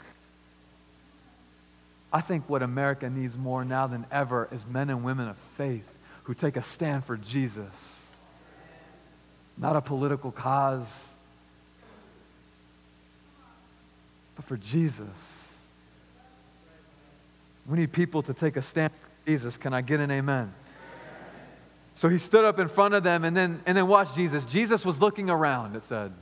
I 2.12 2.20
think 2.20 2.48
what 2.48 2.62
America 2.62 3.08
needs 3.08 3.36
more 3.36 3.64
now 3.64 3.86
than 3.86 4.04
ever 4.10 4.48
is 4.52 4.66
men 4.66 4.90
and 4.90 5.04
women 5.04 5.28
of 5.28 5.36
faith 5.56 5.86
who 6.24 6.34
take 6.34 6.56
a 6.56 6.62
stand 6.62 7.04
for 7.04 7.16
Jesus, 7.16 7.74
not 9.56 9.76
a 9.76 9.80
political 9.80 10.32
cause, 10.32 10.86
but 14.36 14.44
for 14.44 14.56
Jesus. 14.56 15.06
We 17.66 17.78
need 17.78 17.92
people 17.92 18.22
to 18.22 18.34
take 18.34 18.56
a 18.56 18.62
stand 18.62 18.92
for 18.92 19.30
Jesus. 19.30 19.56
Can 19.56 19.72
I 19.72 19.80
get 19.80 20.00
an 20.00 20.10
amen? 20.10 20.52
So 21.94 22.08
he 22.08 22.18
stood 22.18 22.44
up 22.44 22.58
in 22.58 22.68
front 22.68 22.94
of 22.94 23.02
them 23.02 23.24
and 23.24 23.36
then, 23.36 23.60
and 23.66 23.76
then 23.76 23.86
watched 23.86 24.16
Jesus. 24.16 24.46
Jesus 24.46 24.84
was 24.84 25.00
looking 25.00 25.30
around, 25.30 25.76
it 25.76 25.84
said. 25.84 26.12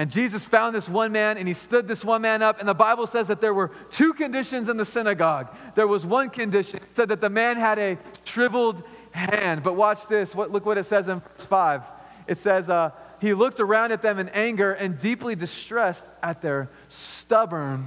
And 0.00 0.10
Jesus 0.10 0.48
found 0.48 0.74
this 0.74 0.88
one 0.88 1.12
man 1.12 1.36
and 1.36 1.46
he 1.46 1.52
stood 1.52 1.86
this 1.86 2.02
one 2.02 2.22
man 2.22 2.40
up. 2.40 2.58
And 2.58 2.66
the 2.66 2.72
Bible 2.72 3.06
says 3.06 3.28
that 3.28 3.42
there 3.42 3.52
were 3.52 3.70
two 3.90 4.14
conditions 4.14 4.70
in 4.70 4.78
the 4.78 4.84
synagogue. 4.86 5.54
There 5.74 5.86
was 5.86 6.06
one 6.06 6.30
condition, 6.30 6.80
it 6.82 6.96
said 6.96 7.10
that 7.10 7.20
the 7.20 7.28
man 7.28 7.58
had 7.58 7.78
a 7.78 7.98
shriveled 8.24 8.82
hand. 9.10 9.62
But 9.62 9.76
watch 9.76 10.06
this. 10.06 10.34
What, 10.34 10.50
look 10.50 10.64
what 10.64 10.78
it 10.78 10.84
says 10.84 11.10
in 11.10 11.20
verse 11.20 11.44
5. 11.44 11.82
It 12.26 12.38
says, 12.38 12.70
uh, 12.70 12.92
He 13.20 13.34
looked 13.34 13.60
around 13.60 13.92
at 13.92 14.00
them 14.00 14.18
in 14.18 14.30
anger 14.30 14.72
and 14.72 14.98
deeply 14.98 15.34
distressed 15.34 16.06
at 16.22 16.40
their 16.40 16.70
stubborn 16.88 17.86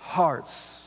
hearts. 0.00 0.82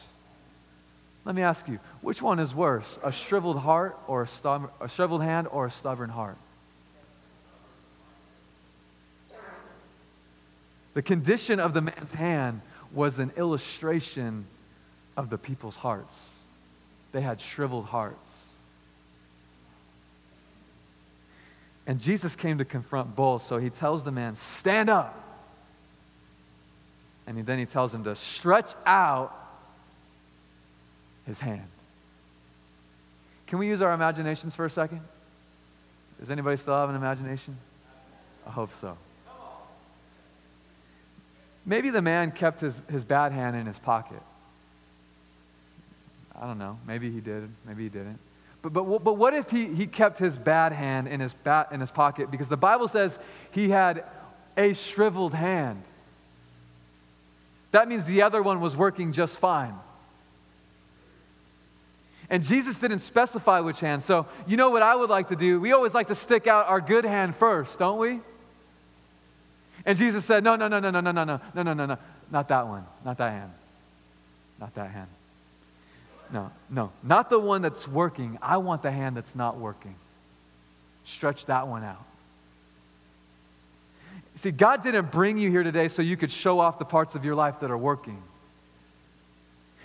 Let 1.24 1.36
me 1.36 1.42
ask 1.42 1.70
you, 1.70 1.80
which 2.02 2.22
one 2.22 2.38
is 2.38 2.54
worse, 2.54 3.00
a 3.02 3.14
shriveled 3.14 3.60
heart 3.60 3.98
or 4.08 4.24
a, 4.24 4.62
a 4.82 4.90
shriveled 4.90 5.24
hand 5.24 5.48
or 5.50 5.68
a 5.68 5.72
stubborn 5.72 6.10
heart? 6.10 6.36
The 10.94 11.02
condition 11.02 11.60
of 11.60 11.74
the 11.74 11.82
man's 11.82 12.14
hand 12.14 12.62
was 12.92 13.20
an 13.20 13.32
illustration 13.38 14.46
of 15.16 15.30
the 15.30 15.38
people's 15.38 15.76
hearts. 15.76 16.16
They 17.12 17.22
had 17.22 17.40
shriveled 17.40 17.86
hearts. 17.86 18.32
And 21.86 22.00
Jesus 22.00 22.36
came 22.36 22.60
to 22.60 22.66
confront 22.66 23.16
both, 23.16 23.42
so 23.42 23.58
he 23.58 23.70
tells 23.70 24.04
the 24.04 24.12
man, 24.12 24.36
Stand 24.36 24.90
up. 24.90 25.26
And 27.26 27.46
then 27.46 27.60
he 27.60 27.66
tells 27.66 27.94
him 27.94 28.04
to 28.06 28.16
stretch 28.16 28.70
out 28.86 29.36
his 31.26 31.40
hand. 31.40 31.68
Can 33.48 33.60
we 33.60 33.68
use 33.68 33.82
our 33.82 33.94
imaginations 33.94 34.56
for 34.56 34.66
a 34.66 34.70
second? 34.70 35.02
Does 36.20 36.30
anybody 36.30 36.58
still 36.58 36.76
have 36.76 36.90
an 36.90 36.96
imagination? 36.96 37.58
I 38.46 38.52
hope 38.52 38.72
so. 38.80 38.98
Maybe 41.70 41.92
the 41.92 42.02
man 42.02 42.32
kept 42.32 42.62
his, 42.62 42.82
his 42.90 43.04
bad 43.04 43.32
hand 43.32 43.56
in 43.56 43.68
his 43.68 43.78
pocket. 43.78 44.24
I 46.36 46.48
don't 46.48 46.58
know. 46.58 46.80
Maybe 46.88 47.12
he 47.12 47.20
did. 47.20 47.48
Maybe 47.64 47.84
he 47.84 47.90
didn't. 47.90 48.18
But, 48.64 48.74
but, 48.74 49.04
but 49.04 49.18
what 49.18 49.36
if 49.36 49.52
he, 49.52 49.68
he 49.68 49.86
kept 49.86 50.18
his 50.18 50.36
bad 50.36 50.72
hand 50.72 51.08
in 51.08 51.20
his, 51.20 51.36
bat, 51.36 51.68
in 51.72 51.80
his 51.80 51.92
pocket? 51.92 52.32
Because 52.32 52.50
the 52.50 52.58
Bible 52.58 52.88
says 52.88 53.20
he 53.52 53.70
had 53.70 54.04
a 54.58 54.74
shriveled 54.74 55.36
hand. 55.36 55.84
That 57.70 57.88
means 57.88 58.06
the 58.06 58.24
other 58.24 58.42
one 58.42 58.62
was 58.62 58.76
working 58.76 59.12
just 59.12 59.38
fine. 59.38 59.76
And 62.32 62.44
Jesus 62.44 62.80
didn't 62.80 63.00
specify 63.00 63.60
which 63.60 63.80
hand. 63.80 64.02
So, 64.02 64.26
you 64.48 64.58
know 64.58 64.72
what 64.72 64.82
I 64.82 64.96
would 64.96 65.12
like 65.12 65.28
to 65.28 65.36
do? 65.36 65.60
We 65.60 65.72
always 65.74 65.94
like 65.94 66.08
to 66.08 66.16
stick 66.16 66.48
out 66.48 66.66
our 66.66 66.82
good 66.82 67.06
hand 67.06 67.36
first, 67.36 67.78
don't 67.78 68.00
we? 68.00 68.22
And 69.86 69.98
Jesus 69.98 70.26
said, 70.26 70.44
No, 70.44 70.56
no, 70.56 70.68
no, 70.68 70.80
no, 70.80 70.90
no, 70.90 71.02
no, 71.02 71.12
no, 71.12 71.24
no, 71.24 71.40
no, 71.54 71.64
no, 71.64 71.74
no, 71.74 71.86
no, 71.86 71.98
not 72.32 72.48
that 72.48 72.68
one, 72.68 72.86
not 73.06 73.18
that 73.18 73.32
hand, 73.32 73.52
not 74.60 74.74
that 74.76 74.92
hand. 74.92 75.08
No, 76.32 76.52
no, 76.70 76.92
not 77.02 77.30
the 77.30 77.40
one 77.40 77.62
that's 77.62 77.88
working. 77.88 78.38
I 78.42 78.58
want 78.58 78.84
the 78.84 78.92
hand 78.92 79.18
that's 79.18 79.36
not 79.36 79.58
working. 79.58 79.96
Stretch 81.04 81.46
that 81.48 81.68
one 81.68 81.84
out. 81.84 82.06
See, 84.36 84.52
God 84.52 84.84
didn't 84.84 85.12
bring 85.12 85.38
you 85.38 85.50
here 85.50 85.64
today 85.64 85.88
so 85.88 86.02
you 86.02 86.16
could 86.16 86.32
show 86.32 86.60
off 86.60 86.80
the 86.80 86.86
parts 86.86 87.16
of 87.16 87.26
your 87.26 87.36
life 87.36 87.60
that 87.62 87.72
are 87.72 87.78
working. 87.78 88.22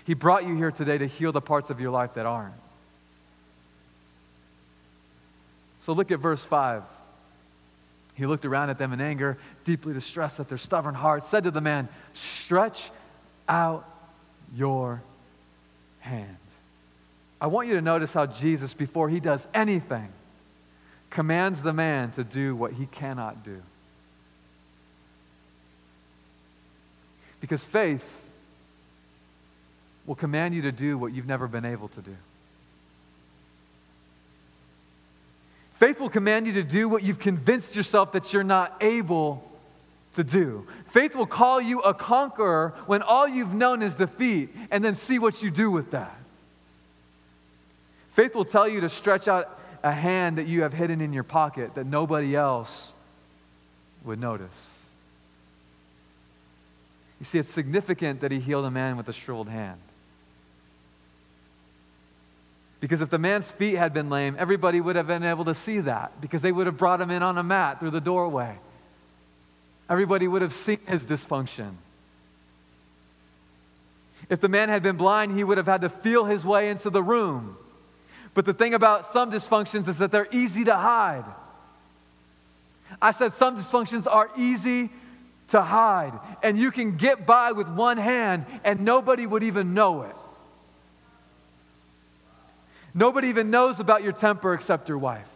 He 0.04 0.14
brought 0.14 0.46
you 0.46 0.54
here 0.54 0.70
today 0.70 0.98
to 0.98 1.06
heal 1.06 1.32
the 1.32 1.40
parts 1.40 1.70
of 1.70 1.80
your 1.80 1.90
life 1.90 2.14
that 2.14 2.26
aren't. 2.26 2.54
So 5.80 5.92
look 5.92 6.10
at 6.12 6.20
verse 6.20 6.44
5. 6.44 6.82
He 8.14 8.26
looked 8.26 8.44
around 8.44 8.70
at 8.70 8.78
them 8.78 8.92
in 8.92 9.00
anger, 9.00 9.36
deeply 9.64 9.92
distressed 9.92 10.38
at 10.38 10.48
their 10.48 10.58
stubborn 10.58 10.94
hearts, 10.94 11.26
said 11.26 11.44
to 11.44 11.50
the 11.50 11.60
man, 11.60 11.88
Stretch 12.12 12.90
out 13.48 13.88
your 14.54 15.02
hand. 16.00 16.36
I 17.40 17.48
want 17.48 17.68
you 17.68 17.74
to 17.74 17.82
notice 17.82 18.14
how 18.14 18.26
Jesus, 18.26 18.72
before 18.72 19.08
he 19.08 19.20
does 19.20 19.46
anything, 19.52 20.08
commands 21.10 21.62
the 21.62 21.72
man 21.72 22.12
to 22.12 22.24
do 22.24 22.54
what 22.54 22.72
he 22.72 22.86
cannot 22.86 23.44
do. 23.44 23.60
Because 27.40 27.64
faith 27.64 28.24
will 30.06 30.14
command 30.14 30.54
you 30.54 30.62
to 30.62 30.72
do 30.72 30.96
what 30.96 31.12
you've 31.12 31.26
never 31.26 31.48
been 31.48 31.64
able 31.64 31.88
to 31.88 32.00
do. 32.00 32.16
Faith 35.84 36.00
will 36.00 36.08
command 36.08 36.46
you 36.46 36.54
to 36.54 36.64
do 36.64 36.88
what 36.88 37.02
you've 37.02 37.18
convinced 37.18 37.76
yourself 37.76 38.12
that 38.12 38.32
you're 38.32 38.42
not 38.42 38.74
able 38.80 39.46
to 40.14 40.24
do. 40.24 40.66
Faith 40.86 41.14
will 41.14 41.26
call 41.26 41.60
you 41.60 41.80
a 41.80 41.92
conqueror 41.92 42.72
when 42.86 43.02
all 43.02 43.28
you've 43.28 43.52
known 43.52 43.82
is 43.82 43.94
defeat, 43.94 44.48
and 44.70 44.82
then 44.82 44.94
see 44.94 45.18
what 45.18 45.42
you 45.42 45.50
do 45.50 45.70
with 45.70 45.90
that. 45.90 46.16
Faith 48.14 48.34
will 48.34 48.46
tell 48.46 48.66
you 48.66 48.80
to 48.80 48.88
stretch 48.88 49.28
out 49.28 49.60
a 49.82 49.92
hand 49.92 50.38
that 50.38 50.46
you 50.46 50.62
have 50.62 50.72
hidden 50.72 51.02
in 51.02 51.12
your 51.12 51.22
pocket 51.22 51.74
that 51.74 51.84
nobody 51.84 52.34
else 52.34 52.90
would 54.04 54.18
notice. 54.18 54.70
You 57.20 57.26
see, 57.26 57.36
it's 57.36 57.50
significant 57.50 58.22
that 58.22 58.32
he 58.32 58.40
healed 58.40 58.64
a 58.64 58.70
man 58.70 58.96
with 58.96 59.10
a 59.10 59.12
shriveled 59.12 59.50
hand. 59.50 59.80
Because 62.84 63.00
if 63.00 63.08
the 63.08 63.18
man's 63.18 63.50
feet 63.50 63.76
had 63.76 63.94
been 63.94 64.10
lame, 64.10 64.36
everybody 64.38 64.78
would 64.78 64.94
have 64.94 65.06
been 65.06 65.22
able 65.22 65.46
to 65.46 65.54
see 65.54 65.80
that 65.80 66.20
because 66.20 66.42
they 66.42 66.52
would 66.52 66.66
have 66.66 66.76
brought 66.76 67.00
him 67.00 67.10
in 67.10 67.22
on 67.22 67.38
a 67.38 67.42
mat 67.42 67.80
through 67.80 67.92
the 67.92 68.00
doorway. 68.00 68.58
Everybody 69.88 70.28
would 70.28 70.42
have 70.42 70.52
seen 70.52 70.80
his 70.86 71.06
dysfunction. 71.06 71.76
If 74.28 74.42
the 74.42 74.50
man 74.50 74.68
had 74.68 74.82
been 74.82 74.98
blind, 74.98 75.32
he 75.32 75.42
would 75.42 75.56
have 75.56 75.64
had 75.64 75.80
to 75.80 75.88
feel 75.88 76.26
his 76.26 76.44
way 76.44 76.68
into 76.68 76.90
the 76.90 77.02
room. 77.02 77.56
But 78.34 78.44
the 78.44 78.52
thing 78.52 78.74
about 78.74 79.14
some 79.14 79.30
dysfunctions 79.30 79.88
is 79.88 79.96
that 79.96 80.12
they're 80.12 80.28
easy 80.30 80.64
to 80.64 80.76
hide. 80.76 81.24
I 83.00 83.12
said 83.12 83.32
some 83.32 83.56
dysfunctions 83.56 84.06
are 84.06 84.28
easy 84.36 84.90
to 85.48 85.62
hide, 85.62 86.12
and 86.42 86.58
you 86.58 86.70
can 86.70 86.98
get 86.98 87.24
by 87.24 87.52
with 87.52 87.66
one 87.66 87.96
hand 87.96 88.44
and 88.62 88.80
nobody 88.80 89.26
would 89.26 89.42
even 89.42 89.72
know 89.72 90.02
it. 90.02 90.14
Nobody 92.94 93.28
even 93.28 93.50
knows 93.50 93.80
about 93.80 94.02
your 94.02 94.12
temper 94.12 94.54
except 94.54 94.88
your 94.88 94.98
wife. 94.98 95.28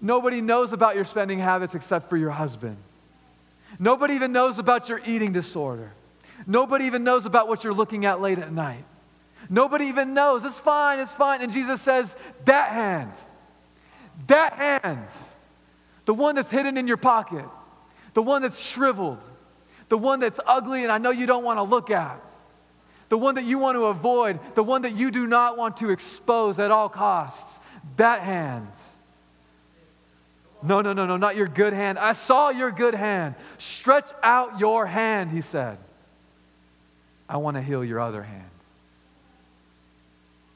Nobody 0.00 0.40
knows 0.40 0.72
about 0.72 0.96
your 0.96 1.04
spending 1.04 1.38
habits 1.38 1.74
except 1.74 2.08
for 2.08 2.16
your 2.16 2.30
husband. 2.30 2.76
Nobody 3.78 4.14
even 4.14 4.32
knows 4.32 4.58
about 4.58 4.88
your 4.88 5.00
eating 5.06 5.32
disorder. 5.32 5.92
Nobody 6.46 6.86
even 6.86 7.04
knows 7.04 7.26
about 7.26 7.48
what 7.48 7.62
you're 7.62 7.74
looking 7.74 8.06
at 8.06 8.20
late 8.20 8.38
at 8.38 8.50
night. 8.50 8.84
Nobody 9.48 9.86
even 9.86 10.14
knows. 10.14 10.44
It's 10.44 10.58
fine, 10.58 10.98
it's 10.98 11.14
fine. 11.14 11.42
And 11.42 11.52
Jesus 11.52 11.80
says, 11.80 12.16
That 12.46 12.72
hand, 12.72 13.12
that 14.26 14.54
hand, 14.54 15.06
the 16.04 16.14
one 16.14 16.34
that's 16.34 16.50
hidden 16.50 16.76
in 16.76 16.88
your 16.88 16.96
pocket, 16.96 17.44
the 18.14 18.22
one 18.22 18.42
that's 18.42 18.64
shriveled, 18.64 19.22
the 19.88 19.98
one 19.98 20.20
that's 20.20 20.40
ugly 20.46 20.82
and 20.82 20.90
I 20.90 20.98
know 20.98 21.10
you 21.10 21.26
don't 21.26 21.44
want 21.44 21.58
to 21.58 21.62
look 21.62 21.90
at, 21.90 22.20
the 23.10 23.18
one 23.18 23.34
that 23.34 23.44
you 23.44 23.58
want 23.58 23.76
to 23.76 23.86
avoid, 23.86 24.38
the 24.54 24.62
one 24.62 24.82
that 24.82 24.96
you 24.96 25.10
do 25.10 25.26
not 25.26 25.58
want 25.58 25.78
to 25.78 25.90
expose 25.90 26.58
at 26.58 26.70
all 26.70 26.88
costs. 26.88 27.58
That 27.96 28.20
hand. 28.20 28.68
No, 30.62 30.80
no, 30.80 30.92
no, 30.92 31.06
no, 31.06 31.16
not 31.16 31.36
your 31.36 31.48
good 31.48 31.72
hand. 31.72 31.98
I 31.98 32.12
saw 32.12 32.50
your 32.50 32.70
good 32.70 32.94
hand. 32.94 33.34
Stretch 33.58 34.08
out 34.22 34.60
your 34.60 34.86
hand, 34.86 35.30
he 35.32 35.40
said. 35.40 35.78
I 37.28 37.38
want 37.38 37.56
to 37.56 37.62
heal 37.62 37.84
your 37.84 37.98
other 38.00 38.22
hand. 38.22 38.44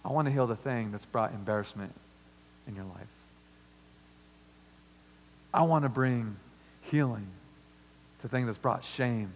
I 0.05 0.12
want 0.12 0.26
to 0.26 0.32
heal 0.32 0.46
the 0.46 0.57
thing 0.57 0.92
that's 0.92 1.07
brought 1.07 1.32
embarrassment 1.32 1.92
in 2.68 2.76
your 2.76 2.84
life. 2.84 3.09
I 5.52 5.62
want 5.62 5.84
to 5.84 5.88
bring 5.88 6.36
healing 6.82 7.26
to 8.18 8.22
the 8.22 8.28
thing 8.28 8.46
that's 8.46 8.59
brought 8.59 8.84
shame 8.84 9.32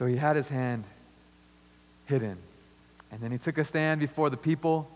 So 0.00 0.06
he 0.06 0.16
had 0.16 0.34
his 0.34 0.48
hand 0.48 0.84
hidden. 2.06 2.38
And 3.12 3.20
then 3.20 3.32
he 3.32 3.36
took 3.36 3.58
a 3.58 3.66
stand 3.66 4.00
before 4.00 4.30
the 4.30 4.36
people. 4.38 4.90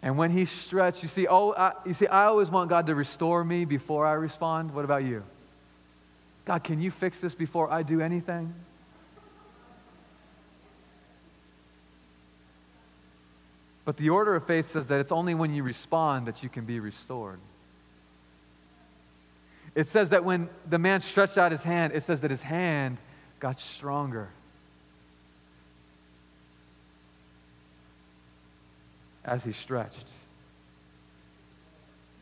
And 0.00 0.16
when 0.16 0.30
he 0.30 0.46
stretched, 0.46 1.02
you 1.02 1.08
see, 1.10 1.26
oh, 1.28 1.52
I, 1.52 1.72
you 1.84 1.92
see, 1.92 2.06
I 2.06 2.24
always 2.24 2.48
want 2.48 2.70
God 2.70 2.86
to 2.86 2.94
restore 2.94 3.44
me 3.44 3.66
before 3.66 4.06
I 4.06 4.12
respond. 4.12 4.72
What 4.72 4.86
about 4.86 5.04
you? 5.04 5.22
God, 6.46 6.64
can 6.64 6.80
you 6.80 6.90
fix 6.90 7.18
this 7.18 7.34
before 7.34 7.70
I 7.70 7.82
do 7.82 8.00
anything? 8.00 8.54
But 13.84 13.98
the 13.98 14.08
order 14.08 14.34
of 14.34 14.46
faith 14.46 14.70
says 14.70 14.86
that 14.86 15.00
it's 15.00 15.12
only 15.12 15.34
when 15.34 15.52
you 15.52 15.62
respond 15.62 16.26
that 16.26 16.42
you 16.42 16.48
can 16.48 16.64
be 16.64 16.80
restored. 16.80 17.38
It 19.74 19.88
says 19.88 20.08
that 20.08 20.24
when 20.24 20.48
the 20.70 20.78
man 20.78 21.02
stretched 21.02 21.36
out 21.36 21.52
his 21.52 21.64
hand, 21.64 21.92
it 21.92 22.02
says 22.02 22.22
that 22.22 22.30
his 22.30 22.44
hand 22.44 22.96
got 23.44 23.60
stronger. 23.60 24.30
As 29.22 29.44
he 29.44 29.52
stretched. 29.52 30.06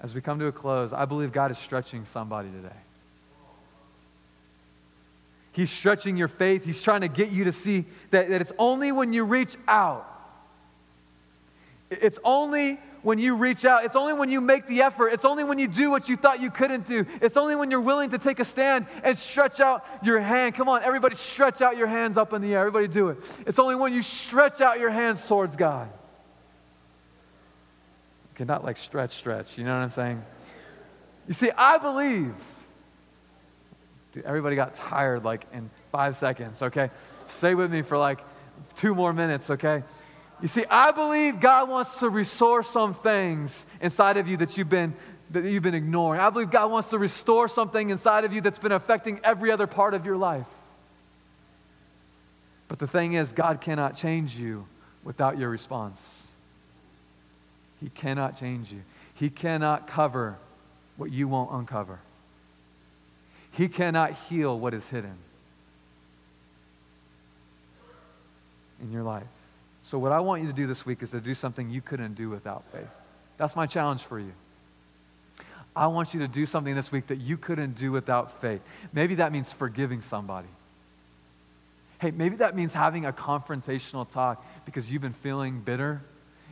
As 0.01 0.17
we 0.17 0.21
come 0.21 0.41
to 0.41 0.47
a 0.47 0.53
close, 0.53 0.93
I 0.93 1.05
believe 1.05 1.31
God 1.31 1.53
is 1.53 1.59
stretching 1.59 2.07
somebody 2.07 2.49
today. 2.51 2.75
He's 5.53 5.71
stretching 5.71 6.17
your 6.17 6.27
faith. 6.27 6.65
He's 6.65 6.83
trying 6.83 7.03
to 7.03 7.09
get 7.09 7.31
you 7.31 7.45
to 7.45 7.53
see 7.53 7.85
that, 8.11 8.29
that 8.29 8.41
it's 8.41 8.53
only 8.59 8.91
when 8.91 9.13
you 9.13 9.23
reach 9.23 9.55
out. 9.69 10.05
It's 11.89 12.19
only 12.25 12.81
when 13.03 13.19
you 13.19 13.37
reach 13.37 13.65
out. 13.65 13.85
It's 13.85 13.97
only 13.97 14.15
when 14.15 14.31
you 14.31 14.41
make 14.41 14.67
the 14.67 14.83
effort. 14.83 15.09
It's 15.09 15.25
only 15.25 15.45
when 15.45 15.59
you 15.59 15.69
do 15.69 15.91
what 15.91 16.09
you 16.09 16.17
thought 16.17 16.41
you 16.41 16.51
couldn't 16.51 16.87
do. 16.87 17.05
It's 17.21 17.37
only 17.37 17.57
when 17.57 17.71
you're 17.71 17.81
willing 17.81 18.11
to 18.11 18.19
take 18.19 18.41
a 18.41 18.45
stand 18.45 18.87
and 19.03 19.19
stretch 19.19 19.61
out 19.61 19.85
your 20.03 20.21
hand. 20.21 20.55
Come 20.55 20.69
on, 20.69 20.83
everybody, 20.83 21.17
stretch 21.17 21.61
out 21.61 21.77
your 21.77 21.89
hands 21.89 22.17
up 22.17 22.33
in 22.33 22.43
the 22.43 22.55
air. 22.55 22.61
Everybody, 22.61 22.89
do 22.89 23.11
it. 23.11 23.19
It's 23.47 23.59
only 23.59 23.75
when 23.75 23.93
you 23.93 24.03
stretch 24.03 24.61
out 24.61 24.79
your 24.79 24.91
hands 24.91 25.27
towards 25.27 25.57
God. 25.57 25.89
Okay, 28.35 28.45
not 28.45 28.65
like 28.65 28.79
stretch, 28.79 29.17
stretch. 29.17 29.59
You 29.59 29.65
know 29.65 29.75
what 29.75 29.83
I'm 29.83 29.91
saying? 29.91 30.23
You 31.29 31.35
see, 31.35 31.51
I 31.57 31.79
believe. 31.79 32.35
Dude, 34.13 34.25
everybody 34.25 34.57
got 34.57 34.75
tired 34.75 35.25
like 35.25 35.47
in 35.53 35.71
five 35.91 36.17
seconds, 36.17 36.63
okay? 36.63 36.91
Stay 37.29 37.55
with 37.55 37.73
me 37.73 37.83
for 37.83 37.97
like 37.97 38.21
two 38.75 38.95
more 38.95 39.13
minutes, 39.13 39.51
okay? 39.51 39.83
You 40.43 40.49
see, 40.49 40.65
I 40.69 40.91
believe 40.91 41.39
God 41.39 41.69
wants 41.69 42.01
to 42.01 42.11
restore 42.11 42.65
some 42.65 42.95
things 42.95 43.65
inside 43.81 44.17
of 44.17 44.27
you 44.27 44.37
that 44.39 44.59
you've 44.59 44.69
been 44.69 44.95
that 45.31 45.45
you've 45.45 45.63
been 45.63 45.75
ignoring. 45.75 46.21
I 46.21 46.29
believe 46.29 46.51
God 46.51 46.71
wants 46.71 46.91
to 46.91 46.99
restore 46.99 47.49
something 47.49 47.89
inside 47.89 48.25
of 48.25 48.35
you 48.35 48.43
that's 48.43 48.59
been 48.59 48.73
affecting 48.73 49.19
every 49.25 49.51
other 49.51 49.67
part 49.67 49.95
of 49.95 50.05
your 50.05 50.17
life. 50.17 50.47
But 52.69 52.79
the 52.79 52.87
thing 52.87 53.15
is, 53.15 53.33
God 53.33 53.61
cannot 53.61 53.97
change 53.97 54.37
you 54.37 54.67
without 55.05 55.39
your 55.39 55.49
response. 55.49 56.01
He 57.81 57.89
cannot 57.89 58.39
change 58.39 58.71
you. 58.71 58.83
He 59.15 59.31
cannot 59.31 59.87
cover 59.87 60.37
what 60.97 61.11
you 61.11 61.29
won't 61.29 61.53
uncover. 61.53 61.99
He 63.53 63.69
cannot 63.69 64.13
heal 64.13 64.59
what 64.59 64.75
is 64.75 64.87
hidden 64.89 65.17
in 68.83 68.93
your 68.93 69.03
life. 69.03 69.25
So, 69.93 69.99
what 69.99 70.11
I 70.11 70.21
want 70.21 70.41
you 70.41 70.49
to 70.49 70.55
do 70.55 70.67
this 70.67 70.87
week 70.87 71.03
is 71.03 71.11
to 71.11 71.21
do 71.21 71.35
something 71.35 71.69
you 71.69 71.83
couldn't 71.83 72.15
do 72.15 72.31
without 72.31 72.65
faith. 72.73 72.89
That's 73.37 73.55
my 73.55 73.67
challenge 73.67 74.01
for 74.01 74.19
you. 74.19 74.33
I 75.77 75.89
want 75.89 76.15
you 76.15 76.21
to 76.21 76.29
do 76.29 76.47
something 76.47 76.75
this 76.75 76.91
week 76.91 77.09
that 77.09 77.21
you 77.21 77.37
couldn't 77.37 77.75
do 77.75 77.93
without 77.93 78.41
faith. 78.41 78.63
Maybe 78.95 79.17
that 79.17 79.33
means 79.33 79.53
forgiving 79.53 80.01
somebody. 80.01 80.49
Hey, 81.99 82.11
maybe 82.11 82.37
that 82.37 82.57
means 82.57 82.73
having 82.73 83.05
a 83.05 83.13
confrontational 83.13 84.11
talk 84.11 84.43
because 84.65 84.91
you've 84.91 85.03
been 85.03 85.13
feeling 85.13 85.61
bitter 85.61 86.01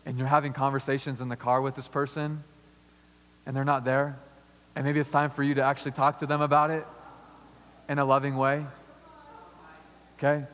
and 0.04 0.18
you're 0.18 0.26
having 0.26 0.52
conversations 0.52 1.22
in 1.22 1.30
the 1.30 1.36
car 1.36 1.62
with 1.62 1.74
this 1.74 1.88
person 1.88 2.44
and 3.46 3.56
they're 3.56 3.64
not 3.64 3.86
there. 3.86 4.18
And 4.76 4.84
maybe 4.84 5.00
it's 5.00 5.08
time 5.08 5.30
for 5.30 5.42
you 5.42 5.54
to 5.54 5.62
actually 5.62 5.92
talk 5.92 6.18
to 6.18 6.26
them 6.26 6.42
about 6.42 6.70
it 6.70 6.86
in 7.88 7.98
a 7.98 8.04
loving 8.04 8.36
way. 8.36 8.66
Okay? 10.18 10.44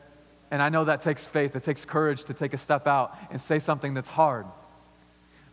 And 0.49 0.61
I 0.61 0.69
know 0.69 0.85
that 0.85 1.01
takes 1.01 1.25
faith, 1.25 1.55
it 1.55 1.63
takes 1.63 1.83
courage 1.85 2.25
to 2.25 2.33
take 2.33 2.53
a 2.53 2.57
step 2.57 2.87
out 2.87 3.17
and 3.31 3.41
say 3.41 3.59
something 3.59 3.93
that's 3.93 4.07
hard. 4.07 4.45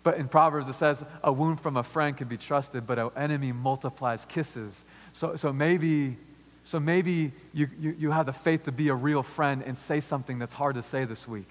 But 0.05 0.19
in 0.19 0.29
Proverbs, 0.29 0.69
it 0.69 0.75
says, 0.75 1.03
a 1.23 1.33
wound 1.33 1.61
from 1.61 1.77
a 1.77 1.83
friend 1.83 2.17
can 2.17 2.29
be 2.29 2.37
trusted, 2.37 2.87
but 2.87 2.99
an 2.99 3.11
enemy 3.17 3.53
multiplies 3.53 4.25
kisses. 4.27 4.85
So, 5.15 5.35
so 5.37 5.53
maybe, 5.53 6.17
so 6.65 6.79
maybe 6.79 7.33
you, 7.55 7.69
you, 7.81 7.97
you 7.99 8.11
have 8.11 8.27
the 8.27 8.33
faith 8.33 8.65
to 8.65 8.73
be 8.73 8.89
a 8.89 8.95
real 8.95 9.23
friend 9.23 9.63
and 9.65 9.77
say 9.77 10.01
something 10.01 10.39
that's 10.39 10.53
hard 10.53 10.77
to 10.77 10.83
say 10.83 11.07
this 11.07 11.27
week. 11.27 11.51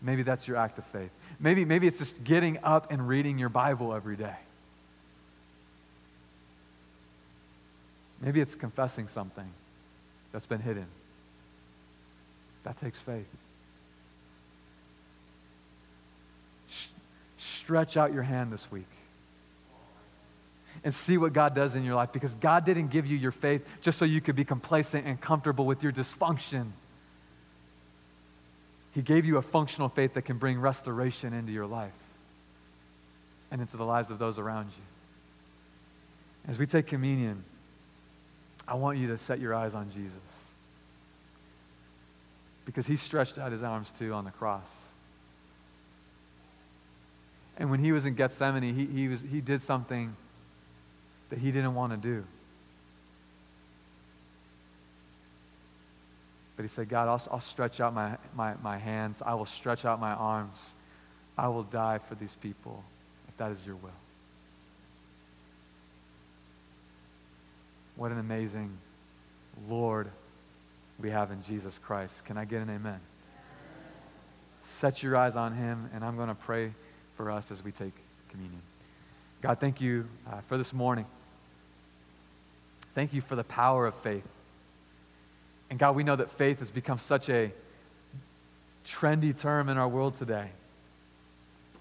Maybe 0.00 0.22
that's 0.22 0.46
your 0.46 0.58
act 0.58 0.78
of 0.78 0.84
faith. 0.86 1.10
Maybe, 1.40 1.64
maybe 1.64 1.88
it's 1.88 1.98
just 1.98 2.22
getting 2.22 2.58
up 2.62 2.92
and 2.92 3.08
reading 3.08 3.38
your 3.38 3.48
Bible 3.48 3.94
every 3.94 4.16
day. 4.16 4.36
Maybe 8.20 8.40
it's 8.40 8.54
confessing 8.54 9.08
something 9.08 9.50
that's 10.32 10.46
been 10.46 10.60
hidden. 10.60 10.86
That 12.64 12.76
takes 12.78 12.98
faith. 12.98 13.26
Stretch 17.36 17.96
out 17.96 18.12
your 18.12 18.22
hand 18.22 18.52
this 18.52 18.70
week 18.70 18.86
and 20.84 20.94
see 20.94 21.18
what 21.18 21.32
God 21.32 21.54
does 21.54 21.76
in 21.76 21.84
your 21.84 21.94
life 21.94 22.12
because 22.12 22.34
God 22.36 22.64
didn't 22.64 22.88
give 22.88 23.06
you 23.06 23.16
your 23.16 23.32
faith 23.32 23.66
just 23.80 23.98
so 23.98 24.04
you 24.04 24.20
could 24.20 24.36
be 24.36 24.44
complacent 24.44 25.06
and 25.06 25.20
comfortable 25.20 25.66
with 25.66 25.82
your 25.82 25.92
dysfunction. 25.92 26.68
He 28.94 29.02
gave 29.02 29.24
you 29.24 29.36
a 29.36 29.42
functional 29.42 29.88
faith 29.88 30.14
that 30.14 30.22
can 30.22 30.38
bring 30.38 30.60
restoration 30.60 31.32
into 31.32 31.52
your 31.52 31.66
life 31.66 31.92
and 33.50 33.60
into 33.60 33.76
the 33.76 33.84
lives 33.84 34.10
of 34.10 34.18
those 34.18 34.38
around 34.38 34.66
you. 34.66 36.50
As 36.50 36.58
we 36.58 36.66
take 36.66 36.86
communion, 36.86 37.44
I 38.68 38.74
want 38.74 38.98
you 38.98 39.08
to 39.08 39.18
set 39.18 39.40
your 39.40 39.54
eyes 39.54 39.74
on 39.74 39.90
Jesus. 39.90 40.12
Because 42.66 42.86
he 42.86 42.96
stretched 42.96 43.38
out 43.38 43.50
his 43.50 43.62
arms 43.62 43.90
too 43.98 44.12
on 44.12 44.26
the 44.26 44.30
cross. 44.30 44.68
And 47.56 47.70
when 47.70 47.80
he 47.80 47.92
was 47.92 48.04
in 48.04 48.14
Gethsemane, 48.14 48.62
he, 48.62 48.84
he, 48.84 49.08
was, 49.08 49.22
he 49.22 49.40
did 49.40 49.62
something 49.62 50.14
that 51.30 51.38
he 51.38 51.50
didn't 51.50 51.74
want 51.74 51.92
to 51.92 51.96
do. 51.96 52.24
But 56.56 56.64
he 56.64 56.68
said, 56.68 56.88
God, 56.88 57.08
I'll, 57.08 57.34
I'll 57.34 57.40
stretch 57.40 57.80
out 57.80 57.94
my, 57.94 58.16
my, 58.34 58.54
my 58.62 58.76
hands. 58.76 59.22
I 59.24 59.34
will 59.34 59.46
stretch 59.46 59.84
out 59.84 59.98
my 59.98 60.12
arms. 60.12 60.58
I 61.38 61.48
will 61.48 61.62
die 61.62 61.98
for 61.98 62.16
these 62.16 62.34
people 62.34 62.84
if 63.28 63.36
that 63.38 63.50
is 63.50 63.64
your 63.64 63.76
will. 63.76 63.90
What 67.98 68.12
an 68.12 68.20
amazing 68.20 68.78
Lord 69.68 70.08
we 71.00 71.10
have 71.10 71.32
in 71.32 71.42
Jesus 71.42 71.76
Christ. 71.78 72.14
Can 72.26 72.38
I 72.38 72.44
get 72.44 72.62
an 72.62 72.70
amen? 72.70 73.00
Set 74.76 75.02
your 75.02 75.16
eyes 75.16 75.34
on 75.34 75.52
him, 75.52 75.90
and 75.92 76.04
I'm 76.04 76.14
going 76.14 76.28
to 76.28 76.36
pray 76.36 76.70
for 77.16 77.28
us 77.28 77.50
as 77.50 77.64
we 77.64 77.72
take 77.72 77.92
communion. 78.30 78.62
God, 79.42 79.58
thank 79.58 79.80
you 79.80 80.06
uh, 80.30 80.42
for 80.42 80.56
this 80.56 80.72
morning. 80.72 81.06
Thank 82.94 83.12
you 83.12 83.20
for 83.20 83.34
the 83.34 83.42
power 83.42 83.84
of 83.84 83.96
faith. 83.96 84.26
And 85.68 85.76
God, 85.76 85.96
we 85.96 86.04
know 86.04 86.14
that 86.14 86.30
faith 86.30 86.60
has 86.60 86.70
become 86.70 86.98
such 86.98 87.28
a 87.28 87.50
trendy 88.86 89.36
term 89.36 89.68
in 89.68 89.76
our 89.76 89.88
world 89.88 90.16
today. 90.18 90.50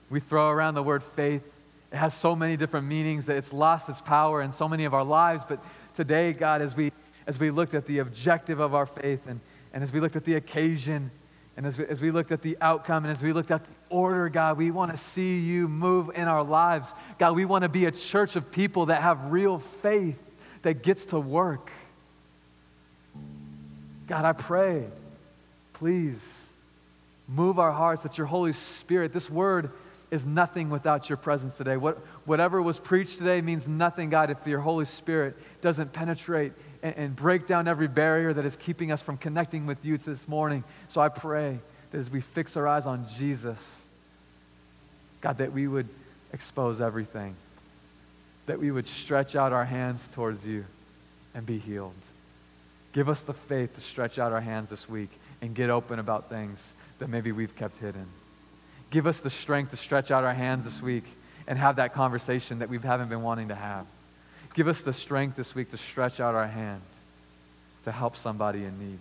We 0.10 0.20
throw 0.20 0.50
around 0.50 0.74
the 0.74 0.84
word 0.84 1.04
faith. 1.04 1.44
It 1.92 1.98
has 1.98 2.14
so 2.14 2.36
many 2.36 2.58
different 2.58 2.88
meanings 2.88 3.28
that 3.28 3.38
it's 3.38 3.54
lost 3.54 3.88
its 3.90 4.02
power 4.02 4.42
in 4.42 4.52
so 4.52 4.68
many 4.68 4.86
of 4.86 4.94
our 4.94 5.04
lives. 5.04 5.46
But 5.48 5.64
today, 5.96 6.34
God, 6.34 6.62
as 6.62 6.76
we, 6.76 6.92
as 7.26 7.40
we 7.40 7.50
looked 7.50 7.74
at 7.74 7.86
the 7.86 8.00
objective 8.00 8.60
of 8.60 8.76
our 8.76 8.86
faith 8.86 9.26
and, 9.28 9.40
and 9.74 9.84
as 9.84 9.94
we 9.94 10.00
looked 10.00 10.16
at 10.16 10.26
the 10.26 10.36
occasion 10.36 11.12
and 11.56 11.66
as 11.66 11.78
we, 11.78 11.86
as 11.86 12.02
we 12.02 12.12
looked 12.12 12.32
at 12.32 12.42
the 12.42 12.58
outcome 12.62 13.06
and 13.06 13.12
as 13.12 13.24
we 13.24 13.34
looked 13.34 13.52
at 13.52 13.66
the 13.66 13.72
order, 13.90 14.30
God, 14.30 14.58
we 14.58 14.70
want 14.70 14.92
to 14.92 14.98
see 14.98 15.40
you 15.40 15.68
move 15.68 16.12
in 16.14 16.28
our 16.28 16.44
lives. 16.44 16.94
God, 17.18 17.36
we 17.36 17.46
want 17.46 17.64
to 17.64 17.70
be 17.70 17.86
a 17.86 17.92
church 17.92 18.36
of 18.36 18.52
people 18.52 18.88
that 18.88 19.02
have 19.02 19.32
real 19.32 19.58
faith 19.58 20.22
that 20.62 20.84
gets 20.84 21.06
to 21.08 21.20
work. 21.20 21.72
God, 24.08 24.26
I 24.26 24.34
pray, 24.34 24.86
please 25.74 26.34
move 27.28 27.60
our 27.60 27.72
hearts 27.72 28.04
that 28.04 28.18
your 28.18 28.28
Holy 28.28 28.54
Spirit, 28.54 29.14
this 29.14 29.30
word 29.30 29.72
is 30.10 30.26
nothing 30.26 30.70
without 30.70 31.10
your 31.10 31.18
presence 31.18 31.56
today. 31.58 31.78
What, 31.78 31.98
whatever 32.26 32.62
was 32.62 32.80
preached 32.80 33.18
today 33.18 33.42
means 33.42 33.68
nothing, 33.68 34.10
God, 34.10 34.30
if 34.30 34.46
your 34.48 34.60
Holy 34.60 34.86
Spirit 34.86 35.36
doesn't 35.62 35.92
penetrate 35.92 36.54
and, 36.82 36.96
and 36.96 37.16
break 37.16 37.46
down 37.46 37.68
every 37.68 37.88
barrier 37.88 38.34
that 38.34 38.46
is 38.46 38.56
keeping 38.56 38.92
us 38.92 39.02
from 39.02 39.18
connecting 39.18 39.66
with 39.66 39.84
you 39.84 39.98
this 39.98 40.28
morning. 40.28 40.64
So 40.88 41.02
I 41.02 41.10
pray 41.10 41.60
that 41.92 41.98
as 41.98 42.10
we 42.10 42.22
fix 42.22 42.56
our 42.56 42.68
eyes 42.68 42.86
on 42.86 43.06
Jesus, 43.18 43.76
God, 45.22 45.40
that 45.40 45.52
we 45.52 45.68
would 45.68 45.90
expose 46.32 46.80
everything, 46.80 47.36
that 48.46 48.60
we 48.60 48.72
would 48.72 48.88
stretch 48.88 49.36
out 49.36 49.52
our 49.52 49.66
hands 49.66 50.08
towards 50.14 50.46
you 50.46 50.66
and 51.34 51.46
be 51.46 51.58
healed. 51.58 51.94
Give 52.94 53.10
us 53.10 53.22
the 53.22 53.34
faith 53.34 53.76
to 53.76 53.82
stretch 53.82 54.20
out 54.20 54.32
our 54.32 54.42
hands 54.42 54.70
this 54.70 54.88
week 54.88 55.10
and 55.42 55.54
get 55.54 55.70
open 55.70 56.00
about 56.00 56.30
things 56.30 56.66
that 57.00 57.10
maybe 57.10 57.32
we've 57.32 57.56
kept 57.56 57.78
hidden. 57.80 58.06
Give 58.90 59.08
us 59.08 59.22
the 59.22 59.30
strength 59.30 59.72
to 59.72 59.78
stretch 59.78 60.12
out 60.12 60.24
our 60.24 60.34
hands 60.34 60.64
this 60.64 60.82
week 60.82 61.04
and 61.48 61.58
have 61.58 61.78
that 61.78 61.94
conversation 61.94 62.60
that 62.60 62.70
we 62.70 62.78
haven't 62.80 63.10
been 63.10 63.22
wanting 63.22 63.50
to 63.50 63.56
have. 63.56 63.86
Give 64.54 64.68
us 64.68 64.82
the 64.82 64.94
strength 64.94 65.36
this 65.36 65.54
week 65.54 65.72
to 65.72 65.78
stretch 65.78 66.20
out 66.20 66.36
our 66.36 66.48
hand 66.48 66.82
to 67.84 67.92
help 67.92 68.16
somebody 68.16 68.64
in 68.64 68.80
need. 68.80 69.00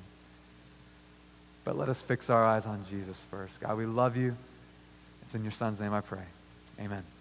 But 1.64 1.76
let 1.76 1.89
us 1.89 2.01
fix 2.01 2.30
our 2.30 2.45
eyes 2.45 2.66
on 2.66 2.84
Jesus 2.89 3.20
first. 3.30 3.59
God, 3.61 3.76
we 3.76 3.87
love 3.87 4.16
you. 4.16 4.37
It's 5.22 5.34
in 5.34 5.43
your 5.43 5.53
son's 5.53 5.80
name 5.80 5.93
I 5.93 6.01
pray. 6.01 6.22
Amen. 6.80 7.16